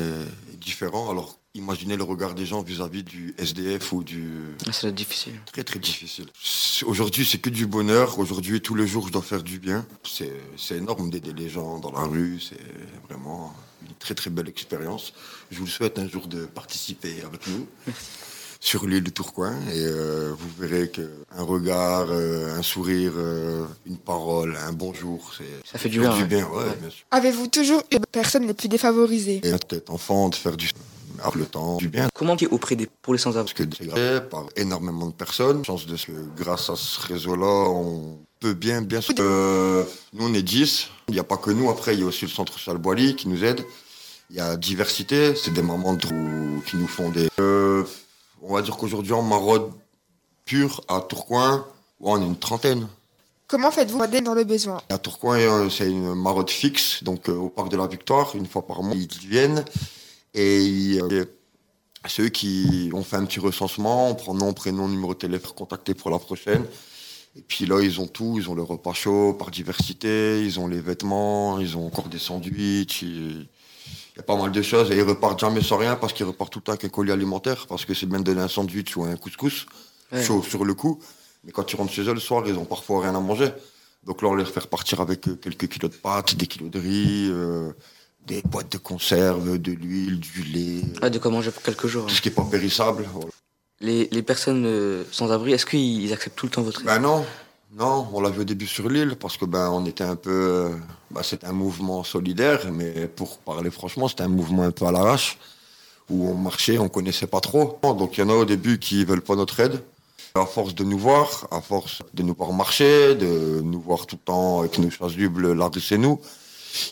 est 0.54 0.58
différent. 0.60 1.10
Alors 1.10 1.40
imaginez 1.56 1.98
le 1.98 2.04
regard 2.04 2.36
des 2.36 2.46
gens 2.46 2.62
vis-à-vis 2.62 3.02
du 3.04 3.34
SDF 3.40 3.92
ou 3.94 4.04
du. 4.04 4.30
Doit 4.64 4.74
être 4.90 4.96
difficile. 4.96 5.34
Très 5.52 5.64
très 5.64 5.80
difficile. 5.80 6.28
C'est- 6.44 6.86
Aujourd'hui, 6.86 7.26
c'est 7.26 7.38
que 7.40 7.50
du 7.50 7.66
bonheur. 7.66 8.20
Aujourd'hui, 8.20 8.62
tous 8.62 8.76
les 8.76 8.86
jours, 8.88 9.08
je 9.08 9.14
dois 9.14 9.22
faire 9.24 9.42
du 9.42 9.58
bien. 9.60 9.86
C'est 10.04 10.32
c'est 10.58 10.78
énorme 10.78 11.10
d'aider 11.10 11.34
les 11.34 11.50
gens 11.50 11.80
dans 11.80 11.92
la 11.92 12.02
rue. 12.04 12.40
C'est 12.42 12.60
vraiment 13.10 13.56
une 13.88 13.96
très 13.96 14.14
très 14.16 14.30
belle 14.30 14.50
expérience. 14.50 15.14
Je 15.50 15.58
vous 15.60 15.66
le 15.66 15.72
souhaite 15.72 15.98
un 15.98 16.08
jour 16.10 16.28
de 16.28 16.46
participer 16.46 17.16
avec 17.26 17.48
nous 17.48 17.66
sur 18.64 18.86
l'île 18.88 19.04
de 19.04 19.10
Tourcoing 19.10 19.56
et 19.74 19.80
euh, 19.80 20.34
vous 20.38 20.50
verrez 20.64 20.88
qu'un 20.90 21.44
regard, 21.44 22.06
euh, 22.12 22.56
un 22.56 22.62
sourire, 22.62 23.14
euh, 23.16 23.66
une 23.88 23.98
parole, 23.98 24.56
un 24.56 24.72
bonjour, 24.72 25.34
c'est 25.36 25.44
Ça 25.70 25.80
fait 25.80 25.90
du 25.90 26.00
bien, 26.00 26.14
Du 26.16 26.22
ouais. 26.22 26.28
bien, 26.28 26.48
ouais, 26.48 26.58
Ouais. 26.66 26.78
bien 26.80 26.90
sûr. 26.92 27.04
Avez-vous 27.10 27.48
toujours 27.48 27.80
eu 27.92 27.96
les 27.96 28.00
personnes 28.12 28.46
les 28.46 28.54
plus 28.54 28.68
défavorisées 28.68 29.38
Et 29.44 29.52
peut-être 29.52 29.90
enfant 29.90 30.30
de 30.30 30.36
faire 30.36 30.56
du 30.56 30.70
avec 31.24 31.36
le 31.36 31.46
temps, 31.46 31.78
du 31.78 31.90
bien. 31.90 32.08
Comment 32.16 32.36
qui 32.36 32.48
auprès 32.48 32.76
des 32.76 32.88
pour 33.02 33.14
les 33.14 33.20
sans-abri? 33.20 33.54
Parce 33.54 33.68
que 33.70 33.76
c'est 33.78 33.88
grâce 33.88 34.22
par 34.30 34.46
énormément 34.56 35.08
de 35.08 35.14
personnes. 35.14 35.64
Chance 35.66 35.86
de 35.88 35.96
ce 35.96 36.08
que 36.08 36.12
grâce 36.38 36.70
à 36.70 36.76
ce 36.76 37.00
réseau-là, 37.08 37.70
on 37.70 38.18
peut 38.40 38.54
bien, 38.54 38.82
bien 38.82 39.02
sûr. 39.02 39.14
Euh, 39.20 39.84
nous, 40.14 40.26
on 40.28 40.34
est 40.34 40.42
10. 40.42 40.88
Il 41.10 41.14
n'y 41.14 41.20
a 41.20 41.24
pas 41.24 41.38
que 41.38 41.52
nous. 41.52 41.70
Après, 41.70 41.94
il 41.94 42.00
y 42.00 42.04
a 42.04 42.06
aussi 42.08 42.26
le 42.26 42.32
centre 42.32 42.54
social 42.54 42.78
Boily 42.78 43.16
qui 43.16 43.28
nous 43.28 43.44
aide. 43.44 43.64
Il 44.32 44.38
y 44.38 44.40
a 44.40 44.56
diversité. 44.58 45.36
C'est 45.36 45.52
des 45.54 45.62
mamans 45.62 45.94
de 45.94 46.08
qui 46.66 46.78
nous 46.78 46.88
font 46.88 47.10
des. 47.10 47.28
On 48.42 48.54
va 48.54 48.62
dire 48.62 48.76
qu'aujourd'hui, 48.78 49.14
en 49.14 49.22
maraude 49.22 49.72
pure 50.46 50.82
à 50.88 51.02
Tourcoing, 51.02 51.66
on 52.00 52.22
est 52.22 52.26
une 52.26 52.38
trentaine. 52.38 52.88
Comment 53.48 53.70
faites-vous 53.72 54.04
aider 54.04 54.22
dans 54.22 54.34
le 54.34 54.44
besoin? 54.44 54.82
À 54.90 54.98
Tourcoing, 54.98 55.38
euh, 55.40 55.70
c'est 55.70 55.90
une 55.90 56.16
maraude 56.16 56.50
fixe, 56.50 57.04
donc 57.04 57.30
euh, 57.30 57.34
au 57.36 57.50
parc 57.50 57.70
de 57.70 57.78
la 57.78 57.88
Victoire, 57.88 58.36
une 58.36 58.48
fois 58.48 58.66
par 58.66 58.82
mois, 58.82 58.96
ils 58.96 59.08
viennent 59.28 59.64
et 60.34 60.98
euh, 61.02 61.26
ceux 62.08 62.30
qui 62.30 62.90
ont 62.94 63.04
fait 63.04 63.18
un 63.18 63.26
petit 63.26 63.40
recensement, 63.42 64.10
on 64.10 64.16
prend 64.16 64.34
nom, 64.34 64.54
prénom, 64.54 64.88
numéro 64.88 65.14
de 65.14 65.20
téléphone, 65.20 65.52
contacté 65.56 65.94
pour 65.94 66.10
la 66.10 66.18
prochaine. 66.20 66.66
Et 67.36 67.42
puis 67.42 67.66
là, 67.66 67.82
ils 67.82 68.00
ont 68.02 68.08
tout, 68.08 68.36
ils 68.38 68.50
ont 68.50 68.56
le 68.56 68.64
repas 68.64 68.94
chaud 68.94 69.34
par 69.34 69.52
diversité, 69.52 70.42
ils 70.44 70.60
ont 70.60 70.68
les 70.68 70.82
vêtements, 70.82 71.60
ils 71.60 71.78
ont 71.78 71.86
encore 71.86 72.08
des 72.08 72.20
sandwichs, 72.20 73.02
ils- 73.04 73.48
il 74.14 74.18
y 74.18 74.20
a 74.20 74.24
pas 74.24 74.36
mal 74.36 74.52
de 74.52 74.62
choses 74.62 74.92
et 74.92 74.96
ils 74.98 75.04
repartent 75.04 75.40
jamais 75.40 75.62
sans 75.62 75.78
rien 75.78 75.96
parce 75.96 76.14
qu'ils 76.14 76.26
repartent 76.26 76.52
tout 76.54 76.60
le 76.60 76.64
temps 76.64 76.72
avec 76.74 76.86
un 76.86 76.90
colis 76.90 77.12
alimentaire 77.12 77.66
parce 77.68 77.86
que 77.86 77.94
c'est 77.94 78.06
bien 78.06 78.20
de 78.20 78.24
donner 78.26 78.42
un 78.42 78.48
sandwich 78.48 78.96
ou 78.98 79.04
un 79.04 79.16
couscous 79.16 79.66
Ouais. 80.12 80.22
chaud 80.24 80.44
sur 80.44 80.66
le 80.66 80.74
coup. 80.74 81.00
Mais 81.46 81.54
quand 81.54 81.72
ils 81.72 81.78
rentrent 81.78 81.94
chez 81.94 82.02
eux 82.02 82.14
le 82.14 82.20
soir, 82.20 82.44
ils 82.46 82.56
ont 82.58 82.66
parfois 82.66 83.02
rien 83.04 83.16
à 83.16 83.20
manger. 83.22 83.50
Donc 84.04 84.22
là, 84.22 84.28
on 84.28 84.36
les 84.36 84.44
fait 84.44 84.60
repartir 84.60 85.00
avec 85.00 85.26
euh, 85.30 85.36
quelques 85.36 85.68
kilos 85.70 85.90
de 85.90 85.96
pâtes, 85.96 86.36
des 86.36 86.48
kilos 86.48 86.70
de 86.70 86.80
riz, 86.80 87.30
euh, 87.32 87.72
des 88.28 88.42
boîtes 88.42 88.72
de 88.74 88.78
conserve, 88.78 89.58
de 89.58 89.72
l'huile, 89.72 90.20
du 90.20 90.44
lait. 90.44 90.82
Ah, 91.02 91.10
de 91.10 91.18
quoi 91.18 91.32
manger 91.32 91.50
pour 91.52 91.64
quelques 91.64 91.88
jours. 91.88 92.08
Tout 92.08 92.14
ce 92.16 92.22
qui 92.22 92.28
n'est 92.28 92.36
pas 92.36 92.44
périssable. 92.44 93.08
voilà. 93.14 93.30
Les, 93.80 94.10
les 94.12 94.22
personnes 94.22 94.66
euh, 94.66 95.04
sans-abri, 95.12 95.54
est-ce 95.54 95.66
qu'ils 95.66 96.04
ils 96.04 96.12
acceptent 96.14 96.36
tout 96.38 96.46
le 96.48 96.52
temps 96.52 96.62
votre 96.62 96.82
aide? 96.82 96.88
Ben 96.88 97.00
non, 97.00 97.26
non, 97.74 98.08
on 98.12 98.20
l'a 98.20 98.30
vu 98.30 98.42
au 98.42 98.44
début 98.44 98.68
sur 98.68 98.90
l'île 98.90 99.16
parce 99.16 99.38
que 99.38 99.46
ben 99.46 99.70
on 99.70 99.86
était 99.86 100.04
un 100.04 100.18
peu, 100.18 100.30
euh, 100.30 100.70
ben, 101.10 101.24
c'était 101.24 101.48
un 101.48 101.54
mouvement 101.54 102.04
solidaire, 102.04 102.70
mais 102.72 103.08
pour 103.08 103.38
parler 103.38 103.72
franchement, 103.72 104.10
c'était 104.10 104.24
un 104.24 104.28
mouvement 104.28 104.64
un 104.64 104.72
peu 104.72 104.86
à 104.86 104.92
l'arrache 104.92 105.38
où 106.10 106.28
on 106.28 106.36
marchait, 106.36 106.78
on 106.78 106.90
connaissait 106.90 107.28
pas 107.28 107.40
trop. 107.40 107.80
Donc 107.84 108.18
il 108.18 108.22
y 108.22 108.24
en 108.24 108.30
a 108.30 108.34
au 108.34 108.44
début 108.44 108.78
qui 108.78 109.06
veulent 109.06 109.22
pas 109.22 109.36
notre 109.36 109.60
aide. 109.62 109.82
À 110.36 110.46
force 110.46 110.76
de 110.76 110.84
nous 110.84 110.98
voir, 110.98 111.48
à 111.52 111.62
force 111.62 112.02
de 112.14 112.24
nous 112.24 112.34
voir 112.34 112.52
marcher, 112.54 113.16
de 113.16 113.62
nous 113.64 113.80
voir 113.82 114.06
tout 114.06 114.16
le 114.16 114.26
temps 114.26 114.60
avec 114.60 114.78
nos 114.78 114.90
chasubles, 114.90 115.54
la 115.54 115.68
rue 115.68 115.82
c'est 115.82 115.98
nous, 115.98 116.20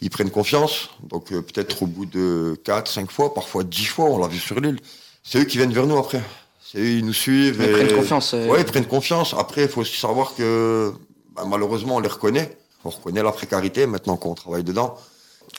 ils 0.02 0.10
prennent 0.10 0.32
confiance. 0.32 0.90
Donc 1.04 1.32
euh, 1.34 1.42
peut-être 1.42 1.84
au 1.84 1.88
bout 1.88 2.06
de 2.06 2.60
4, 2.64 2.90
5 2.90 3.12
fois, 3.12 3.34
parfois 3.34 3.64
10 3.64 3.86
fois, 3.86 4.06
on 4.06 4.18
l'a 4.18 4.28
vu 4.28 4.40
sur 4.40 4.60
l'île. 4.60 4.80
C'est 5.24 5.40
eux 5.40 5.46
qui 5.46 5.58
viennent 5.58 5.74
vers 5.74 5.88
nous 5.88 5.98
après. 5.98 6.22
Ils 6.76 7.06
nous 7.06 7.14
suivent. 7.14 7.58
Ils 7.60 7.70
et- 7.70 7.72
prennent 7.72 7.96
confiance, 7.98 8.34
euh. 8.34 8.48
Ouais, 8.48 8.62
ils 8.62 8.66
prennent 8.66 8.86
confiance. 8.86 9.34
Après, 9.38 9.64
il 9.64 9.68
faut 9.70 9.82
aussi 9.82 9.98
savoir 10.00 10.36
que 10.36 10.94
bah, 11.36 11.44
malheureusement, 11.48 11.96
on 11.96 12.00
les 12.00 12.10
reconnaît. 12.10 12.58
On 12.86 12.90
reconnaît 12.90 13.24
la 13.24 13.32
précarité 13.32 13.86
maintenant 13.88 14.16
qu'on 14.18 14.36
travaille 14.36 14.64
dedans. 14.64 14.96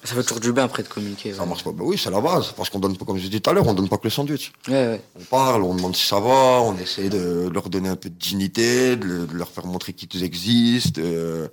Ça 0.05 0.15
fait 0.15 0.23
toujours 0.23 0.41
du 0.41 0.53
bien 0.53 0.65
après 0.65 0.83
de 0.83 0.89
communiquer. 0.89 1.35
Ça 1.35 1.45
marche 1.45 1.65
pas. 1.65 1.73
Bah 1.73 1.83
oui, 1.85 1.99
c'est 2.03 2.11
la 2.11 2.21
base. 2.21 2.53
Parce 2.57 2.71
qu'on 2.71 2.79
donne 2.79 2.97
pas, 2.97 3.05
comme 3.05 3.19
je 3.19 3.27
disais 3.27 3.41
tout 3.41 3.51
à 3.51 3.53
l'heure, 3.53 3.67
on 3.67 3.75
donne 3.75 3.89
pas 3.89 3.99
que 3.99 4.05
le 4.05 4.11
sandwich. 4.11 4.53
Ouais, 4.69 4.73
ouais. 4.75 5.01
On 5.21 5.25
parle, 5.25 5.63
on 5.65 5.75
demande 5.75 5.95
si 5.97 6.07
ça 6.07 6.21
va, 6.21 6.61
on 6.63 6.79
essaie 6.79 7.09
de 7.11 7.51
leur 7.53 7.69
donner 7.69 7.89
un 7.91 7.97
peu 7.97 8.09
de 8.09 8.15
dignité, 8.15 8.97
de, 8.97 9.05
le- 9.05 9.27
de 9.27 9.35
leur 9.35 9.49
faire 9.49 9.67
montrer 9.67 9.93
qu'ils 9.93 10.23
existent. 10.25 11.01
euh. 11.05 11.49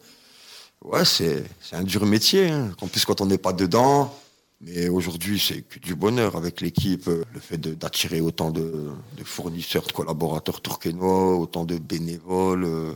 Ouais, 0.85 1.03
c'est 1.03 1.43
c'est 1.61 1.75
un 1.75 1.83
dur 1.83 2.05
métier. 2.05 2.49
hein. 2.49 2.69
En 2.81 2.87
plus, 2.87 3.03
quand 3.05 3.19
on 3.21 3.25
n'est 3.25 3.39
pas 3.39 3.53
dedans. 3.53 4.13
Mais 4.61 4.89
aujourd'hui, 4.89 5.39
c'est 5.39 5.61
que 5.61 5.79
du 5.79 5.93
bonheur 5.93 6.35
avec 6.35 6.61
l'équipe. 6.61 7.05
Le 7.05 7.39
fait 7.39 7.57
d'attirer 7.57 8.21
autant 8.21 8.49
de, 8.49 8.89
de 9.17 9.23
fournisseurs, 9.23 9.85
de 9.85 9.91
collaborateurs 9.91 10.61
turquenois, 10.61 11.35
autant 11.35 11.63
de 11.63 11.77
bénévoles, 11.77 12.63
euh, 12.65 12.93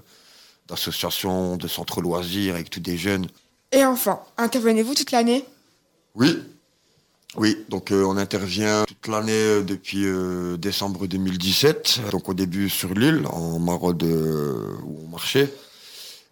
d'associations, 0.68 1.58
de 1.58 1.68
centres 1.68 2.02
loisirs 2.02 2.56
avec 2.56 2.70
tous 2.70 2.80
des 2.80 2.98
jeunes. 2.98 3.28
Et 3.72 3.86
enfin, 3.86 4.22
intervenez-vous 4.38 4.96
toute 4.96 5.12
l'année? 5.12 5.46
Oui. 6.16 6.38
Oui, 7.38 7.64
donc 7.70 7.92
euh, 7.92 8.04
on 8.04 8.18
intervient 8.18 8.84
toute 8.86 9.08
l'année 9.08 9.32
euh, 9.32 9.62
depuis 9.62 10.04
euh, 10.06 10.58
décembre 10.58 11.08
2017. 11.08 12.02
Donc 12.12 12.28
au 12.28 12.34
début 12.34 12.70
sur 12.70 12.94
l'île, 12.94 13.26
en 13.28 13.58
maraude 13.58 14.04
où 14.04 15.00
on 15.06 15.08
marchait. 15.08 15.54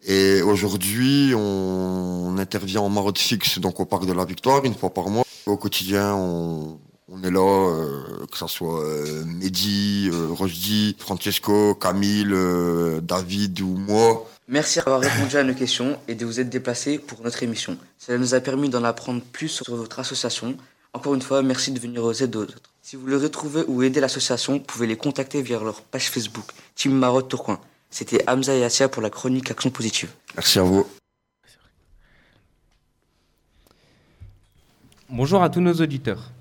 Et 0.06 0.42
aujourd'hui, 0.42 1.34
on, 1.36 2.38
intervient 2.38 2.82
en 2.82 2.90
maraude 2.90 3.18
fixe, 3.18 3.60
donc 3.60 3.80
au 3.80 3.86
Parc 3.86 4.06
de 4.06 4.14
la 4.14 4.24
Victoire, 4.24 4.64
une 4.64 4.74
fois 4.74 4.94
par 4.94 5.10
mois. 5.10 5.26
Au 5.46 5.58
quotidien, 5.58 6.16
on, 6.16 6.80
est 7.24 7.32
là, 7.32 7.42
euh, 7.42 8.26
que 8.32 8.38
ce 8.38 8.48
soit 8.48 8.82
euh, 8.82 9.26
Mehdi, 9.26 10.10
euh, 10.12 10.28
Rojdi, 10.30 10.96
Francesco, 10.98 11.76
Camille, 11.76 12.28
euh, 12.32 13.02
David 13.02 13.60
ou 13.62 13.76
moi. 13.76 14.30
Merci 14.48 14.80
d'avoir 14.80 15.02
répondu 15.02 15.36
à 15.36 15.44
nos 15.44 15.54
questions 15.54 15.98
et 16.08 16.16
de 16.16 16.26
vous 16.26 16.40
être 16.40 16.50
déplacé 16.50 16.98
pour 16.98 17.22
notre 17.22 17.44
émission. 17.44 17.78
Cela 17.98 18.18
nous 18.18 18.34
a 18.34 18.40
permis 18.40 18.70
d'en 18.70 18.84
apprendre 18.84 19.22
plus 19.22 19.50
sur 19.50 19.76
votre 19.76 20.00
association. 20.00 20.56
Encore 20.94 21.14
une 21.14 21.22
fois, 21.22 21.44
merci 21.44 21.72
de 21.72 21.80
venir 21.80 22.04
aux 22.04 22.14
aides 22.14 22.32
d'autres. 22.32 22.58
Si 22.82 22.96
vous 22.96 23.04
voulez 23.04 23.18
retrouver 23.18 23.64
ou 23.68 23.84
aider 23.84 24.00
l'association, 24.00 24.54
vous 24.54 24.60
pouvez 24.60 24.88
les 24.88 24.98
contacter 24.98 25.42
via 25.42 25.60
leur 25.60 25.82
page 25.82 26.10
Facebook, 26.10 26.46
Team 26.76 26.94
Marotte 26.94 27.30
Tourcoing. 27.30 27.60
C'était 27.90 28.24
Hamza 28.30 28.56
et 28.56 28.64
Assia 28.64 28.88
pour 28.88 29.02
la 29.02 29.10
chronique 29.10 29.50
Action 29.50 29.72
Positive. 29.72 30.12
Merci 30.36 30.60
à 30.60 30.64
vous. 30.64 30.86
Bonjour 35.10 35.42
à 35.42 35.50
tous 35.50 35.60
nos 35.60 35.74
auditeurs. 35.74 36.32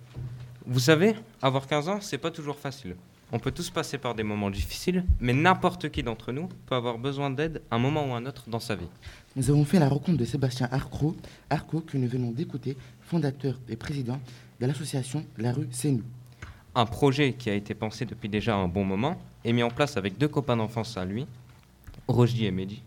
Vous 0.67 0.81
savez, 0.81 1.15
avoir 1.41 1.67
15 1.67 1.89
ans, 1.89 1.99
c'est 2.03 2.19
pas 2.19 2.31
toujours 2.31 2.59
facile. 2.59 2.97
On 3.33 3.39
peut 3.39 3.51
tous 3.51 3.71
passer 3.71 3.97
par 3.97 4.15
des 4.15 4.23
moments 4.23 4.51
difficiles, 4.51 5.05
mais 5.21 5.33
n'importe 5.33 5.91
qui 5.91 6.03
d'entre 6.03 6.33
nous 6.33 6.49
peut 6.67 6.75
avoir 6.75 6.99
besoin 6.99 7.31
d'aide 7.31 7.63
à 7.71 7.77
un 7.77 7.79
moment 7.79 8.07
ou 8.07 8.13
un 8.13 8.27
autre 8.27 8.45
dans 8.49 8.61
sa 8.61 8.75
vie. 8.75 8.89
Nous 9.37 9.51
avons 9.51 9.65
fait 9.65 9.79
la 9.79 9.89
rencontre 9.89 10.19
de 10.19 10.25
Sébastien 10.25 10.69
Arcro, 10.71 11.17
Arco 11.49 11.81
que 11.81 11.97
nous 11.97 12.09
venons 12.09 12.31
d'écouter, 12.31 12.77
fondateur 13.01 13.59
et 13.69 13.77
président 13.77 14.21
de 14.61 14.67
l'association 14.67 15.25
La 15.39 15.53
rue 15.53 15.69
C'est 15.71 15.91
nous. 15.91 16.05
Un 16.75 16.87
projet 16.87 17.33
qui 17.33 17.49
a 17.51 17.55
été 17.55 17.75
pensé 17.75 18.05
depuis 18.05 18.29
déjà 18.29 18.55
un 18.55 18.69
bon 18.69 18.85
moment 18.85 19.19
et 19.45 19.53
mis 19.53 19.63
en 19.63 19.71
place 19.71 19.97
avec 19.97 20.19
deux 20.19 20.29
copains 20.29 20.57
d'enfance 20.57 20.97
à 20.97 21.05
lui, 21.05 21.27
Rogi 22.09 22.47
et 22.47 22.51
Mehdi, 22.51 22.83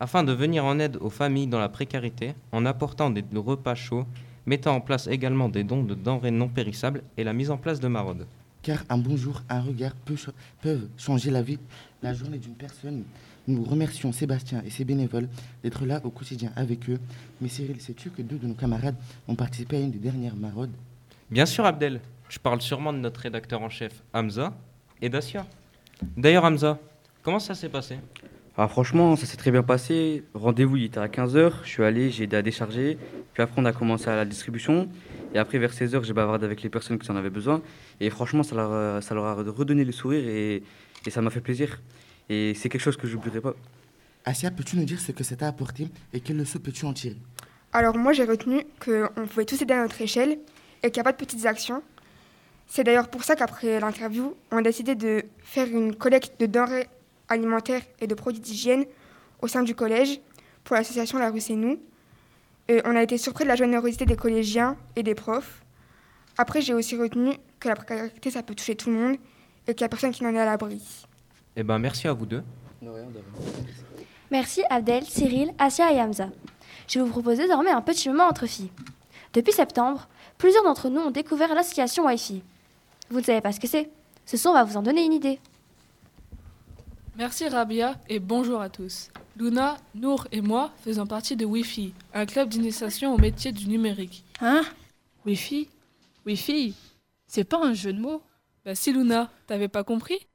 afin 0.00 0.24
de 0.24 0.32
venir 0.32 0.64
en 0.64 0.78
aide 0.78 0.96
aux 1.00 1.10
familles 1.10 1.46
dans 1.46 1.60
la 1.60 1.68
précarité 1.68 2.34
en 2.52 2.64
apportant 2.66 3.10
des 3.10 3.24
repas 3.34 3.74
chauds, 3.74 4.06
mettant 4.46 4.74
en 4.74 4.80
place 4.80 5.06
également 5.06 5.48
des 5.48 5.62
dons 5.62 5.84
de 5.84 5.94
denrées 5.94 6.30
non 6.30 6.48
périssables 6.48 7.02
et 7.16 7.24
la 7.24 7.32
mise 7.32 7.50
en 7.50 7.56
place 7.58 7.78
de 7.80 7.88
maraudes. 7.88 8.26
Car 8.62 8.84
un 8.88 8.98
bonjour, 8.98 9.42
un 9.48 9.60
regard 9.60 9.94
peut 10.04 10.16
ch- 10.16 10.34
peuvent 10.60 10.88
changer 10.96 11.30
la 11.30 11.42
vie, 11.42 11.58
la 12.02 12.14
journée 12.14 12.38
d'une 12.38 12.54
personne. 12.54 13.04
Nous 13.48 13.64
remercions 13.64 14.12
Sébastien 14.12 14.62
et 14.64 14.70
ses 14.70 14.84
bénévoles 14.84 15.28
d'être 15.64 15.84
là 15.84 16.00
au 16.04 16.10
quotidien 16.10 16.52
avec 16.54 16.88
eux. 16.88 17.00
Mais 17.40 17.48
Cyril, 17.48 17.80
sais-tu 17.80 18.10
que 18.10 18.22
deux 18.22 18.38
de 18.38 18.46
nos 18.46 18.54
camarades 18.54 18.94
ont 19.26 19.34
participé 19.34 19.76
à 19.78 19.80
une 19.80 19.90
des 19.90 19.98
dernières 19.98 20.36
maraudes? 20.36 20.70
Bien 21.28 21.44
sûr, 21.46 21.64
Abdel. 21.66 22.00
Je 22.28 22.38
parle 22.38 22.62
sûrement 22.62 22.92
de 22.92 22.98
notre 22.98 23.20
rédacteur 23.20 23.60
en 23.60 23.68
chef, 23.68 24.02
Hamza, 24.14 24.54
et 25.02 25.08
d'Asia. 25.08 25.44
D'ailleurs, 26.16 26.44
Hamza, 26.44 26.78
comment 27.22 27.40
ça 27.40 27.54
s'est 27.54 27.68
passé? 27.68 27.98
Ah, 28.56 28.68
franchement, 28.68 29.16
ça 29.16 29.24
s'est 29.24 29.38
très 29.38 29.50
bien 29.50 29.62
passé. 29.62 30.24
Rendez-vous, 30.34 30.76
il 30.76 30.84
était 30.84 30.98
à 30.98 31.08
15h. 31.08 31.52
Je 31.64 31.68
suis 31.68 31.82
allé, 31.82 32.10
j'ai 32.10 32.24
aidé 32.24 32.36
à 32.36 32.42
décharger. 32.42 32.98
Puis 33.32 33.42
après, 33.42 33.60
on 33.60 33.64
a 33.64 33.72
commencé 33.72 34.08
à 34.08 34.16
la 34.16 34.26
distribution. 34.26 34.88
Et 35.34 35.38
après, 35.38 35.58
vers 35.58 35.72
16h, 35.72 36.04
j'ai 36.04 36.12
bavardé 36.12 36.44
avec 36.44 36.62
les 36.62 36.68
personnes 36.68 36.98
qui 36.98 37.10
en 37.10 37.16
avaient 37.16 37.30
besoin. 37.30 37.62
Et 37.98 38.10
franchement, 38.10 38.42
ça 38.42 38.54
leur, 38.54 39.02
ça 39.02 39.14
leur 39.14 39.24
a 39.24 39.34
redonné 39.34 39.84
le 39.84 39.92
sourire 39.92 40.28
et, 40.28 40.62
et 41.06 41.10
ça 41.10 41.22
m'a 41.22 41.30
fait 41.30 41.40
plaisir. 41.40 41.80
Et 42.28 42.52
c'est 42.54 42.68
quelque 42.68 42.82
chose 42.82 42.96
que 42.98 43.06
j'oublierai 43.06 43.40
pas. 43.40 43.54
Asia, 44.24 44.50
peux-tu 44.50 44.76
nous 44.76 44.84
dire 44.84 45.00
ce 45.00 45.12
que 45.12 45.24
ça 45.24 45.34
t'a 45.34 45.48
apporté 45.48 45.88
et 46.12 46.20
quelle 46.20 46.36
leçon 46.36 46.58
peux-tu 46.58 46.84
en 46.84 46.92
tirer? 46.92 47.16
Alors 47.72 47.96
moi 47.96 48.12
j'ai 48.12 48.24
retenu 48.24 48.64
qu'on 48.84 49.26
pouvait 49.26 49.46
tous 49.46 49.60
aider 49.62 49.74
à 49.74 49.82
notre 49.82 50.00
échelle 50.00 50.38
et 50.82 50.90
qu'il 50.90 50.98
n'y 50.98 51.00
a 51.00 51.04
pas 51.04 51.12
de 51.12 51.16
petites 51.16 51.46
actions. 51.46 51.82
C'est 52.66 52.84
d'ailleurs 52.84 53.08
pour 53.08 53.24
ça 53.24 53.34
qu'après 53.34 53.80
l'interview, 53.80 54.34
on 54.50 54.58
a 54.58 54.62
décidé 54.62 54.94
de 54.94 55.24
faire 55.42 55.66
une 55.68 55.94
collecte 55.96 56.38
de 56.38 56.46
denrées 56.46 56.86
alimentaires 57.32 57.82
et 58.00 58.06
de 58.06 58.14
produits 58.14 58.40
d'hygiène 58.40 58.84
au 59.40 59.48
sein 59.48 59.62
du 59.62 59.74
collège 59.74 60.20
pour 60.64 60.76
l'association 60.76 61.18
La 61.18 61.30
rue 61.30 61.40
C'est 61.40 61.54
nous. 61.56 61.78
Et 62.68 62.80
on 62.84 62.94
a 62.94 63.02
été 63.02 63.18
surpris 63.18 63.44
de 63.44 63.48
la 63.48 63.56
générosité 63.56 64.06
des 64.06 64.16
collégiens 64.16 64.76
et 64.94 65.02
des 65.02 65.14
profs. 65.14 65.62
Après 66.38 66.60
j'ai 66.60 66.74
aussi 66.74 66.96
retenu 66.96 67.32
que 67.58 67.68
la 67.68 67.74
précarité 67.74 68.30
ça 68.30 68.42
peut 68.42 68.54
toucher 68.54 68.76
tout 68.76 68.90
le 68.90 68.96
monde 68.96 69.16
et 69.66 69.74
qu'il 69.74 69.84
n'y 69.84 69.86
a 69.86 69.88
personne 69.88 70.12
qui 70.12 70.22
n'en 70.24 70.34
est 70.34 70.38
à 70.38 70.44
l'abri. 70.44 70.80
Eh 71.56 71.62
ben, 71.62 71.78
merci 71.78 72.08
à 72.08 72.12
vous 72.12 72.26
deux. 72.26 72.42
Merci 74.30 74.62
Abdel, 74.70 75.04
Cyril, 75.04 75.52
Asia 75.58 75.92
et 75.92 76.00
Hamza. 76.00 76.28
Je 76.88 77.00
vous 77.00 77.08
propose 77.08 77.38
désormais 77.38 77.70
un 77.70 77.82
petit 77.82 78.08
moment 78.08 78.26
entre 78.26 78.46
filles. 78.46 78.70
Depuis 79.34 79.52
septembre, 79.52 80.08
plusieurs 80.38 80.64
d'entre 80.64 80.88
nous 80.88 81.00
ont 81.00 81.10
découvert 81.10 81.54
l'association 81.54 82.06
Wi-Fi. 82.06 82.42
Vous 83.10 83.20
ne 83.20 83.24
savez 83.24 83.40
pas 83.40 83.52
ce 83.52 83.60
que 83.60 83.68
c'est? 83.68 83.90
Ce 84.24 84.36
son 84.36 84.52
va 84.52 84.64
vous 84.64 84.76
en 84.76 84.82
donner 84.82 85.04
une 85.04 85.12
idée. 85.12 85.38
Merci 87.14 87.46
Rabia 87.46 88.00
et 88.08 88.18
bonjour 88.20 88.62
à 88.62 88.70
tous. 88.70 89.10
Luna, 89.36 89.76
Nour 89.94 90.26
et 90.32 90.40
moi 90.40 90.72
faisons 90.78 91.06
partie 91.06 91.36
de 91.36 91.44
Wi-Fi, 91.44 91.92
un 92.14 92.24
club 92.24 92.48
d'initiation 92.48 93.14
au 93.14 93.18
métier 93.18 93.52
du 93.52 93.68
numérique. 93.68 94.24
Hein? 94.40 94.62
Wi-Fi? 95.26 95.68
Wi-Fi? 96.24 96.74
C'est 97.26 97.44
pas 97.44 97.62
un 97.62 97.74
jeu 97.74 97.92
de 97.92 98.00
mots? 98.00 98.22
Bah 98.64 98.74
si 98.74 98.94
Luna, 98.94 99.30
t'avais 99.46 99.68
pas 99.68 99.84
compris? 99.84 100.26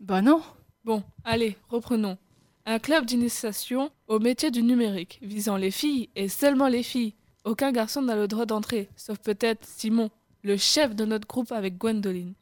Bah 0.00 0.22
non. 0.22 0.40
Bon, 0.82 1.02
allez, 1.24 1.58
reprenons. 1.68 2.16
Un 2.64 2.78
club 2.78 3.04
d'initiation 3.04 3.90
au 4.06 4.18
métier 4.18 4.50
du 4.50 4.62
numérique, 4.62 5.18
visant 5.20 5.58
les 5.58 5.70
filles 5.70 6.08
et 6.16 6.30
seulement 6.30 6.68
les 6.68 6.82
filles. 6.82 7.12
Aucun 7.44 7.70
garçon 7.70 8.00
n'a 8.00 8.16
le 8.16 8.28
droit 8.28 8.46
d'entrer, 8.46 8.88
sauf 8.96 9.18
peut-être 9.18 9.66
Simon, 9.66 10.08
le 10.42 10.56
chef 10.56 10.94
de 10.94 11.04
notre 11.04 11.28
groupe 11.28 11.52
avec 11.52 11.76
Gwendoline. 11.76 12.32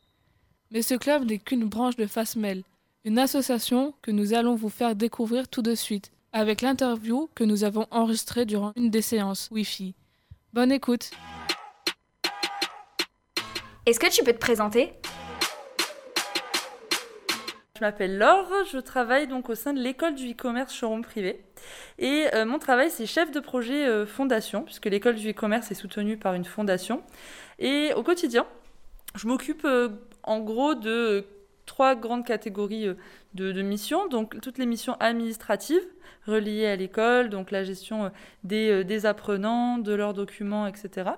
Mais 0.71 0.83
ce 0.83 0.95
club 0.95 1.25
n'est 1.25 1.39
qu'une 1.39 1.65
branche 1.65 1.97
de 1.97 2.07
Fasmel, 2.07 2.63
une 3.05 3.19
association 3.19 3.95
que 4.01 4.13
nous 4.13 4.33
allons 4.33 4.55
vous 4.55 4.69
faire 4.69 4.95
découvrir 4.95 5.49
tout 5.49 5.63
de 5.63 5.75
suite, 5.75 6.13
avec 6.33 6.61
l'interview 6.61 7.29
que 7.35 7.43
nous 7.43 7.65
avons 7.65 7.87
enregistrée 7.91 8.47
durant 8.47 8.73
une 8.77 8.91
des 8.91 9.03
séances 9.03 9.49
Wi-Fi. 9.51 9.95
Bonne 10.53 10.71
écoute. 10.71 11.11
Est-ce 13.87 13.99
que 13.99 14.09
tu 14.09 14.23
peux 14.23 14.33
te 14.33 14.39
présenter? 14.39 14.93
Je 17.75 17.81
m'appelle 17.81 18.17
Laure, 18.17 18.53
je 18.71 18.79
travaille 18.79 19.27
donc 19.27 19.49
au 19.49 19.57
sein 19.57 19.73
de 19.73 19.81
l'école 19.81 20.15
du 20.15 20.31
e-commerce 20.31 20.73
showroom 20.73 21.03
privé. 21.03 21.45
Et 21.99 22.27
euh, 22.35 22.45
mon 22.45 22.61
travail, 22.61 22.89
c'est 22.93 23.07
chef 23.07 23.33
de 23.33 23.41
projet 23.41 23.85
euh, 23.85 24.07
fondation, 24.07 24.63
puisque 24.63 24.87
l'école 24.87 25.17
du 25.17 25.31
e-commerce 25.31 25.73
est 25.73 25.75
soutenue 25.75 26.17
par 26.17 26.35
une 26.35 26.45
fondation. 26.45 27.03
Et 27.59 27.93
au 27.97 28.05
quotidien, 28.05 28.47
je 29.17 29.27
m'occupe 29.27 29.65
euh, 29.65 29.89
en 30.23 30.39
gros 30.39 30.77
de 30.77 31.27
trois 31.67 31.95
grandes 31.95 32.25
catégories 32.25 32.89
euh, 32.89 32.95
de, 33.35 33.63
missions. 33.63 34.09
Donc 34.09 34.41
toutes 34.41 34.59
les 34.59 34.67
missions 34.67 34.95
administratives 35.01 35.87
reliées 36.27 36.67
à 36.67 36.77
l'école, 36.77 37.31
donc 37.31 37.51
la 37.51 37.65
gestion 37.65 38.05
euh, 38.05 38.09
euh, 38.53 38.85
des 38.85 39.07
apprenants, 39.07 39.79
de 39.79 39.93
leurs 39.93 40.15
documents, 40.15 40.67
etc. 40.67 41.11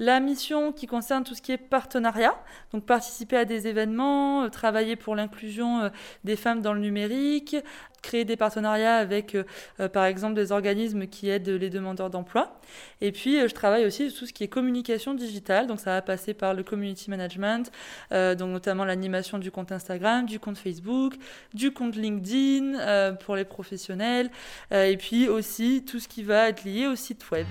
La 0.00 0.20
mission 0.20 0.70
qui 0.72 0.86
concerne 0.86 1.24
tout 1.24 1.34
ce 1.34 1.42
qui 1.42 1.50
est 1.50 1.56
partenariat, 1.56 2.32
donc 2.72 2.86
participer 2.86 3.36
à 3.36 3.44
des 3.44 3.66
événements, 3.66 4.44
euh, 4.44 4.48
travailler 4.48 4.94
pour 4.94 5.16
l'inclusion 5.16 5.80
euh, 5.80 5.88
des 6.22 6.36
femmes 6.36 6.62
dans 6.62 6.72
le 6.72 6.78
numérique, 6.78 7.56
créer 8.00 8.24
des 8.24 8.36
partenariats 8.36 8.94
avec, 8.94 9.34
euh, 9.34 9.88
par 9.88 10.04
exemple, 10.04 10.34
des 10.34 10.52
organismes 10.52 11.08
qui 11.08 11.30
aident 11.30 11.48
les 11.48 11.68
demandeurs 11.68 12.10
d'emploi. 12.10 12.60
Et 13.00 13.10
puis, 13.10 13.40
je 13.40 13.52
travaille 13.52 13.86
aussi 13.86 14.08
sur 14.10 14.20
tout 14.20 14.26
ce 14.26 14.32
qui 14.32 14.44
est 14.44 14.48
communication 14.48 15.14
digitale, 15.14 15.66
donc 15.66 15.80
ça 15.80 15.90
va 15.90 16.02
passer 16.02 16.32
par 16.32 16.54
le 16.54 16.62
community 16.62 17.10
management, 17.10 17.72
donc 18.10 18.50
notamment 18.50 18.84
l'animation 18.84 19.38
du 19.38 19.50
compte 19.50 19.72
Instagram, 19.72 20.26
du 20.26 20.38
compte 20.38 20.58
Facebook, 20.58 21.14
du 21.54 21.72
compte 21.72 21.96
LinkedIn 21.96 23.14
pour 23.16 23.36
les 23.36 23.44
professionnels, 23.44 24.30
et 24.70 24.96
puis 24.96 25.28
aussi 25.28 25.84
tout 25.84 25.98
ce 25.98 26.08
qui 26.08 26.22
va 26.22 26.50
être 26.50 26.64
lié 26.64 26.86
au 26.86 26.94
site 26.94 27.30
web. 27.30 27.46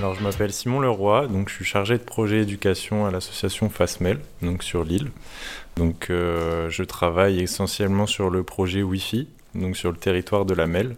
Je 0.00 0.22
m'appelle 0.22 0.50
Simon 0.50 0.80
Leroy, 0.80 1.26
donc 1.26 1.50
je 1.50 1.54
suis 1.54 1.64
chargé 1.64 1.98
de 1.98 2.02
projet 2.02 2.40
éducation 2.40 3.04
à 3.04 3.10
l'association 3.10 3.68
FASMEL, 3.68 4.18
donc 4.40 4.62
sur 4.62 4.82
l'île. 4.82 5.10
Donc 5.76 6.08
euh, 6.08 6.70
je 6.70 6.82
travaille 6.84 7.40
essentiellement 7.40 8.06
sur 8.06 8.30
le 8.30 8.42
projet 8.42 8.82
Wi-Fi, 8.82 9.28
donc 9.54 9.76
sur 9.76 9.90
le 9.90 9.98
territoire 9.98 10.46
de 10.46 10.54
la 10.54 10.66
MEL, 10.66 10.96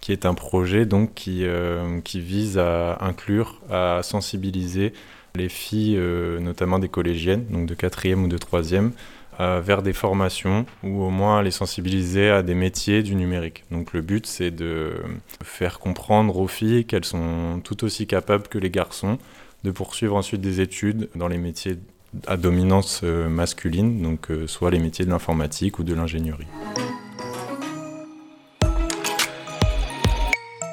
qui 0.00 0.10
est 0.10 0.26
un 0.26 0.34
projet 0.34 0.84
donc 0.84 1.14
qui, 1.14 1.44
euh, 1.44 2.00
qui 2.00 2.20
vise 2.20 2.58
à 2.58 2.98
inclure, 3.00 3.60
à 3.70 4.00
sensibiliser 4.02 4.94
les 5.36 5.48
filles, 5.48 5.96
euh, 5.96 6.40
notamment 6.40 6.80
des 6.80 6.88
collégiennes, 6.88 7.46
donc 7.50 7.66
de 7.66 7.74
quatrième 7.74 8.24
ou 8.24 8.28
de 8.28 8.38
troisième, 8.38 8.86
euh, 8.88 9.19
vers 9.38 9.80
des 9.80 9.94
formations 9.94 10.66
ou 10.82 11.02
au 11.02 11.08
moins 11.08 11.42
les 11.42 11.50
sensibiliser 11.50 12.28
à 12.28 12.42
des 12.42 12.54
métiers 12.54 13.02
du 13.02 13.14
numérique. 13.14 13.64
Donc 13.70 13.94
le 13.94 14.02
but 14.02 14.26
c'est 14.26 14.50
de 14.50 14.94
faire 15.42 15.78
comprendre 15.78 16.36
aux 16.36 16.48
filles 16.48 16.84
qu'elles 16.84 17.06
sont 17.06 17.60
tout 17.64 17.84
aussi 17.84 18.06
capables 18.06 18.48
que 18.48 18.58
les 18.58 18.68
garçons 18.68 19.18
de 19.64 19.70
poursuivre 19.70 20.16
ensuite 20.16 20.40
des 20.40 20.60
études 20.60 21.08
dans 21.14 21.28
les 21.28 21.38
métiers 21.38 21.78
à 22.26 22.36
dominance 22.36 23.02
euh, 23.04 23.28
masculine, 23.28 24.02
donc 24.02 24.30
euh, 24.30 24.46
soit 24.46 24.70
les 24.70 24.78
métiers 24.78 25.04
de 25.04 25.10
l'informatique 25.10 25.78
ou 25.78 25.84
de 25.84 25.94
l'ingénierie. 25.94 26.46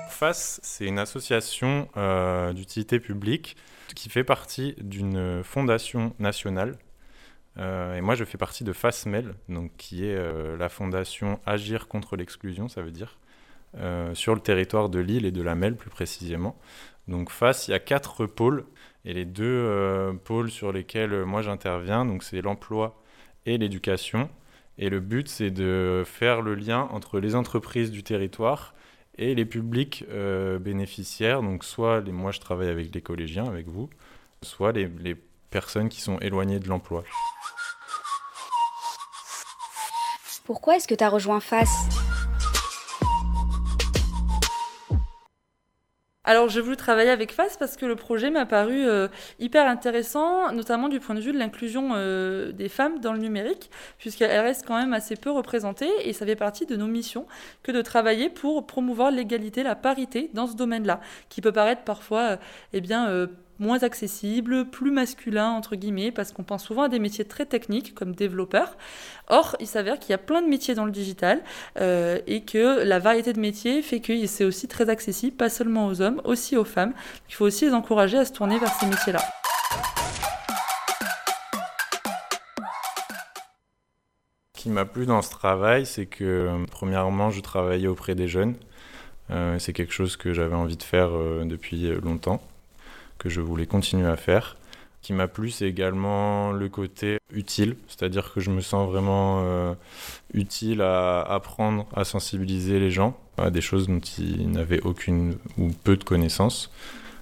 FAS, 0.09 0.59
c'est 0.63 0.85
une 0.85 0.97
association 0.97 1.87
euh, 1.95 2.53
d'utilité 2.53 2.99
publique 2.99 3.55
qui 3.95 4.09
fait 4.09 4.23
partie 4.23 4.75
d'une 4.81 5.43
fondation 5.43 6.13
nationale. 6.19 6.75
Euh, 7.59 7.95
et 7.95 8.01
moi, 8.01 8.15
je 8.15 8.23
fais 8.23 8.37
partie 8.37 8.63
de 8.63 8.73
FASMEL, 8.73 9.33
donc, 9.49 9.71
qui 9.77 10.05
est 10.05 10.15
euh, 10.15 10.57
la 10.57 10.69
fondation 10.69 11.39
Agir 11.45 11.87
contre 11.87 12.15
l'exclusion, 12.15 12.67
ça 12.67 12.81
veut 12.81 12.91
dire, 12.91 13.17
euh, 13.77 14.13
sur 14.13 14.35
le 14.35 14.41
territoire 14.41 14.89
de 14.89 14.99
l'île 14.99 15.25
et 15.25 15.31
de 15.31 15.41
la 15.41 15.55
MEL 15.55 15.75
plus 15.75 15.89
précisément. 15.89 16.57
Donc 17.07 17.31
FAS, 17.31 17.65
il 17.67 17.71
y 17.71 17.73
a 17.73 17.79
quatre 17.79 18.25
pôles, 18.25 18.65
et 19.05 19.13
les 19.13 19.25
deux 19.25 20.19
pôles 20.25 20.51
sur 20.51 20.73
lesquels 20.73 21.23
moi 21.23 21.41
j'interviens, 21.41 22.03
donc 22.03 22.23
c'est 22.23 22.41
l'emploi 22.41 23.01
et 23.45 23.57
l'éducation. 23.57 24.29
Et 24.77 24.89
le 24.89 24.99
but, 24.99 25.29
c'est 25.29 25.51
de 25.51 26.03
faire 26.05 26.41
le 26.41 26.53
lien 26.53 26.89
entre 26.91 27.19
les 27.21 27.35
entreprises 27.35 27.91
du 27.91 28.03
territoire 28.03 28.75
et 29.17 29.35
les 29.35 29.45
publics 29.45 30.05
bénéficiaires. 30.59 31.41
Donc 31.41 31.63
soit 31.63 32.01
moi 32.11 32.31
je 32.31 32.41
travaille 32.41 32.67
avec 32.67 32.93
les 32.93 33.01
collégiens, 33.01 33.45
avec 33.45 33.67
vous, 33.67 33.89
soit 34.41 34.73
les 34.73 35.15
personnes 35.49 35.89
qui 35.89 36.01
sont 36.01 36.17
éloignées 36.19 36.59
de 36.59 36.67
l'emploi. 36.67 37.03
Pourquoi 40.45 40.77
est-ce 40.77 40.87
que 40.87 40.95
tu 40.95 41.03
as 41.03 41.09
rejoint 41.09 41.39
FAS 41.41 41.67
Alors 46.23 46.49
j'ai 46.49 46.59
voulu 46.59 46.75
travailler 46.75 47.09
avec 47.09 47.31
FAS 47.31 47.55
parce 47.57 47.77
que 47.77 47.85
le 47.85 47.95
projet 47.95 48.29
m'a 48.29 48.45
paru 48.45 48.85
euh, 48.85 49.07
hyper 49.39 49.65
intéressant, 49.65 50.51
notamment 50.51 50.89
du 50.89 50.99
point 50.99 51.15
de 51.15 51.21
vue 51.21 51.31
de 51.31 51.37
l'inclusion 51.37 51.91
euh, 51.95 52.51
des 52.51 52.67
femmes 52.67 52.99
dans 52.99 53.13
le 53.13 53.19
numérique, 53.19 53.69
puisqu'elles 53.97 54.41
restent 54.41 54.65
quand 54.67 54.77
même 54.77 54.93
assez 54.93 55.15
peu 55.15 55.31
représentées 55.31 55.89
et 56.03 56.11
ça 56.11 56.25
fait 56.25 56.35
partie 56.35 56.65
de 56.65 56.75
nos 56.75 56.87
missions 56.87 57.27
que 57.63 57.71
de 57.71 57.81
travailler 57.81 58.29
pour 58.29 58.67
promouvoir 58.67 59.09
l'égalité, 59.09 59.63
la 59.63 59.75
parité 59.75 60.29
dans 60.33 60.47
ce 60.47 60.55
domaine-là, 60.57 60.99
qui 61.29 61.39
peut 61.39 61.53
paraître 61.53 61.83
parfois 61.83 62.21
euh, 62.21 62.37
eh 62.73 62.81
bien, 62.81 63.07
euh, 63.07 63.27
moins 63.59 63.83
accessible, 63.83 64.69
plus 64.69 64.91
masculin, 64.91 65.49
entre 65.49 65.75
guillemets, 65.75 66.11
parce 66.11 66.31
qu'on 66.31 66.43
pense 66.43 66.63
souvent 66.63 66.83
à 66.83 66.89
des 66.89 66.99
métiers 66.99 67.25
très 67.25 67.45
techniques 67.45 67.95
comme 67.95 68.13
développeur. 68.13 68.77
Or, 69.27 69.55
il 69.59 69.67
s'avère 69.67 69.99
qu'il 69.99 70.11
y 70.11 70.13
a 70.13 70.19
plein 70.19 70.41
de 70.41 70.47
métiers 70.47 70.75
dans 70.75 70.85
le 70.85 70.91
digital 70.91 71.41
euh, 71.79 72.19
et 72.27 72.43
que 72.43 72.83
la 72.83 72.99
variété 72.99 73.33
de 73.33 73.39
métiers 73.39 73.81
fait 73.81 73.99
que 73.99 74.25
c'est 74.25 74.45
aussi 74.45 74.67
très 74.67 74.89
accessible, 74.89 75.35
pas 75.35 75.49
seulement 75.49 75.87
aux 75.87 76.01
hommes, 76.01 76.21
aussi 76.23 76.55
aux 76.55 76.65
femmes. 76.65 76.93
Il 77.29 77.35
faut 77.35 77.45
aussi 77.45 77.65
les 77.65 77.73
encourager 77.73 78.17
à 78.17 78.25
se 78.25 78.33
tourner 78.33 78.59
vers 78.59 78.73
ces 78.73 78.85
métiers-là. 78.85 79.21
Ce 84.55 84.63
qui 84.63 84.69
m'a 84.69 84.85
plu 84.85 85.05
dans 85.05 85.21
ce 85.21 85.29
travail, 85.29 85.85
c'est 85.85 86.07
que, 86.07 86.65
premièrement, 86.71 87.29
je 87.29 87.41
travaillais 87.41 87.87
auprès 87.87 88.15
des 88.15 88.27
jeunes. 88.27 88.55
Euh, 89.29 89.59
c'est 89.59 89.73
quelque 89.73 89.93
chose 89.93 90.15
que 90.15 90.33
j'avais 90.33 90.55
envie 90.55 90.77
de 90.77 90.83
faire 90.83 91.09
euh, 91.11 91.43
depuis 91.45 91.89
longtemps, 92.01 92.41
que 93.17 93.29
je 93.29 93.41
voulais 93.41 93.65
continuer 93.65 94.07
à 94.07 94.17
faire. 94.17 94.57
Ce 95.01 95.07
qui 95.07 95.13
m'a 95.13 95.27
plu, 95.27 95.51
c'est 95.51 95.67
également 95.67 96.51
le 96.51 96.69
côté 96.69 97.19
utile, 97.31 97.77
c'est-à-dire 97.87 98.33
que 98.33 98.39
je 98.39 98.51
me 98.51 98.61
sens 98.61 98.89
vraiment 98.89 99.41
euh, 99.41 99.73
utile 100.33 100.81
à 100.81 101.21
apprendre, 101.21 101.85
à 101.95 102.03
sensibiliser 102.03 102.79
les 102.79 102.91
gens 102.91 103.17
à 103.37 103.51
des 103.51 103.61
choses 103.61 103.87
dont 103.87 103.99
ils 103.99 104.49
n'avaient 104.49 104.81
aucune 104.81 105.37
ou 105.57 105.69
peu 105.69 105.95
de 105.95 106.03
connaissances. 106.03 106.71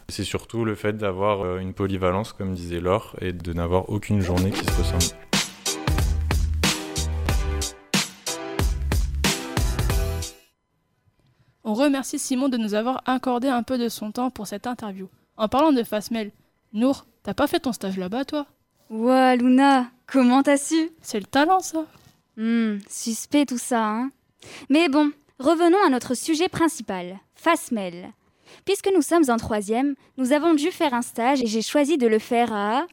C'est 0.08 0.24
surtout 0.24 0.66
le 0.66 0.76
fait 0.76 0.98
d'avoir 0.98 1.42
euh, 1.42 1.60
une 1.60 1.74
polyvalence, 1.74 2.32
comme 2.32 2.54
disait 2.54 2.80
Laure, 2.80 3.16
et 3.22 3.34
de 3.34 3.54
n'avoir 3.54 3.90
aucune 3.90 4.22
journée 4.22 4.52
qui 4.52 4.64
se 4.64 4.72
ressemble. 4.72 5.20
On 11.64 11.74
remercie 11.74 12.20
Simon 12.20 12.48
de 12.48 12.58
nous 12.58 12.76
avoir 12.76 13.02
accordé 13.06 13.48
un 13.48 13.64
peu 13.64 13.80
de 13.80 13.90
son 13.90 14.12
temps 14.12 14.30
pour 14.30 14.46
cette 14.46 14.68
interview. 14.68 15.10
En 15.38 15.48
parlant 15.50 15.74
de 15.74 15.84
Fasmel, 15.84 16.32
Nour, 16.74 17.06
t'as 17.24 17.34
pas 17.34 17.48
fait 17.48 17.60
ton 17.60 17.74
stage 17.74 17.98
là-bas, 17.98 18.26
toi? 18.26 18.46
Ouah, 18.90 19.36
Luna, 19.36 19.88
comment 20.08 20.44
t'as 20.44 20.58
su? 20.58 20.92
C'est 21.02 21.20
le 21.20 21.26
talent, 21.26 21.60
ça. 21.60 21.86
Hmm, 22.38 22.78
suspect 22.90 23.46
tout 23.46 23.58
ça, 23.58 23.86
hein. 23.86 24.12
Mais 24.70 24.88
bon, 24.90 25.12
revenons 25.40 25.84
à 25.86 25.90
notre 25.90 26.14
sujet 26.14 26.48
principal, 26.48 27.20
Fasmel. 27.36 28.12
Puisque 28.64 28.90
nous 28.94 29.02
sommes 29.02 29.30
en 29.30 29.38
troisième, 29.38 29.96
nous 30.18 30.32
avons 30.32 30.54
dû 30.54 30.72
faire 30.72 30.94
un 30.94 31.02
stage 31.02 31.42
et 31.42 31.48
j'ai 31.48 31.62
choisi 31.62 31.98
de 31.98 32.08
le 32.08 32.20
faire 32.20 32.54
à 32.54 32.86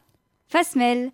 Fasmel. 0.47 1.11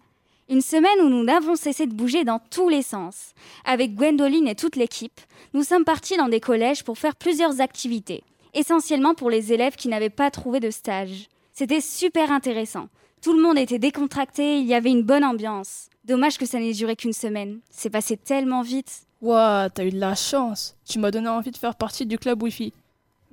Une 0.50 0.62
semaine 0.62 1.02
où 1.04 1.10
nous 1.10 1.24
n'avons 1.24 1.56
cessé 1.56 1.86
de 1.86 1.94
bouger 1.94 2.24
dans 2.24 2.40
tous 2.40 2.70
les 2.70 2.82
sens. 2.82 3.34
Avec 3.66 3.94
Gwendoline 3.94 4.48
et 4.48 4.56
toute 4.56 4.76
l'équipe, 4.76 5.20
nous 5.54 5.64
sommes 5.64 5.84
partis 5.86 6.18
dans 6.18 6.30
des 6.30 6.40
collèges 6.40 6.84
pour 6.84 6.98
faire 6.98 7.16
plusieurs 7.16 7.62
activités, 7.62 8.24
essentiellement 8.54 9.14
pour 9.14 9.30
les 9.30 9.54
élèves 9.54 9.76
qui 9.76 9.88
n'avaient 9.88 10.10
pas 10.10 10.32
trouvé 10.32 10.60
de 10.60 10.70
stage. 10.70 11.28
C'était 11.54 11.82
super 11.82 12.32
intéressant. 12.32 12.88
Tout 13.22 13.34
le 13.34 13.42
monde 13.42 13.58
était 13.58 13.80
décontracté, 13.80 14.60
il 14.60 14.66
y 14.66 14.74
avait 14.74 14.92
une 14.92 15.04
bonne 15.04 15.26
ambiance. 15.26 15.90
Dommage 16.06 16.38
que 16.38 16.46
ça 16.46 16.60
n'ait 16.60 16.74
duré 16.74 16.96
qu'une 16.96 17.14
semaine. 17.14 17.60
C'est 17.70 17.90
passé 17.90 18.16
tellement 18.16 18.62
vite. 18.62 19.02
Ouah, 19.22 19.70
t'as 19.70 19.86
eu 19.86 19.92
de 19.92 20.00
la 20.00 20.16
chance. 20.16 20.76
Tu 20.86 21.00
m'as 21.00 21.12
donné 21.12 21.28
envie 21.28 21.52
de 21.52 21.58
faire 21.58 21.76
partie 21.76 22.06
du 22.06 22.18
club 22.18 22.42
Wi-Fi. 22.42 22.72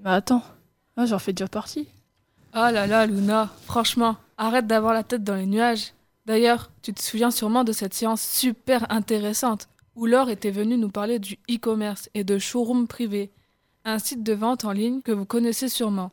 Mais 0.03 0.11
attends, 0.11 0.43
moi 0.97 1.07
j'en 1.07 1.19
fais 1.19 1.33
déjà 1.33 1.49
partie. 1.49 1.89
Ah 2.53 2.73
là 2.73 2.87
là, 2.87 3.07
Luna, 3.07 3.51
franchement, 3.65 4.17
arrête 4.37 4.67
d'avoir 4.67 4.93
la 4.93 5.05
tête 5.05 5.23
dans 5.23 5.37
les 5.37 5.47
nuages. 5.47 5.93
D'ailleurs, 6.27 6.71
tu 6.83 6.93
te 6.93 7.01
souviens 7.01 7.31
sûrement 7.31 7.63
de 7.63 7.73
cette 7.73 7.95
séance 7.95 8.23
super 8.23 8.91
intéressante 8.91 9.69
où 9.95 10.07
Laure 10.07 10.29
était 10.29 10.51
venue 10.51 10.77
nous 10.77 10.91
parler 10.91 11.19
du 11.19 11.39
e-commerce 11.51 12.11
et 12.15 12.25
de 12.25 12.39
showroom 12.39 12.89
privé, 12.89 13.31
un 13.89 14.01
site 14.01 14.25
de 14.25 14.33
vente 14.33 14.65
en 14.65 14.73
ligne 14.73 15.01
que 15.01 15.13
vous 15.13 15.25
connaissez 15.25 15.69
sûrement. 15.69 16.11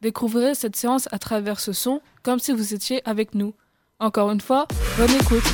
Découvrez 0.00 0.56
cette 0.56 0.74
séance 0.74 1.08
à 1.12 1.20
travers 1.20 1.60
ce 1.60 1.72
son, 1.72 2.00
comme 2.24 2.40
si 2.40 2.52
vous 2.52 2.74
étiez 2.74 3.00
avec 3.08 3.36
nous. 3.36 3.54
Encore 4.00 4.32
une 4.32 4.40
fois, 4.40 4.66
bonne 4.98 5.12
écoute. 5.12 5.44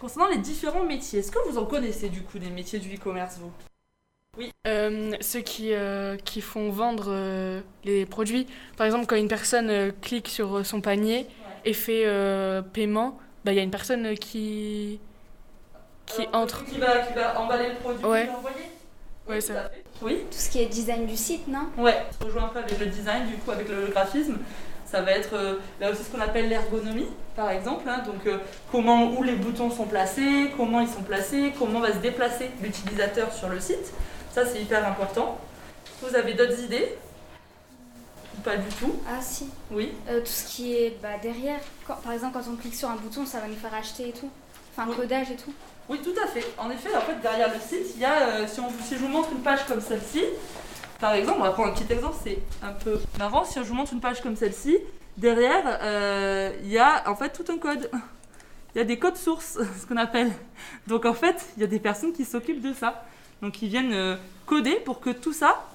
Concernant 0.00 0.28
les 0.28 0.38
différents 0.38 0.84
métiers, 0.84 1.20
est-ce 1.20 1.30
que 1.30 1.38
vous 1.48 1.56
en 1.56 1.66
connaissez 1.66 2.08
du 2.08 2.22
coup 2.22 2.40
des 2.40 2.50
métiers 2.50 2.80
du 2.80 2.96
e-commerce, 2.96 3.38
vous? 3.38 3.52
Oui, 4.36 4.50
euh, 4.66 5.12
ceux 5.20 5.40
qui, 5.40 5.72
euh, 5.72 6.16
qui 6.16 6.40
font 6.40 6.70
vendre 6.70 7.06
euh, 7.08 7.60
les 7.84 8.06
produits. 8.06 8.48
Par 8.76 8.86
exemple, 8.86 9.06
quand 9.06 9.16
une 9.16 9.28
personne 9.28 9.70
euh, 9.70 9.92
clique 10.02 10.28
sur 10.28 10.66
son 10.66 10.80
panier 10.80 11.28
et 11.64 11.74
fait 11.74 12.06
euh, 12.06 12.60
paiement, 12.60 13.18
bah, 13.44 13.52
il 13.52 13.56
y 13.56 13.60
a 13.60 13.62
une 13.62 13.70
personne 13.70 14.06
euh, 14.06 14.14
qui, 14.16 14.98
qui 16.14 16.28
entre. 16.32 16.64
Qui 16.64 16.78
va, 16.78 16.98
qui 17.00 17.14
va 17.14 17.40
emballer 17.40 17.70
le 17.70 17.74
produit 17.76 18.04
Ouais. 18.04 18.24
et 18.24 18.26
l'envoyer 18.26 18.56
Ouais, 19.28 19.40
ça. 19.40 19.70
Oui. 20.02 20.24
Tout 20.30 20.38
ce 20.38 20.50
qui 20.50 20.60
est 20.62 20.66
design 20.66 21.06
du 21.06 21.16
site, 21.16 21.46
non? 21.46 21.66
Ouais, 21.78 22.04
ça 22.18 22.24
rejoint 22.24 22.44
un 22.44 22.48
peu 22.48 22.58
avec 22.58 22.78
le 22.78 22.86
design, 22.86 23.26
du 23.28 23.36
coup, 23.36 23.50
avec 23.50 23.68
le 23.68 23.86
graphisme. 23.86 24.38
Ça 24.86 25.02
va 25.02 25.12
être 25.12 25.34
euh, 25.34 25.56
là 25.80 25.90
aussi 25.92 26.02
ce 26.02 26.08
qu'on 26.10 26.20
appelle 26.20 26.48
l'ergonomie, 26.48 27.06
par 27.36 27.48
exemple. 27.50 27.88
hein. 27.88 28.02
donc, 28.04 28.26
euh, 28.26 28.38
comment, 28.72 29.04
où 29.12 29.22
les 29.22 29.36
boutons 29.36 29.70
sont 29.70 29.84
placés, 29.84 30.50
comment 30.56 30.80
ils 30.80 30.88
sont 30.88 31.02
placés, 31.02 31.52
comment 31.56 31.78
va 31.78 31.92
se 31.92 31.98
déplacer 31.98 32.50
l'utilisateur 32.60 33.32
sur 33.32 33.48
le 33.48 33.60
site. 33.60 33.92
Ça, 34.32 34.44
c'est 34.44 34.60
hyper 34.60 34.84
important. 34.84 35.38
Vous 36.02 36.14
avez 36.16 36.34
d'autres 36.34 36.58
idées? 36.64 36.96
Ou 38.36 38.40
Pas 38.40 38.56
du 38.56 38.68
tout? 38.80 38.96
Ah 39.08 39.20
si. 39.20 39.48
Oui. 39.70 39.92
Euh, 40.08 40.20
tout 40.20 40.26
ce 40.26 40.48
qui 40.48 40.74
est 40.74 40.96
bah, 41.00 41.18
derrière. 41.22 41.60
Quand- 41.86 42.00
par 42.02 42.12
exemple, 42.12 42.38
quand 42.38 42.50
on 42.52 42.56
clique 42.56 42.74
sur 42.74 42.88
un 42.90 42.96
bouton, 42.96 43.24
ça 43.26 43.38
va 43.38 43.46
nous 43.46 43.54
faire 43.56 43.74
acheter 43.74 44.08
et 44.08 44.12
tout. 44.12 44.30
Enfin, 44.76 44.90
codage 44.92 45.30
et 45.30 45.36
tout. 45.36 45.52
Oui, 45.88 46.00
tout 46.02 46.14
à 46.22 46.26
fait. 46.26 46.44
En 46.58 46.70
effet, 46.70 46.94
en 46.94 47.00
fait, 47.00 47.20
derrière 47.20 47.52
le 47.52 47.60
site, 47.60 47.94
il 47.96 48.00
y 48.00 48.04
a, 48.04 48.28
euh, 48.28 48.46
si, 48.46 48.60
on, 48.60 48.68
si 48.82 48.94
je 48.94 49.00
vous 49.00 49.08
montre 49.08 49.30
une 49.32 49.42
page 49.42 49.64
comme 49.66 49.80
celle-ci, 49.80 50.22
par 51.00 51.14
exemple, 51.14 51.38
on 51.40 51.44
va 51.44 51.50
prendre 51.50 51.70
un 51.70 51.74
petit 51.74 51.92
exemple, 51.92 52.16
c'est 52.22 52.38
un 52.62 52.72
peu 52.72 53.00
marrant. 53.18 53.44
Si 53.44 53.58
je 53.58 53.64
vous 53.64 53.74
montre 53.74 53.92
une 53.92 54.00
page 54.00 54.20
comme 54.20 54.36
celle-ci, 54.36 54.78
derrière, 55.16 55.78
euh, 55.82 56.52
il 56.62 56.68
y 56.68 56.78
a 56.78 57.08
en 57.08 57.16
fait 57.16 57.30
tout 57.30 57.50
un 57.50 57.58
code. 57.58 57.90
Il 58.74 58.78
y 58.78 58.80
a 58.80 58.84
des 58.84 58.98
codes 58.98 59.16
sources, 59.16 59.58
ce 59.80 59.86
qu'on 59.86 59.96
appelle. 59.96 60.30
Donc 60.86 61.06
en 61.06 61.14
fait, 61.14 61.46
il 61.56 61.60
y 61.60 61.64
a 61.64 61.66
des 61.66 61.80
personnes 61.80 62.12
qui 62.12 62.24
s'occupent 62.24 62.62
de 62.62 62.72
ça. 62.72 63.04
Donc 63.42 63.62
ils 63.62 63.68
viennent 63.68 63.92
euh, 63.92 64.16
coder 64.46 64.76
pour 64.76 65.00
que 65.00 65.10
tout 65.10 65.32
ça 65.32 65.66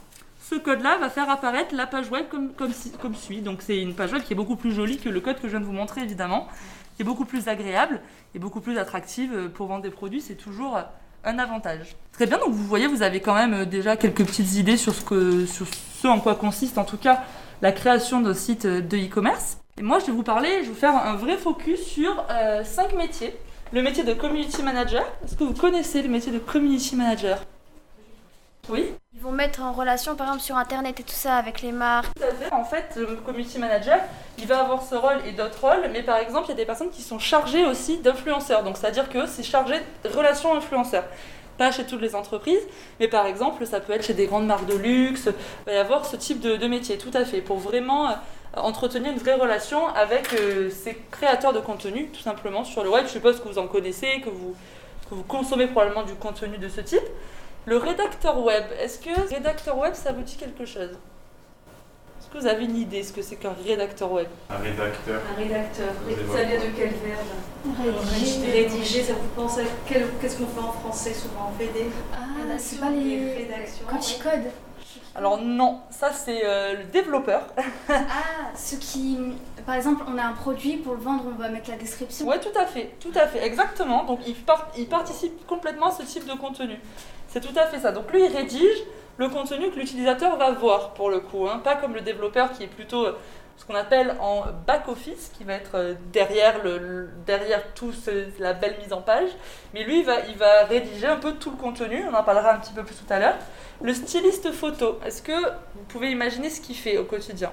ce 0.49 0.55
code-là 0.55 0.97
va 0.99 1.09
faire 1.09 1.29
apparaître 1.29 1.73
la 1.73 1.87
page 1.87 2.09
web 2.11 2.25
comme, 2.29 2.53
comme, 2.53 3.15
suit. 3.15 3.41
Donc 3.41 3.61
c'est 3.63 3.81
une 3.81 3.95
page 3.95 4.13
web 4.13 4.21
qui 4.21 4.33
est 4.33 4.35
beaucoup 4.35 4.55
plus 4.55 4.71
jolie 4.71 4.99
que 4.99 5.09
le 5.09 5.19
code 5.19 5.37
que 5.37 5.47
je 5.47 5.51
viens 5.53 5.59
de 5.59 5.65
vous 5.65 5.71
montrer 5.71 6.01
évidemment, 6.01 6.47
qui 6.95 7.01
est 7.01 7.05
beaucoup 7.05 7.25
plus 7.25 7.47
agréable 7.47 7.99
beaucoup 8.39 8.61
plus 8.61 8.77
attractive 8.77 9.31
euh, 9.33 9.49
pour 9.49 9.67
vendre 9.67 9.83
des 9.83 9.89
produits. 9.89 10.21
C'est 10.21 10.35
toujours 10.35 10.77
euh, 10.77 10.81
un 11.23 11.39
avantage. 11.39 11.95
Très 12.13 12.25
bien, 12.25 12.37
donc 12.37 12.51
vous 12.51 12.63
voyez, 12.65 12.87
vous 12.87 13.01
avez 13.01 13.19
quand 13.19 13.35
même 13.35 13.53
euh, 13.53 13.65
déjà 13.65 13.97
quelques 13.97 14.25
petites 14.25 14.55
idées 14.55 14.77
sur 14.77 14.93
ce, 14.93 16.07
en 16.07 16.19
quoi 16.19 16.35
consiste 16.35 16.77
en 16.77 16.83
tout 16.83 16.97
cas 16.97 17.23
la 17.61 17.71
création 17.71 18.21
d'un 18.21 18.33
site 18.33 18.67
de 18.67 18.97
e-commerce. 18.97 19.57
Et 19.77 19.81
moi, 19.81 19.99
je 19.99 20.05
vais 20.05 20.11
vous 20.11 20.23
parler, 20.23 20.49
je 20.59 20.63
vais 20.63 20.67
vous 20.69 20.75
faire 20.75 20.95
un 20.95 21.15
vrai 21.15 21.37
focus 21.37 21.81
sur 21.81 22.23
cinq 22.63 22.95
métiers. 22.95 23.33
Le 23.73 23.81
métier 23.81 24.03
de 24.03 24.13
community 24.13 24.61
manager. 24.61 25.03
Est-ce 25.23 25.35
que 25.35 25.43
vous 25.43 25.53
connaissez 25.53 26.01
le 26.01 26.09
métier 26.09 26.31
de 26.31 26.37
community 26.37 26.95
manager? 26.95 27.39
Oui 28.69 28.93
Ils 29.13 29.21
vont 29.21 29.31
mettre 29.31 29.61
en 29.61 29.71
relation, 29.71 30.15
par 30.15 30.27
exemple, 30.27 30.43
sur 30.43 30.57
Internet 30.57 30.99
et 30.99 31.03
tout 31.03 31.13
ça 31.13 31.35
avec 31.35 31.61
les 31.61 31.71
marques. 31.71 32.11
En 32.51 32.63
fait, 32.63 32.95
le 32.95 33.17
community 33.17 33.59
manager, 33.59 33.99
il 34.37 34.47
va 34.47 34.61
avoir 34.61 34.83
ce 34.83 34.95
rôle 34.95 35.17
et 35.27 35.31
d'autres 35.31 35.61
rôles, 35.61 35.89
mais 35.91 36.03
par 36.03 36.17
exemple, 36.17 36.45
il 36.47 36.49
y 36.49 36.53
a 36.53 36.57
des 36.57 36.65
personnes 36.65 36.89
qui 36.89 37.01
sont 37.01 37.19
chargées 37.19 37.65
aussi 37.65 37.99
d'influenceurs. 37.99 38.63
Donc, 38.63 38.77
c'est-à-dire 38.77 39.09
que 39.09 39.27
c'est 39.27 39.43
chargé 39.43 39.75
de 40.03 40.09
relations 40.09 40.55
influenceurs. 40.55 41.05
Pas 41.57 41.71
chez 41.71 41.85
toutes 41.85 42.01
les 42.01 42.15
entreprises, 42.15 42.61
mais 42.99 43.07
par 43.07 43.25
exemple, 43.27 43.65
ça 43.65 43.79
peut 43.79 43.93
être 43.93 44.05
chez 44.05 44.13
des 44.13 44.25
grandes 44.25 44.45
marques 44.45 44.65
de 44.65 44.75
luxe. 44.75 45.27
Il 45.27 45.71
va 45.71 45.73
y 45.73 45.77
avoir 45.77 46.05
ce 46.05 46.17
type 46.17 46.41
de, 46.41 46.57
de 46.57 46.67
métier, 46.67 46.97
tout 46.97 47.11
à 47.13 47.23
fait, 47.23 47.39
pour 47.41 47.59
vraiment 47.59 48.09
euh, 48.09 48.13
entretenir 48.57 49.11
une 49.11 49.19
vraie 49.19 49.35
relation 49.35 49.87
avec 49.95 50.33
euh, 50.33 50.69
ces 50.69 50.97
créateurs 51.11 51.53
de 51.53 51.59
contenu, 51.61 52.09
tout 52.09 52.21
simplement, 52.21 52.65
sur 52.65 52.83
le 52.83 52.89
web. 52.89 53.05
Je 53.05 53.11
suppose 53.11 53.39
que 53.39 53.47
vous 53.47 53.57
en 53.57 53.67
connaissez, 53.67 54.19
que 54.19 54.29
vous, 54.29 54.53
que 55.09 55.15
vous 55.15 55.23
consommez 55.23 55.67
probablement 55.67 56.03
du 56.03 56.15
contenu 56.15 56.57
de 56.57 56.67
ce 56.67 56.81
type. 56.81 56.99
Le 57.65 57.77
rédacteur 57.77 58.39
web, 58.43 58.63
est-ce 58.79 58.99
que 58.99 59.27
rédacteur 59.33 59.77
web, 59.77 59.93
ça 59.95 60.11
vous 60.11 60.21
dit 60.21 60.35
quelque 60.35 60.65
chose? 60.65 60.91
Est-ce 62.19 62.29
que 62.29 62.37
vous 62.37 62.47
avez 62.47 62.65
une 62.65 62.77
idée 62.77 63.01
ce 63.03 63.11
que 63.11 63.21
c'est 63.21 63.35
qu'un 63.37 63.55
rédacteur 63.65 64.11
web? 64.11 64.27
Un 64.49 64.57
rédacteur. 64.57 65.21
Un 65.33 65.35
rédacteur. 65.41 65.87
Vous 66.07 66.33
Ça 66.35 66.43
vient 66.43 66.59
de 66.59 66.65
quel 66.75 66.89
verbe? 66.89 68.03
Rédiger. 68.05 68.51
Rédiger, 68.51 69.03
ça 69.03 69.13
vous 69.13 69.27
pense 69.35 69.57
à 69.57 69.61
quel- 69.87 70.07
qu'est-ce 70.21 70.37
qu'on 70.37 70.47
fait 70.47 70.59
en 70.59 70.71
français 70.73 71.13
souvent 71.13 71.51
On 71.53 71.57
fait 71.57 71.71
des 71.73 71.87
Ah, 72.13 72.55
c'est 72.57 72.79
pas 72.79 72.89
les. 72.89 73.33
rédactions. 73.33 73.85
Quand 73.89 73.97
tu 73.99 74.21
codes. 74.21 74.51
Alors 75.15 75.39
non, 75.41 75.79
ça 75.89 76.11
c'est 76.11 76.41
euh, 76.45 76.73
le 76.79 76.83
développeur. 76.85 77.47
Ah, 77.89 77.95
ceux 78.55 78.77
qui. 78.77 79.17
Par 79.65 79.75
exemple, 79.75 80.03
on 80.07 80.17
a 80.17 80.23
un 80.23 80.33
produit, 80.33 80.77
pour 80.77 80.93
le 80.93 80.99
vendre, 80.99 81.23
on 81.27 81.41
va 81.41 81.47
mettre 81.49 81.69
la 81.71 81.77
description. 81.77 82.27
Ouais, 82.27 82.39
tout 82.39 82.57
à 82.59 82.65
fait, 82.65 82.91
tout 82.99 83.11
à 83.15 83.25
fait, 83.25 83.43
exactement. 83.45 84.03
Donc 84.03 84.19
il, 84.27 84.35
par- 84.35 84.69
il 84.77 84.87
participe 84.87 85.47
complètement 85.47 85.87
à 85.87 85.91
ce 85.91 86.03
type 86.03 86.25
de 86.27 86.33
contenu. 86.33 86.75
C'est 87.35 87.41
tout 87.41 87.59
à 87.59 87.65
fait 87.67 87.79
ça. 87.79 87.91
Donc 87.91 88.13
lui, 88.13 88.23
il 88.23 88.31
rédige 88.33 88.77
le 89.17 89.27
contenu 89.27 89.69
que 89.69 89.75
l'utilisateur 89.75 90.37
va 90.37 90.51
voir 90.51 90.93
pour 90.93 91.09
le 91.09 91.19
coup, 91.19 91.49
hein. 91.49 91.59
pas 91.61 91.75
comme 91.75 91.93
le 91.93 91.99
développeur 91.99 92.53
qui 92.53 92.63
est 92.63 92.67
plutôt 92.67 93.07
euh, 93.07 93.17
ce 93.57 93.65
qu'on 93.65 93.75
appelle 93.75 94.15
en 94.21 94.43
back 94.65 94.87
office, 94.87 95.33
qui 95.37 95.43
va 95.43 95.55
être 95.55 95.71
euh, 95.75 95.95
derrière, 96.13 96.63
le, 96.63 96.77
le- 96.77 97.09
derrière 97.25 97.61
tout 97.73 97.91
ce- 97.91 98.29
la 98.39 98.53
belle 98.53 98.77
mise 98.81 98.93
en 98.93 99.01
page. 99.01 99.27
Mais 99.73 99.83
lui, 99.83 99.99
il 99.99 100.05
va, 100.05 100.21
il 100.29 100.37
va 100.37 100.63
rédiger 100.63 101.07
un 101.07 101.17
peu 101.17 101.33
tout 101.33 101.51
le 101.51 101.57
contenu. 101.57 102.05
On 102.09 102.13
en 102.13 102.23
parlera 102.23 102.53
un 102.53 102.57
petit 102.57 102.71
peu 102.71 102.83
plus 102.83 102.95
tout 102.95 103.13
à 103.13 103.19
l'heure. 103.19 103.35
Le 103.81 103.93
styliste 103.93 104.53
photo, 104.53 104.97
est-ce 105.05 105.21
que 105.21 105.33
vous 105.37 105.83
pouvez 105.89 106.11
imaginer 106.11 106.49
ce 106.49 106.61
qu'il 106.61 106.77
fait 106.77 106.97
au 106.97 107.03
quotidien? 107.03 107.51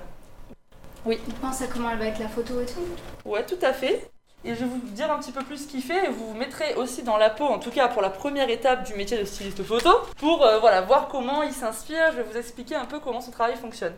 Oui. 1.04 1.18
On 1.28 1.44
pense 1.44 1.60
à 1.60 1.66
comment 1.66 1.90
elle 1.90 1.98
va 1.98 2.06
être 2.06 2.20
la 2.20 2.28
photo 2.28 2.60
et 2.60 2.66
tout? 2.66 3.28
Ouais, 3.28 3.44
tout 3.44 3.58
à 3.62 3.72
fait. 3.72 4.08
Et 4.44 4.54
je 4.54 4.60
vais 4.60 4.66
vous 4.66 4.78
dire 4.90 5.10
un 5.12 5.18
petit 5.18 5.30
peu 5.30 5.42
plus 5.44 5.58
ce 5.64 5.68
qu'il 5.68 5.82
fait 5.82 6.08
vous 6.08 6.28
vous 6.28 6.34
mettrez 6.34 6.74
aussi 6.74 7.02
dans 7.04 7.16
la 7.16 7.30
peau, 7.30 7.44
en 7.44 7.58
tout 7.60 7.70
cas 7.70 7.86
pour 7.88 8.02
la 8.02 8.10
première 8.10 8.50
étape 8.50 8.84
du 8.84 8.94
métier 8.94 9.16
de 9.18 9.24
styliste 9.24 9.62
photo, 9.62 9.90
pour 10.18 10.44
euh, 10.44 10.58
voilà, 10.58 10.80
voir 10.80 11.06
comment 11.08 11.42
il 11.44 11.52
s'inspire. 11.52 12.10
Je 12.12 12.16
vais 12.16 12.22
vous 12.24 12.36
expliquer 12.36 12.74
un 12.74 12.86
peu 12.86 12.98
comment 12.98 13.20
son 13.20 13.30
travail 13.30 13.54
fonctionne. 13.56 13.94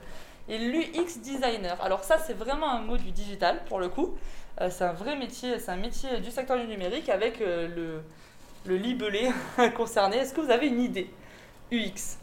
Et 0.49 0.59
l'UX 0.59 1.21
designer, 1.23 1.79
alors 1.83 2.05
ça 2.05 2.19
c'est 2.19 2.35
vraiment 2.37 2.71
un 2.71 2.81
mot 2.81 2.99
du 2.99 3.11
digital 3.11 3.63
pour 3.67 3.79
le 3.79 3.89
coup. 3.89 4.15
Euh, 4.61 4.69
c'est 4.71 4.85
un 4.85 4.93
vrai 4.93 5.17
métier, 5.17 5.59
c'est 5.59 5.71
un 5.71 5.77
métier 5.77 6.21
du 6.21 6.31
secteur 6.31 6.59
du 6.59 6.67
numérique 6.67 7.09
avec 7.09 7.41
euh, 7.41 7.67
le, 7.75 8.03
le 8.67 8.77
libellé 8.77 9.31
concerné. 9.77 10.19
Est-ce 10.19 10.35
que 10.35 10.43
vous 10.43 10.51
avez 10.51 10.67
une 10.69 10.81
idée 10.83 11.09
UX? 11.73 12.19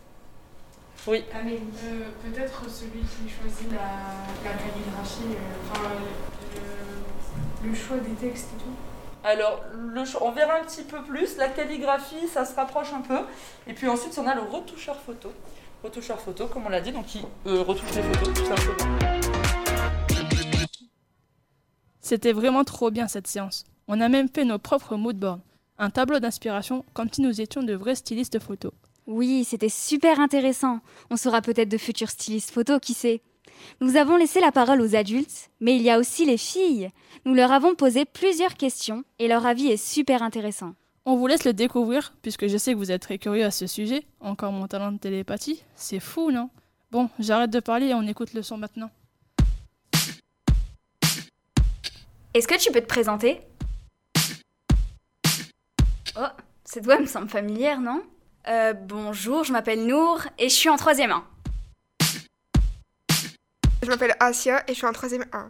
Oui. 1.08 1.26
Amélie. 1.34 1.58
Euh, 1.86 2.04
Peut-être 2.24 2.70
celui 2.70 3.00
qui 3.02 3.28
choisit 3.28 3.72
la, 3.72 3.80
la 4.46 4.56
calligraphie, 4.56 5.36
le 7.64 7.74
choix 7.76 7.98
des 7.98 8.12
textes 8.28 8.48
et 8.56 8.64
tout. 8.64 8.76
Alors, 9.24 9.62
le 9.76 10.04
cho- 10.06 10.18
on 10.22 10.32
verra 10.32 10.56
un 10.60 10.64
petit 10.64 10.82
peu 10.84 11.02
plus. 11.04 11.38
La 11.38 11.48
calligraphie, 11.50 12.28
ça 12.28 12.44
se 12.46 12.56
rapproche 12.56 12.92
un 12.94 13.02
peu. 13.02 13.20
Et 13.68 13.74
puis 13.74 13.88
ensuite, 13.88 14.18
on 14.18 14.26
a 14.28 14.34
le 14.36 14.42
retoucheur 14.42 15.00
photo. 15.00 15.32
Retoucheur 15.84 16.20
photo, 16.20 16.48
comme 16.48 16.66
on 16.66 16.70
l'a 16.70 16.82
dit, 16.82 16.92
donc 16.92 17.06
qui 17.08 17.22
euh, 17.48 17.62
retouche 17.62 17.92
les 17.96 18.02
photos, 18.04 18.34
tout 18.34 18.46
simplement. 18.46 18.98
C'était 22.00 22.34
vraiment 22.34 22.64
trop 22.64 22.92
bien 22.92 23.08
cette 23.08 23.28
séance. 23.28 23.64
On 23.88 24.02
a 24.02 24.10
même 24.10 24.28
fait 24.30 24.46
nos 24.46 24.60
propres 24.60 24.96
moodboards, 24.96 25.40
un 25.78 25.90
tableau 25.90 26.20
d'inspiration 26.20 26.84
comme 26.94 27.10
si 27.12 27.22
nous 27.22 27.42
étions 27.42 27.64
de 27.64 27.74
vrais 27.74 27.96
stylistes 27.96 28.40
photos. 28.40 28.72
Oui, 29.08 29.44
c'était 29.44 29.70
super 29.70 30.20
intéressant. 30.20 30.80
On 31.10 31.18
sera 31.18 31.42
peut-être 31.42 31.70
de 31.70 31.78
futurs 31.78 32.10
stylistes 32.10 32.52
photo, 32.52 32.80
qui 32.80 32.94
sait? 32.94 33.22
Nous 33.80 33.96
avons 33.96 34.16
laissé 34.16 34.40
la 34.40 34.52
parole 34.52 34.82
aux 34.82 34.96
adultes, 34.96 35.50
mais 35.60 35.76
il 35.76 35.82
y 35.82 35.90
a 35.90 36.00
aussi 36.00 36.26
les 36.26 36.38
filles. 36.38 36.90
Nous 37.26 37.34
leur 37.34 37.52
avons 37.52 37.76
posé 37.76 38.06
plusieurs 38.06 38.56
questions 38.56 39.04
et 39.20 39.28
leur 39.28 39.46
avis 39.46 39.68
est 39.68 39.78
super 39.78 40.24
intéressant. 40.24 40.74
On 41.06 41.16
vous 41.16 41.26
laisse 41.26 41.46
le 41.46 41.54
découvrir, 41.54 42.14
puisque 42.22 42.48
je 42.48 42.58
sais 42.58 42.74
que 42.74 42.78
vous 42.78 42.92
êtes 42.92 43.02
très 43.02 43.18
curieux 43.18 43.46
à 43.46 43.52
ce 43.52 43.66
sujet. 43.66 44.04
Encore 44.20 44.52
mon 44.52 44.68
talent 44.68 44.92
de 44.92 45.00
télépathie. 45.00 45.64
C'est 45.76 46.00
fou, 46.00 46.32
non? 46.32 46.50
Bon, 46.92 47.10
j'arrête 47.20 47.50
de 47.50 47.60
parler 47.60 47.88
et 47.88 47.94
on 47.96 48.04
écoute 48.04 48.34
le 48.34 48.44
son 48.44 48.58
maintenant. 48.58 48.92
Est-ce 52.34 52.48
que 52.48 52.58
tu 52.58 52.72
peux 52.72 52.82
te 52.82 52.86
présenter? 52.86 53.42
Oh, 56.18 56.28
cette 56.64 56.86
voix 56.86 57.00
me 57.00 57.06
semble 57.06 57.30
familière, 57.30 57.82
non? 57.82 58.04
Euh, 58.48 58.74
Bonjour, 58.74 59.44
je 59.44 59.52
m'appelle 59.52 59.86
Nour 59.86 60.22
et 60.38 60.50
je 60.50 60.54
suis 60.54 60.70
en 60.70 60.78
troisième 60.78 61.12
1. 61.12 61.24
Je 63.84 63.88
m'appelle 63.88 64.16
Asia 64.20 64.64
et 64.68 64.74
je 64.74 64.78
suis 64.78 64.86
en 64.86 64.94
troisième 64.94 65.26
1. 65.34 65.50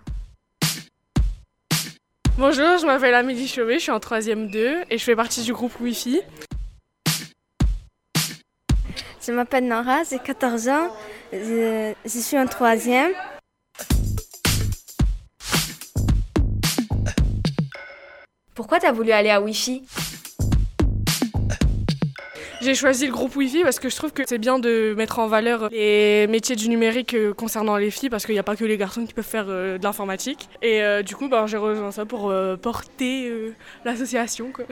Bonjour, 2.37 2.77
je 2.77 2.85
m'appelle 2.85 3.13
Amélie 3.13 3.47
Chauvet, 3.47 3.73
je 3.73 3.83
suis 3.83 3.91
en 3.91 3.99
3ème 3.99 4.49
2 4.49 4.83
et 4.89 4.97
je 4.97 5.03
fais 5.03 5.17
partie 5.17 5.43
du 5.43 5.51
groupe 5.51 5.77
Wi-Fi. 5.81 6.21
Je 9.21 9.31
m'appelle 9.33 9.67
Nora, 9.67 10.03
j'ai 10.09 10.17
14 10.17 10.69
ans, 10.69 10.95
je, 11.33 11.93
je 12.05 12.19
suis 12.19 12.39
en 12.39 12.47
troisième. 12.47 13.11
Pourquoi 18.55 18.79
t'as 18.79 18.93
voulu 18.93 19.11
aller 19.11 19.29
à 19.29 19.41
Wi-Fi? 19.41 19.83
J'ai 22.61 22.75
choisi 22.75 23.07
le 23.07 23.11
groupe 23.11 23.35
Wi-Fi 23.35 23.63
parce 23.63 23.79
que 23.79 23.89
je 23.89 23.95
trouve 23.95 24.13
que 24.13 24.21
c'est 24.27 24.37
bien 24.37 24.59
de 24.59 24.93
mettre 24.95 25.17
en 25.17 25.25
valeur 25.25 25.69
les 25.71 26.27
métiers 26.27 26.55
du 26.55 26.69
numérique 26.69 27.15
euh, 27.15 27.33
concernant 27.33 27.75
les 27.75 27.89
filles 27.89 28.11
parce 28.11 28.23
qu'il 28.23 28.35
n'y 28.35 28.39
a 28.39 28.43
pas 28.43 28.55
que 28.55 28.63
les 28.63 28.77
garçons 28.77 29.03
qui 29.03 29.15
peuvent 29.15 29.25
faire 29.25 29.47
euh, 29.49 29.79
de 29.79 29.83
l'informatique. 29.83 30.47
Et 30.61 30.83
euh, 30.83 31.01
du 31.01 31.15
coup, 31.15 31.27
ben, 31.27 31.47
j'ai 31.47 31.57
rejoint 31.57 31.89
ça 31.89 32.05
pour 32.05 32.31
porter 32.61 33.31
l'association. 33.83 34.53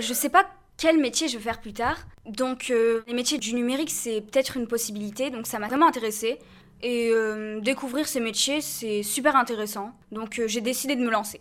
Je 0.00 0.12
sais 0.12 0.28
pas 0.28 0.46
quel 0.76 0.98
métier 0.98 1.26
je 1.28 1.36
veux 1.38 1.42
faire 1.42 1.60
plus 1.60 1.72
tard. 1.72 1.98
Donc, 2.26 2.68
les 2.68 3.14
métiers 3.14 3.38
du 3.38 3.54
numérique, 3.54 3.90
c'est 3.90 4.20
peut-être 4.20 4.56
une 4.56 4.68
possibilité. 4.68 5.30
Donc, 5.30 5.46
ça 5.46 5.58
m'a 5.58 5.66
vraiment 5.66 5.88
intéressée. 5.88 6.38
Et 6.82 7.12
découvrir 7.62 8.06
ces 8.06 8.20
métiers, 8.20 8.60
c'est 8.60 9.02
super 9.02 9.34
intéressant. 9.36 9.92
Donc, 10.12 10.40
j'ai 10.46 10.60
décidé 10.60 10.94
de 10.94 11.00
me 11.00 11.10
lancer. 11.10 11.40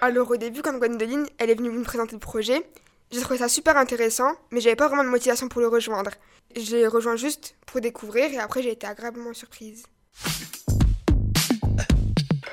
Alors 0.00 0.30
au 0.30 0.36
début, 0.36 0.62
quand 0.62 0.78
Gwendoline, 0.78 1.26
elle 1.38 1.50
est 1.50 1.56
venue 1.56 1.70
me 1.70 1.82
présenter 1.82 2.12
le 2.12 2.20
projet, 2.20 2.62
j'ai 3.10 3.20
trouvé 3.20 3.38
ça 3.38 3.48
super 3.48 3.76
intéressant, 3.76 4.32
mais 4.52 4.60
j'avais 4.60 4.76
pas 4.76 4.86
vraiment 4.86 5.02
de 5.02 5.08
motivation 5.08 5.48
pour 5.48 5.60
le 5.60 5.66
rejoindre. 5.66 6.12
Je 6.54 6.76
l'ai 6.76 6.86
rejoint 6.86 7.16
juste 7.16 7.56
pour 7.66 7.80
découvrir 7.80 8.32
et 8.32 8.38
après 8.38 8.62
j'ai 8.62 8.70
été 8.70 8.86
agréablement 8.86 9.34
surprise. 9.34 9.84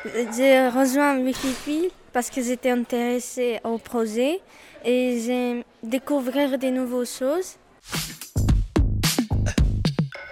J'ai 0.06 0.70
rejoint 0.70 1.20
Wikipedia 1.20 1.90
parce 2.14 2.32
que 2.32 2.42
j'étais 2.42 2.72
intéressée 2.72 3.60
au 3.64 3.78
projet 3.78 4.42
et 4.84 5.22
j'aime 5.24 5.64
découvrir 5.84 6.58
des 6.58 6.72
nouvelles 6.72 7.06
choses. 7.06 7.58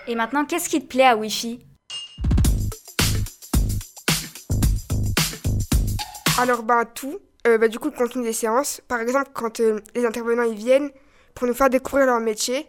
Et 0.07 0.15
maintenant, 0.15 0.45
qu'est-ce 0.45 0.67
qui 0.67 0.81
te 0.81 0.87
plaît 0.87 1.05
à 1.05 1.15
Wi-Fi? 1.15 1.59
Alors 6.39 6.63
ben 6.63 6.83
tout, 6.85 7.19
Euh, 7.45 7.57
bah, 7.57 7.67
du 7.67 7.77
coup 7.77 7.89
le 7.89 7.97
contenu 7.97 8.23
des 8.23 8.31
séances, 8.33 8.81
par 8.87 9.01
exemple 9.01 9.29
quand 9.33 9.59
euh, 9.59 9.81
les 9.95 10.05
intervenants 10.05 10.43
ils 10.43 10.55
viennent 10.55 10.91
pour 11.35 11.45
nous 11.45 11.53
faire 11.53 11.69
découvrir 11.69 12.05
leur 12.05 12.21
métier, 12.21 12.65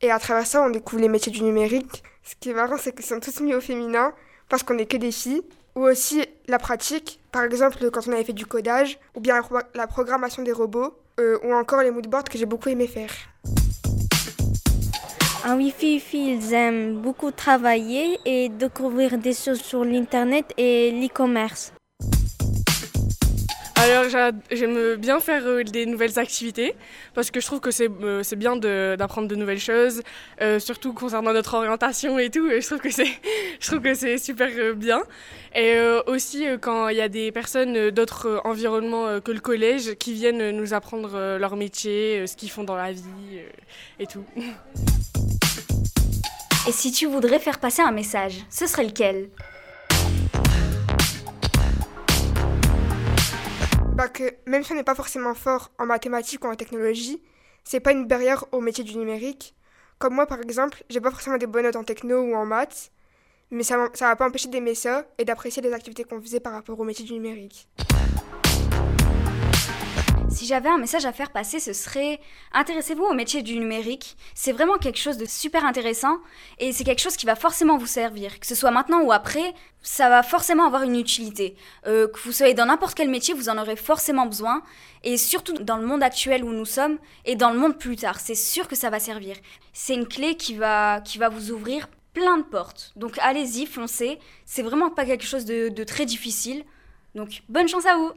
et 0.00 0.12
à 0.12 0.18
travers 0.20 0.46
ça 0.46 0.62
on 0.62 0.70
découvre 0.70 1.02
les 1.02 1.08
métiers 1.08 1.32
du 1.32 1.42
numérique. 1.42 2.04
Ce 2.22 2.34
qui 2.38 2.50
est 2.50 2.54
marrant 2.54 2.76
c'est 2.78 2.94
qu'ils 2.94 3.04
sont 3.04 3.18
tous 3.18 3.40
mis 3.40 3.52
au 3.52 3.60
féminin 3.60 4.12
parce 4.48 4.62
qu'on 4.62 4.74
n'est 4.74 4.86
que 4.86 4.96
des 4.96 5.10
filles, 5.10 5.42
ou 5.74 5.80
aussi 5.86 6.24
la 6.46 6.58
pratique, 6.58 7.20
Par 7.32 7.44
exemple, 7.44 7.90
quand 7.90 8.06
on 8.08 8.12
avait 8.12 8.24
fait 8.24 8.34
du 8.34 8.44
codage, 8.44 8.98
ou 9.16 9.20
bien 9.20 9.36
la, 9.36 9.42
pro- 9.42 9.68
la 9.74 9.86
programmation 9.86 10.42
des 10.42 10.52
robots, 10.52 10.94
euh, 11.18 11.38
ou 11.44 11.54
encore 11.54 11.80
les 11.80 11.90
moodboards 11.90 12.24
que 12.24 12.36
j'ai 12.36 12.44
beaucoup 12.44 12.68
aimé 12.68 12.86
faire. 12.86 13.10
En 15.46 15.56
Wi-Fi, 15.56 16.02
ils 16.12 16.52
aiment 16.52 17.00
beaucoup 17.00 17.30
travailler 17.30 18.18
et 18.26 18.50
découvrir 18.50 19.16
des 19.16 19.32
choses 19.32 19.62
sur 19.62 19.82
l'Internet 19.82 20.52
et 20.58 20.90
l'e-commerce. 20.92 21.72
Alors 23.82 24.08
j'a- 24.08 24.30
j'aime 24.52 24.94
bien 24.94 25.18
faire 25.18 25.42
euh, 25.44 25.64
des 25.64 25.86
nouvelles 25.86 26.16
activités 26.16 26.76
parce 27.14 27.32
que 27.32 27.40
je 27.40 27.46
trouve 27.46 27.58
que 27.58 27.72
c'est 27.72 27.90
euh, 27.90 28.22
bien 28.36 28.54
d'apprendre 28.54 29.26
de, 29.26 29.34
nouvelles 29.34 29.58
choses, 29.58 30.02
euh, 30.40 30.60
surtout 30.60 30.92
concernant 30.92 31.32
notre 31.32 31.54
orientation 31.54 32.16
et 32.16 32.30
tout. 32.30 32.48
je 32.48 32.64
trouve 32.64 32.78
que 32.78 32.92
c'est 32.92 33.08
je 33.60 33.66
trouve 33.66 33.80
que 33.80 33.94
c'est 33.94 34.18
super 34.18 34.50
euh, 34.56 34.74
bien. 34.74 35.02
Et 35.56 35.76
aussi 36.06 36.46
quand 36.60 36.90
il 36.90 36.96
y 36.96 37.00
a 37.00 37.08
des 37.08 37.32
personnes 37.32 37.90
d'autres 37.90 38.40
environnements 38.44 39.20
que 39.20 39.32
le 39.32 39.40
collège 39.40 39.94
qui 39.96 40.14
viennent 40.14 40.50
nous 40.52 40.74
apprendre 40.74 41.36
leur 41.36 41.56
métier, 41.56 42.26
ce 42.28 42.36
qu'ils 42.36 42.50
font 42.50 42.64
dans 42.64 42.76
la 42.76 42.92
vie 42.92 43.40
et 43.98 44.06
tout. 44.06 44.24
Et 46.68 46.72
si 46.72 46.92
tu 46.92 47.06
voudrais 47.06 47.40
faire 47.40 47.58
passer 47.58 47.82
un 47.82 47.90
message, 47.90 48.36
ce 48.48 48.66
serait 48.66 48.84
lequel? 48.84 49.28
Bah 53.94 54.08
que 54.08 54.34
même 54.46 54.64
si 54.64 54.72
on 54.72 54.74
n'est 54.74 54.84
pas 54.84 54.94
forcément 54.94 55.34
fort 55.34 55.70
en 55.78 55.84
mathématiques 55.84 56.42
ou 56.44 56.48
en 56.48 56.54
technologie, 56.54 57.22
c'est 57.62 57.80
pas 57.80 57.92
une 57.92 58.06
barrière 58.06 58.46
au 58.50 58.60
métier 58.60 58.84
du 58.84 58.96
numérique. 58.96 59.54
Comme 59.98 60.14
moi 60.14 60.26
par 60.26 60.40
exemple, 60.40 60.82
j'ai 60.88 61.00
pas 61.00 61.10
forcément 61.10 61.36
des 61.36 61.46
bonnes 61.46 61.64
notes 61.64 61.76
en 61.76 61.84
techno 61.84 62.22
ou 62.22 62.34
en 62.34 62.46
maths, 62.46 62.90
mais 63.50 63.62
ça 63.62 63.90
ça 63.92 64.06
m'a 64.06 64.16
pas 64.16 64.26
empêché 64.26 64.48
d'aimer 64.48 64.74
ça 64.74 65.04
et 65.18 65.26
d'apprécier 65.26 65.60
les 65.60 65.74
activités 65.74 66.04
qu'on 66.04 66.22
faisait 66.22 66.40
par 66.40 66.54
rapport 66.54 66.80
au 66.80 66.84
métier 66.84 67.04
du 67.04 67.12
numérique. 67.12 67.68
Si 70.32 70.46
j'avais 70.46 70.70
un 70.70 70.78
message 70.78 71.04
à 71.04 71.12
faire 71.12 71.30
passer, 71.30 71.60
ce 71.60 71.74
serait 71.74 72.18
intéressez-vous 72.52 73.04
au 73.04 73.12
métier 73.12 73.42
du 73.42 73.58
numérique. 73.58 74.16
C'est 74.34 74.52
vraiment 74.52 74.78
quelque 74.78 74.98
chose 74.98 75.18
de 75.18 75.26
super 75.26 75.64
intéressant 75.64 76.18
et 76.58 76.72
c'est 76.72 76.84
quelque 76.84 77.00
chose 77.00 77.16
qui 77.16 77.26
va 77.26 77.36
forcément 77.36 77.76
vous 77.76 77.86
servir. 77.86 78.40
Que 78.40 78.46
ce 78.46 78.54
soit 78.54 78.70
maintenant 78.70 79.02
ou 79.02 79.12
après, 79.12 79.52
ça 79.82 80.08
va 80.08 80.22
forcément 80.22 80.64
avoir 80.64 80.84
une 80.84 80.98
utilité. 80.98 81.54
Euh, 81.86 82.08
que 82.08 82.18
vous 82.20 82.32
soyez 82.32 82.54
dans 82.54 82.66
n'importe 82.66 82.94
quel 82.94 83.10
métier, 83.10 83.34
vous 83.34 83.50
en 83.50 83.58
aurez 83.58 83.76
forcément 83.76 84.24
besoin. 84.24 84.62
Et 85.04 85.18
surtout 85.18 85.52
dans 85.52 85.76
le 85.76 85.86
monde 85.86 86.02
actuel 86.02 86.44
où 86.44 86.52
nous 86.52 86.64
sommes 86.64 86.98
et 87.26 87.36
dans 87.36 87.50
le 87.50 87.58
monde 87.58 87.78
plus 87.78 87.96
tard, 87.96 88.18
c'est 88.18 88.34
sûr 88.34 88.68
que 88.68 88.76
ça 88.76 88.88
va 88.88 89.00
servir. 89.00 89.36
C'est 89.74 89.94
une 89.94 90.08
clé 90.08 90.36
qui 90.36 90.54
va, 90.54 91.02
qui 91.02 91.18
va 91.18 91.28
vous 91.28 91.50
ouvrir 91.50 91.88
plein 92.14 92.38
de 92.38 92.44
portes. 92.44 92.92
Donc 92.96 93.18
allez-y, 93.20 93.66
foncez. 93.66 94.18
C'est 94.46 94.62
vraiment 94.62 94.90
pas 94.90 95.04
quelque 95.04 95.26
chose 95.26 95.44
de, 95.44 95.68
de 95.68 95.84
très 95.84 96.06
difficile. 96.06 96.64
Donc 97.14 97.42
bonne 97.50 97.68
chance 97.68 97.84
à 97.84 97.96
vous 97.96 98.12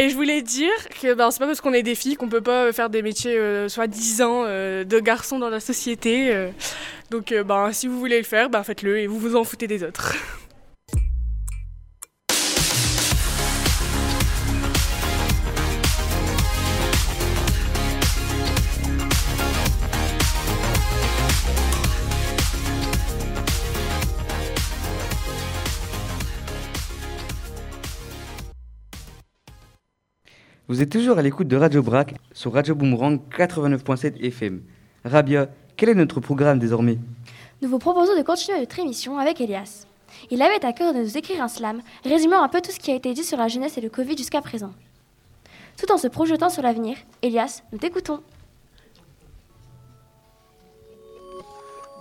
Et 0.00 0.10
je 0.10 0.14
voulais 0.14 0.42
dire 0.42 0.70
que 1.02 1.12
ben, 1.14 1.30
c'est 1.32 1.40
pas 1.40 1.46
parce 1.46 1.60
qu'on 1.60 1.72
est 1.72 1.82
des 1.82 1.96
filles 1.96 2.14
qu'on 2.14 2.28
peut 2.28 2.40
pas 2.40 2.66
euh, 2.66 2.72
faire 2.72 2.88
des 2.88 3.02
métiers 3.02 3.36
euh, 3.36 3.68
soi-disant 3.68 4.44
euh, 4.46 4.84
de 4.84 5.00
garçons 5.00 5.40
dans 5.40 5.50
la 5.50 5.58
société. 5.58 6.32
euh. 6.32 6.50
donc 7.10 7.32
euh, 7.32 7.42
ben, 7.42 7.72
si 7.72 7.88
vous 7.88 7.98
voulez 7.98 8.18
le 8.18 8.24
faire, 8.24 8.48
ben, 8.48 8.62
faites-le 8.62 8.98
et 9.00 9.08
vous 9.08 9.18
vous 9.18 9.34
en 9.34 9.42
foutez 9.42 9.66
des 9.66 9.82
autres. 9.82 10.14
Vous 30.68 30.82
êtes 30.82 30.90
toujours 30.90 31.16
à 31.16 31.22
l'écoute 31.22 31.48
de 31.48 31.56
Radio 31.56 31.82
Brac 31.82 32.14
sur 32.34 32.52
Radio 32.52 32.74
Boomerang 32.74 33.20
89.7 33.34 34.22
FM. 34.22 34.60
Rabia, 35.02 35.48
quel 35.78 35.88
est 35.88 35.94
notre 35.94 36.20
programme 36.20 36.58
désormais? 36.58 36.98
Nous 37.62 37.70
vous 37.70 37.78
proposons 37.78 38.14
de 38.14 38.22
continuer 38.22 38.60
notre 38.60 38.78
émission 38.78 39.16
avec 39.16 39.40
Elias. 39.40 39.86
Il 40.30 40.42
avait 40.42 40.62
à 40.66 40.74
cœur 40.74 40.92
de 40.92 40.98
nous 40.98 41.16
écrire 41.16 41.42
un 41.42 41.48
slam 41.48 41.80
résumant 42.04 42.42
un 42.42 42.50
peu 42.50 42.60
tout 42.60 42.70
ce 42.70 42.78
qui 42.78 42.90
a 42.90 42.94
été 42.94 43.14
dit 43.14 43.24
sur 43.24 43.38
la 43.38 43.48
jeunesse 43.48 43.78
et 43.78 43.80
le 43.80 43.88
Covid 43.88 44.18
jusqu'à 44.18 44.42
présent. 44.42 44.72
Tout 45.78 45.90
en 45.90 45.96
se 45.96 46.06
projetant 46.06 46.50
sur 46.50 46.62
l'avenir, 46.62 46.98
Elias, 47.22 47.62
nous 47.72 47.78
t'écoutons. 47.78 48.20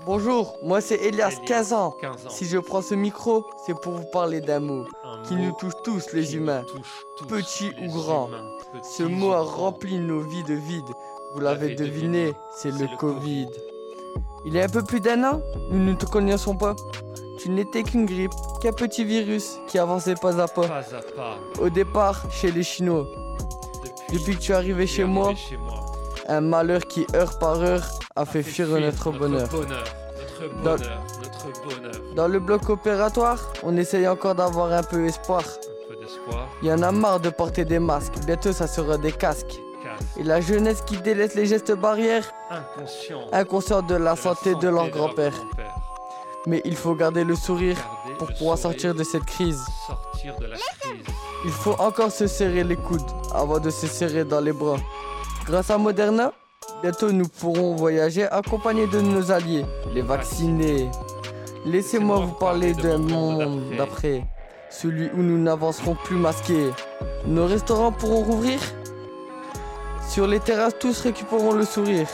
Bonjour, 0.08 0.58
moi 0.64 0.80
c'est 0.80 0.95
Elias, 0.95 1.36
15 1.45 1.74
ans. 1.74 1.91
15 1.99 2.28
ans. 2.28 2.30
Si 2.30 2.45
je 2.45 2.58
prends 2.60 2.82
ce 2.82 2.95
micro, 2.95 3.45
c'est 3.66 3.78
pour 3.78 3.91
vous 3.91 4.05
parler 4.05 4.39
d'un 4.39 4.62
mot 4.62 4.86
qui 5.28 5.36
nous 5.36 5.51
touche 5.51 5.74
tous 5.84 6.14
les 6.14 6.34
humains, 6.34 6.64
petits 7.28 7.72
ou 7.82 7.91
grands. 7.91 8.30
Ce 8.84 9.03
mot 9.03 9.34
a 9.34 9.41
rempli 9.41 9.99
nos 9.99 10.22
vies 10.22 10.45
de 10.45 10.53
vide. 10.53 10.88
Vous 11.34 11.41
l'avez 11.41 11.76
deviné, 11.76 12.32
c'est 12.55 12.72
le 12.72 12.88
Covid. 12.97 13.49
Il 14.45 14.53
y 14.53 14.62
a 14.62 14.64
un 14.64 14.70
peu 14.70 14.82
plus 14.82 15.01
d'un 15.01 15.26
an, 15.26 15.41
nous 15.72 15.84
ne 15.84 15.93
te 15.93 16.05
connaissons 16.05 16.55
pas. 16.55 16.74
Tu 17.39 17.49
n'étais 17.49 17.84
qu'une 17.84 18.05
grippe, 18.05 18.32
qu'un 18.62 18.72
petit 18.72 19.03
virus 19.03 19.60
qui 19.68 19.78
avançait 19.78 20.16
pas 20.16 20.39
à 20.39 20.47
pas. 20.47 20.70
Pas 20.70 20.95
à 20.95 21.01
pas. 21.18 21.38
Au 21.60 21.70
départ, 21.70 22.32
chez 22.32 22.49
les 22.49 22.64
Chinois. 22.64 23.05
Depuis 24.14 24.38
que 24.38 24.41
tu 24.41 24.53
es 24.53 24.55
arrivé 24.55 24.88
chez 24.88 25.03
moi, 25.03 25.36
chez 25.36 25.58
moi. 25.58 25.66
Un 26.28 26.42
malheur 26.42 26.82
qui 26.88 27.06
heure 27.16 27.38
par 27.40 27.62
heure 27.62 27.84
a 28.16 28.26
fait 28.26 28.44
fuir 28.44 28.68
notre 28.68 29.12
bonheur. 29.12 29.48
bonheur, 29.50 29.84
notre 30.40 30.64
Dans- 30.64 30.76
bonheur, 30.76 31.04
notre 31.22 31.62
bonheur. 31.64 32.16
Dans 32.16 32.28
le 32.28 32.40
bloc 32.40 32.70
opératoire, 32.70 33.40
on 33.64 33.76
essaye 33.78 34.08
encore 34.08 34.36
d'avoir 34.36 34.72
un 34.74 34.84
peu 34.84 35.06
espoir. 35.06 35.42
Un 35.42 35.94
peu 35.94 35.96
d'espoir. 36.02 36.48
Il 36.62 36.68
y 36.68 36.72
en 36.72 36.82
a 36.82 36.92
marre 36.92 37.20
de 37.20 37.30
porter 37.30 37.64
des 37.66 37.80
masques, 37.80 38.16
bientôt 38.26 38.52
ça 38.52 38.68
sera 38.68 38.98
des 38.98 39.12
casques. 39.12 39.62
Casque. 39.84 40.18
Et 40.20 40.24
la 40.24 40.42
jeunesse 40.42 40.82
qui 40.86 40.98
délaisse 40.98 41.36
les 41.36 41.46
gestes 41.46 41.72
barrières, 41.74 42.30
Inconscient. 42.50 43.22
inconscient 43.32 43.82
de 43.84 43.96
la 43.96 44.16
santé 44.16 44.56
de 44.56 44.68
leur 44.68 44.90
grand-père. 44.90 45.34
Mais 46.46 46.62
il 46.66 46.76
faut 46.76 46.96
garder 46.96 47.24
le 47.26 47.36
sourire 47.36 47.76
Garder 47.78 48.18
pour 48.20 48.28
le 48.30 48.34
pouvoir 48.36 48.58
sourire. 48.58 48.80
sortir 48.80 48.96
de 48.96 49.04
cette 49.04 49.26
crise. 49.26 49.62
Sortir 49.86 50.36
de 50.40 50.46
la 50.46 50.56
crise. 50.56 51.04
Il 51.46 51.52
faut 51.52 51.76
encore 51.80 52.12
se 52.12 52.26
serrer 52.28 52.64
les 52.64 52.78
coudes 52.78 53.02
avant 53.34 53.60
de 53.60 53.70
se 53.70 53.86
serrer 53.88 54.24
dans 54.24 54.40
les 54.40 54.54
bras. 54.54 54.78
Grâce 55.48 55.70
à 55.70 55.78
Moderna, 55.78 56.34
bientôt 56.84 57.10
nous 57.10 57.30
pourrons 57.30 57.74
voyager 57.74 58.26
accompagnés 58.26 58.86
de 58.88 59.00
nos 59.00 59.32
alliés, 59.32 59.66
les 59.93 60.02
vaccinés. 60.02 60.91
Laissez-moi 61.66 62.20
vous 62.20 62.34
parler 62.34 62.74
d'un 62.74 62.98
monde 62.98 63.62
d'après, 63.78 64.26
celui 64.70 65.10
où 65.14 65.24
nous 65.24 65.38
n'avancerons 65.38 65.95
plus 66.04 66.18
masqués. 66.18 66.72
Nos 67.26 67.45
restaurants 67.45 67.93
pourront 67.93 68.24
rouvrir 68.24 68.60
Sur 70.10 70.28
les 70.28 70.41
terrasses, 70.41 70.78
tous 70.78 71.00
récupéreront 71.00 71.54
le 71.54 71.64
sourire. 71.64 72.08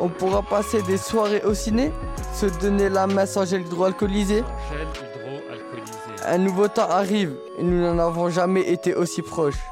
On 0.00 0.08
pourra 0.08 0.40
passer 0.40 0.80
des 0.80 0.96
soirées 0.96 1.42
au 1.44 1.52
ciné, 1.52 1.92
se 2.32 2.46
donner 2.46 2.88
la 2.88 3.06
main 3.06 3.26
sans 3.26 3.44
gel 3.44 3.66
hydroalcoolisé. 3.66 4.36
Gel 4.70 4.88
hydroalcoolisé. 4.88 6.24
Un 6.24 6.38
nouveau 6.38 6.68
temps 6.68 6.88
arrive 6.88 7.36
et 7.58 7.62
nous 7.62 7.82
n'en 7.82 7.98
avons 7.98 8.30
jamais 8.30 8.62
été 8.62 8.94
aussi 8.94 9.20
proches. 9.20 9.62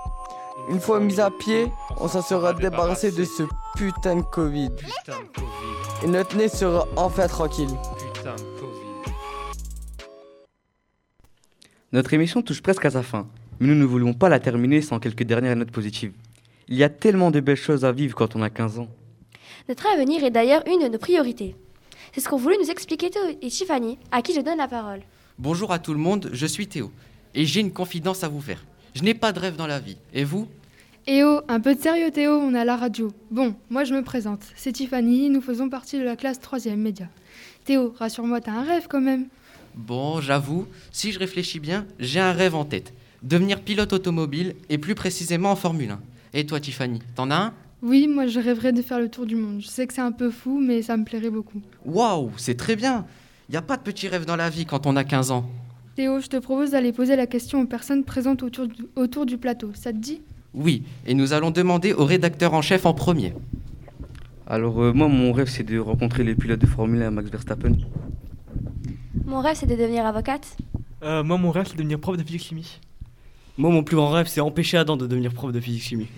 Une 0.68 0.80
fois 0.80 0.98
mis 0.98 1.20
à 1.20 1.30
pied, 1.30 1.70
on 2.00 2.08
s'en 2.08 2.22
sera 2.22 2.54
débarrassé 2.54 3.12
de 3.12 3.24
ce 3.24 3.42
putain 3.76 4.16
de 4.16 4.22
Covid. 4.22 4.70
Putain 4.70 5.20
de 5.20 5.26
Covid. 5.34 5.46
Et 6.02 6.06
notre 6.06 6.36
nez 6.36 6.48
sera 6.48 6.88
enfin 6.96 7.28
tranquille. 7.28 7.68
Putain 7.98 8.34
de 8.34 8.60
Covid. 8.60 9.12
Notre 11.92 12.14
émission 12.14 12.40
touche 12.40 12.62
presque 12.62 12.86
à 12.86 12.90
sa 12.90 13.02
fin, 13.02 13.28
mais 13.60 13.68
nous 13.68 13.74
ne 13.74 13.84
voulions 13.84 14.14
pas 14.14 14.30
la 14.30 14.40
terminer 14.40 14.80
sans 14.80 14.98
quelques 15.00 15.24
dernières 15.24 15.54
notes 15.54 15.70
positives. 15.70 16.12
Il 16.68 16.76
y 16.76 16.82
a 16.82 16.88
tellement 16.88 17.30
de 17.30 17.40
belles 17.40 17.56
choses 17.56 17.84
à 17.84 17.92
vivre 17.92 18.14
quand 18.14 18.34
on 18.34 18.40
a 18.40 18.48
15 18.48 18.78
ans. 18.78 18.88
Notre 19.68 19.86
avenir 19.86 20.24
est 20.24 20.30
d'ailleurs 20.30 20.62
une 20.66 20.82
de 20.82 20.88
nos 20.88 20.98
priorités. 20.98 21.56
C'est 22.14 22.22
ce 22.22 22.28
qu'ont 22.28 22.38
voulu 22.38 22.56
nous 22.58 22.70
expliquer 22.70 23.10
Théo 23.10 23.22
et 23.42 23.48
Tiffany, 23.48 23.98
à 24.10 24.22
qui 24.22 24.32
je 24.32 24.40
donne 24.40 24.58
la 24.58 24.68
parole. 24.68 25.00
Bonjour 25.38 25.72
à 25.72 25.78
tout 25.78 25.92
le 25.92 26.00
monde, 26.00 26.30
je 26.32 26.46
suis 26.46 26.68
Théo. 26.68 26.90
Et 27.34 27.44
j'ai 27.44 27.60
une 27.60 27.72
confidence 27.72 28.24
à 28.24 28.28
vous 28.28 28.40
faire. 28.40 28.64
Je 28.94 29.02
n'ai 29.02 29.14
pas 29.14 29.32
de 29.32 29.40
rêve 29.40 29.56
dans 29.56 29.66
la 29.66 29.80
vie. 29.80 29.96
Et 30.12 30.22
vous? 30.22 30.46
Eh 31.06 31.24
oh, 31.24 31.40
un 31.48 31.60
peu 31.60 31.74
de 31.74 31.80
sérieux 31.80 32.10
Théo, 32.10 32.32
on 32.32 32.54
à 32.54 32.64
la 32.64 32.76
radio. 32.76 33.12
Bon, 33.30 33.54
moi 33.68 33.84
je 33.84 33.92
me 33.92 34.02
présente, 34.02 34.40
c'est 34.56 34.72
Tiffany, 34.72 35.28
nous 35.28 35.42
faisons 35.42 35.68
partie 35.68 35.98
de 35.98 36.04
la 36.04 36.16
classe 36.16 36.40
3ème 36.40 36.76
média. 36.76 37.08
Théo, 37.64 37.94
rassure-moi, 37.98 38.40
t'as 38.40 38.52
un 38.52 38.62
rêve 38.62 38.86
quand 38.88 39.02
même. 39.02 39.26
Bon, 39.74 40.20
j'avoue, 40.22 40.66
si 40.92 41.12
je 41.12 41.18
réfléchis 41.18 41.60
bien, 41.60 41.86
j'ai 41.98 42.20
un 42.20 42.32
rêve 42.32 42.54
en 42.54 42.64
tête. 42.64 42.94
Devenir 43.22 43.60
pilote 43.60 43.92
automobile 43.92 44.54
et 44.70 44.78
plus 44.78 44.94
précisément 44.94 45.50
en 45.50 45.56
Formule 45.56 45.90
1. 45.90 46.00
Et 46.32 46.46
toi 46.46 46.58
Tiffany, 46.58 47.02
t'en 47.14 47.30
as 47.30 47.36
un? 47.36 47.54
Oui, 47.82 48.06
moi 48.06 48.26
je 48.26 48.40
rêverais 48.40 48.72
de 48.72 48.80
faire 48.80 49.00
le 49.00 49.10
tour 49.10 49.26
du 49.26 49.36
monde. 49.36 49.60
Je 49.60 49.66
sais 49.66 49.86
que 49.86 49.92
c'est 49.92 50.00
un 50.00 50.12
peu 50.12 50.30
fou, 50.30 50.58
mais 50.58 50.80
ça 50.80 50.96
me 50.96 51.04
plairait 51.04 51.30
beaucoup. 51.30 51.60
Waouh, 51.84 52.30
c'est 52.38 52.56
très 52.56 52.76
bien. 52.76 53.04
Il 53.50 53.52
n'y 53.52 53.58
a 53.58 53.62
pas 53.62 53.76
de 53.76 53.82
petits 53.82 54.08
rêves 54.08 54.24
dans 54.24 54.36
la 54.36 54.48
vie 54.48 54.64
quand 54.64 54.86
on 54.86 54.96
a 54.96 55.04
15 55.04 55.32
ans. 55.32 55.50
Théo, 55.94 56.20
je 56.20 56.26
te 56.26 56.36
propose 56.36 56.72
d'aller 56.72 56.92
poser 56.92 57.14
la 57.14 57.28
question 57.28 57.60
aux 57.60 57.66
personnes 57.66 58.02
présentes 58.02 58.42
autour 58.42 58.66
du, 58.66 58.82
autour 58.96 59.26
du 59.26 59.38
plateau. 59.38 59.70
Ça 59.74 59.92
te 59.92 59.98
dit? 59.98 60.20
Oui, 60.52 60.82
et 61.06 61.14
nous 61.14 61.32
allons 61.32 61.52
demander 61.52 61.92
au 61.92 62.04
rédacteur 62.04 62.54
en 62.54 62.62
chef 62.62 62.84
en 62.84 62.94
premier. 62.94 63.32
Alors 64.46 64.82
euh, 64.82 64.92
moi, 64.92 65.06
mon 65.06 65.32
rêve, 65.32 65.48
c'est 65.48 65.62
de 65.62 65.78
rencontrer 65.78 66.24
les 66.24 66.34
pilotes 66.34 66.60
de 66.60 66.66
Formule 66.66 67.02
1, 67.02 67.10
Max 67.12 67.30
Verstappen. 67.30 67.76
Mon 69.24 69.40
rêve, 69.40 69.56
c'est 69.56 69.66
de 69.66 69.76
devenir 69.76 70.04
avocate? 70.04 70.56
Euh, 71.04 71.22
moi, 71.22 71.38
mon 71.38 71.52
rêve, 71.52 71.66
c'est 71.66 71.74
de 71.74 71.78
devenir 71.78 72.00
prof 72.00 72.16
de 72.16 72.24
physique-chimie. 72.24 72.80
Moi, 73.56 73.70
mon 73.70 73.84
plus 73.84 73.96
grand 73.96 74.10
rêve, 74.10 74.26
c'est 74.26 74.40
empêcher 74.40 74.76
Adam 74.76 74.96
de 74.96 75.06
devenir 75.06 75.32
prof 75.32 75.52
de 75.52 75.60
physique-chimie. 75.60 76.08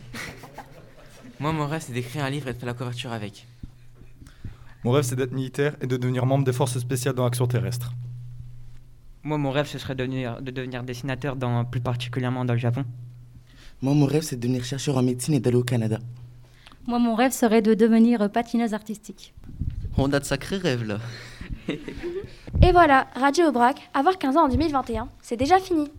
Moi, 1.41 1.53
mon 1.53 1.66
rêve, 1.66 1.83
c'est 1.85 1.93
d'écrire 1.93 2.24
un 2.24 2.31
livre 2.31 2.49
et 2.49 2.55
de 2.55 2.59
faire 2.59 2.66
la 2.66 2.72
couverture 2.72 3.12
avec. 3.12 3.47
Mon 4.85 4.91
rêve, 4.93 5.05
c'est 5.05 5.16
d'être 5.16 5.33
militaire 5.33 5.77
et 5.83 5.87
de 5.87 5.99
devenir 5.99 6.24
membre 6.24 6.45
des 6.45 6.53
forces 6.55 6.79
spéciales 6.79 7.14
dans 7.14 7.24
l'action 7.24 7.47
terrestre. 7.47 7.93
Moi, 9.27 9.39
mon 9.39 9.51
rêve, 9.51 9.66
ce 9.66 9.77
serait 9.77 9.97
de 9.97 10.05
devenir, 10.05 10.41
de 10.41 10.53
devenir 10.53 10.85
dessinateur, 10.85 11.35
dans, 11.35 11.64
plus 11.64 11.81
particulièrement 11.81 12.45
dans 12.45 12.53
le 12.53 12.61
Japon. 12.61 12.85
Moi, 13.83 13.93
mon 13.93 14.07
rêve, 14.07 14.22
c'est 14.22 14.37
de 14.37 14.41
devenir 14.41 14.62
chercheur 14.64 14.97
en 14.99 15.03
médecine 15.03 15.35
et 15.35 15.41
d'aller 15.41 15.57
au 15.57 15.64
Canada. 15.64 15.99
Moi, 16.87 17.01
mon 17.01 17.16
rêve 17.16 17.33
serait 17.33 17.61
de 17.61 17.74
devenir 17.74 18.31
patineuse 18.31 18.72
artistique. 18.72 19.35
On 19.99 20.12
a 20.12 20.20
de 20.20 20.24
sacrés 20.24 20.59
rêves 20.59 20.87
là. 20.87 21.01
Et 22.62 22.70
voilà, 22.70 23.09
Radio 23.16 23.47
Aubrac, 23.47 23.91
avoir 23.95 24.16
15 24.16 24.37
ans 24.37 24.45
en 24.45 24.49
2021, 24.49 25.09
c'est 25.20 25.37
déjà 25.37 25.59
fini. 25.59 25.91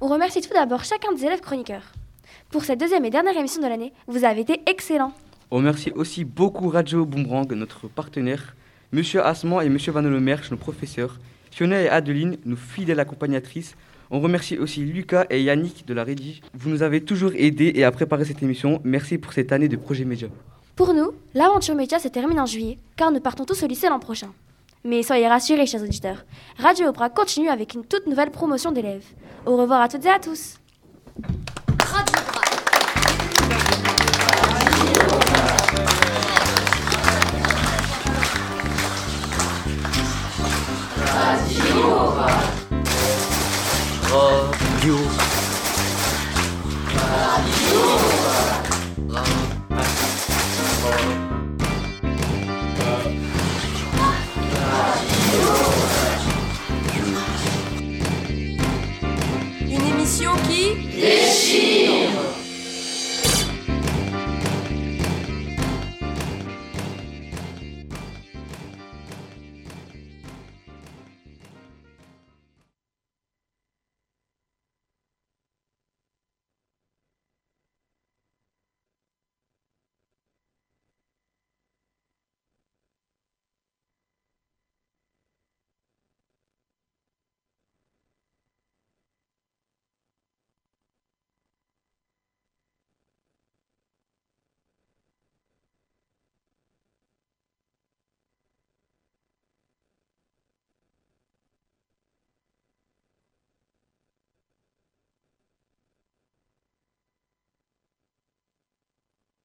On 0.00 0.06
remercie 0.06 0.40
tout 0.40 0.54
d'abord 0.54 0.84
chacun 0.84 1.12
des 1.12 1.24
élèves 1.24 1.40
chroniqueurs. 1.40 1.92
Pour 2.50 2.64
cette 2.64 2.78
deuxième 2.78 3.04
et 3.04 3.10
dernière 3.10 3.36
émission 3.36 3.60
de 3.60 3.66
l'année, 3.66 3.92
vous 4.06 4.24
avez 4.24 4.42
été 4.42 4.60
excellents. 4.70 5.12
On 5.50 5.56
remercie 5.56 5.90
aussi 5.96 6.24
beaucoup 6.24 6.68
Radio 6.68 7.04
Boomerang, 7.04 7.52
notre 7.54 7.88
partenaire, 7.88 8.54
Monsieur 8.92 9.26
Asman 9.26 9.66
et 9.66 9.68
Monsieur 9.68 9.90
Van 9.90 10.02
nos 10.02 10.56
professeurs, 10.56 11.18
Fiona 11.50 11.80
et 11.82 11.88
Adeline, 11.88 12.36
nos 12.44 12.56
fidèles 12.56 13.00
accompagnatrices. 13.00 13.76
On 14.10 14.20
remercie 14.20 14.56
aussi 14.58 14.80
Lucas 14.80 15.26
et 15.30 15.42
Yannick 15.42 15.86
de 15.86 15.94
la 15.94 16.04
Rédige. 16.04 16.40
Vous 16.54 16.70
nous 16.70 16.82
avez 16.82 17.02
toujours 17.02 17.32
aidés 17.34 17.72
et 17.74 17.84
à 17.84 17.90
préparer 17.90 18.24
cette 18.24 18.42
émission. 18.42 18.80
Merci 18.84 19.18
pour 19.18 19.32
cette 19.32 19.52
année 19.52 19.68
de 19.68 19.76
projet 19.76 20.04
média. 20.04 20.28
Pour 20.76 20.94
nous, 20.94 21.12
l'aventure 21.34 21.74
média 21.74 21.98
se 21.98 22.08
termine 22.08 22.40
en 22.40 22.46
juillet, 22.46 22.78
car 22.96 23.10
nous 23.10 23.20
partons 23.20 23.44
tous 23.44 23.62
au 23.62 23.66
lycée 23.66 23.88
l'an 23.88 23.98
prochain. 23.98 24.32
Mais 24.84 25.02
soyez 25.02 25.26
rassurés, 25.26 25.66
chers 25.66 25.82
auditeurs, 25.82 26.24
Radio 26.56 26.86
Opera 26.86 27.10
continue 27.10 27.48
avec 27.48 27.74
une 27.74 27.84
toute 27.84 28.06
nouvelle 28.06 28.30
promotion 28.30 28.72
d'élèves. 28.72 29.04
Au 29.44 29.56
revoir 29.56 29.82
à 29.82 29.88
toutes 29.88 30.06
et 30.06 30.10
à 30.10 30.18
tous. 30.18 30.54
Radio. 44.10 44.96
Une 59.68 59.86
émission 59.86 60.30
qui 60.48 60.74
Déchire 60.96 62.17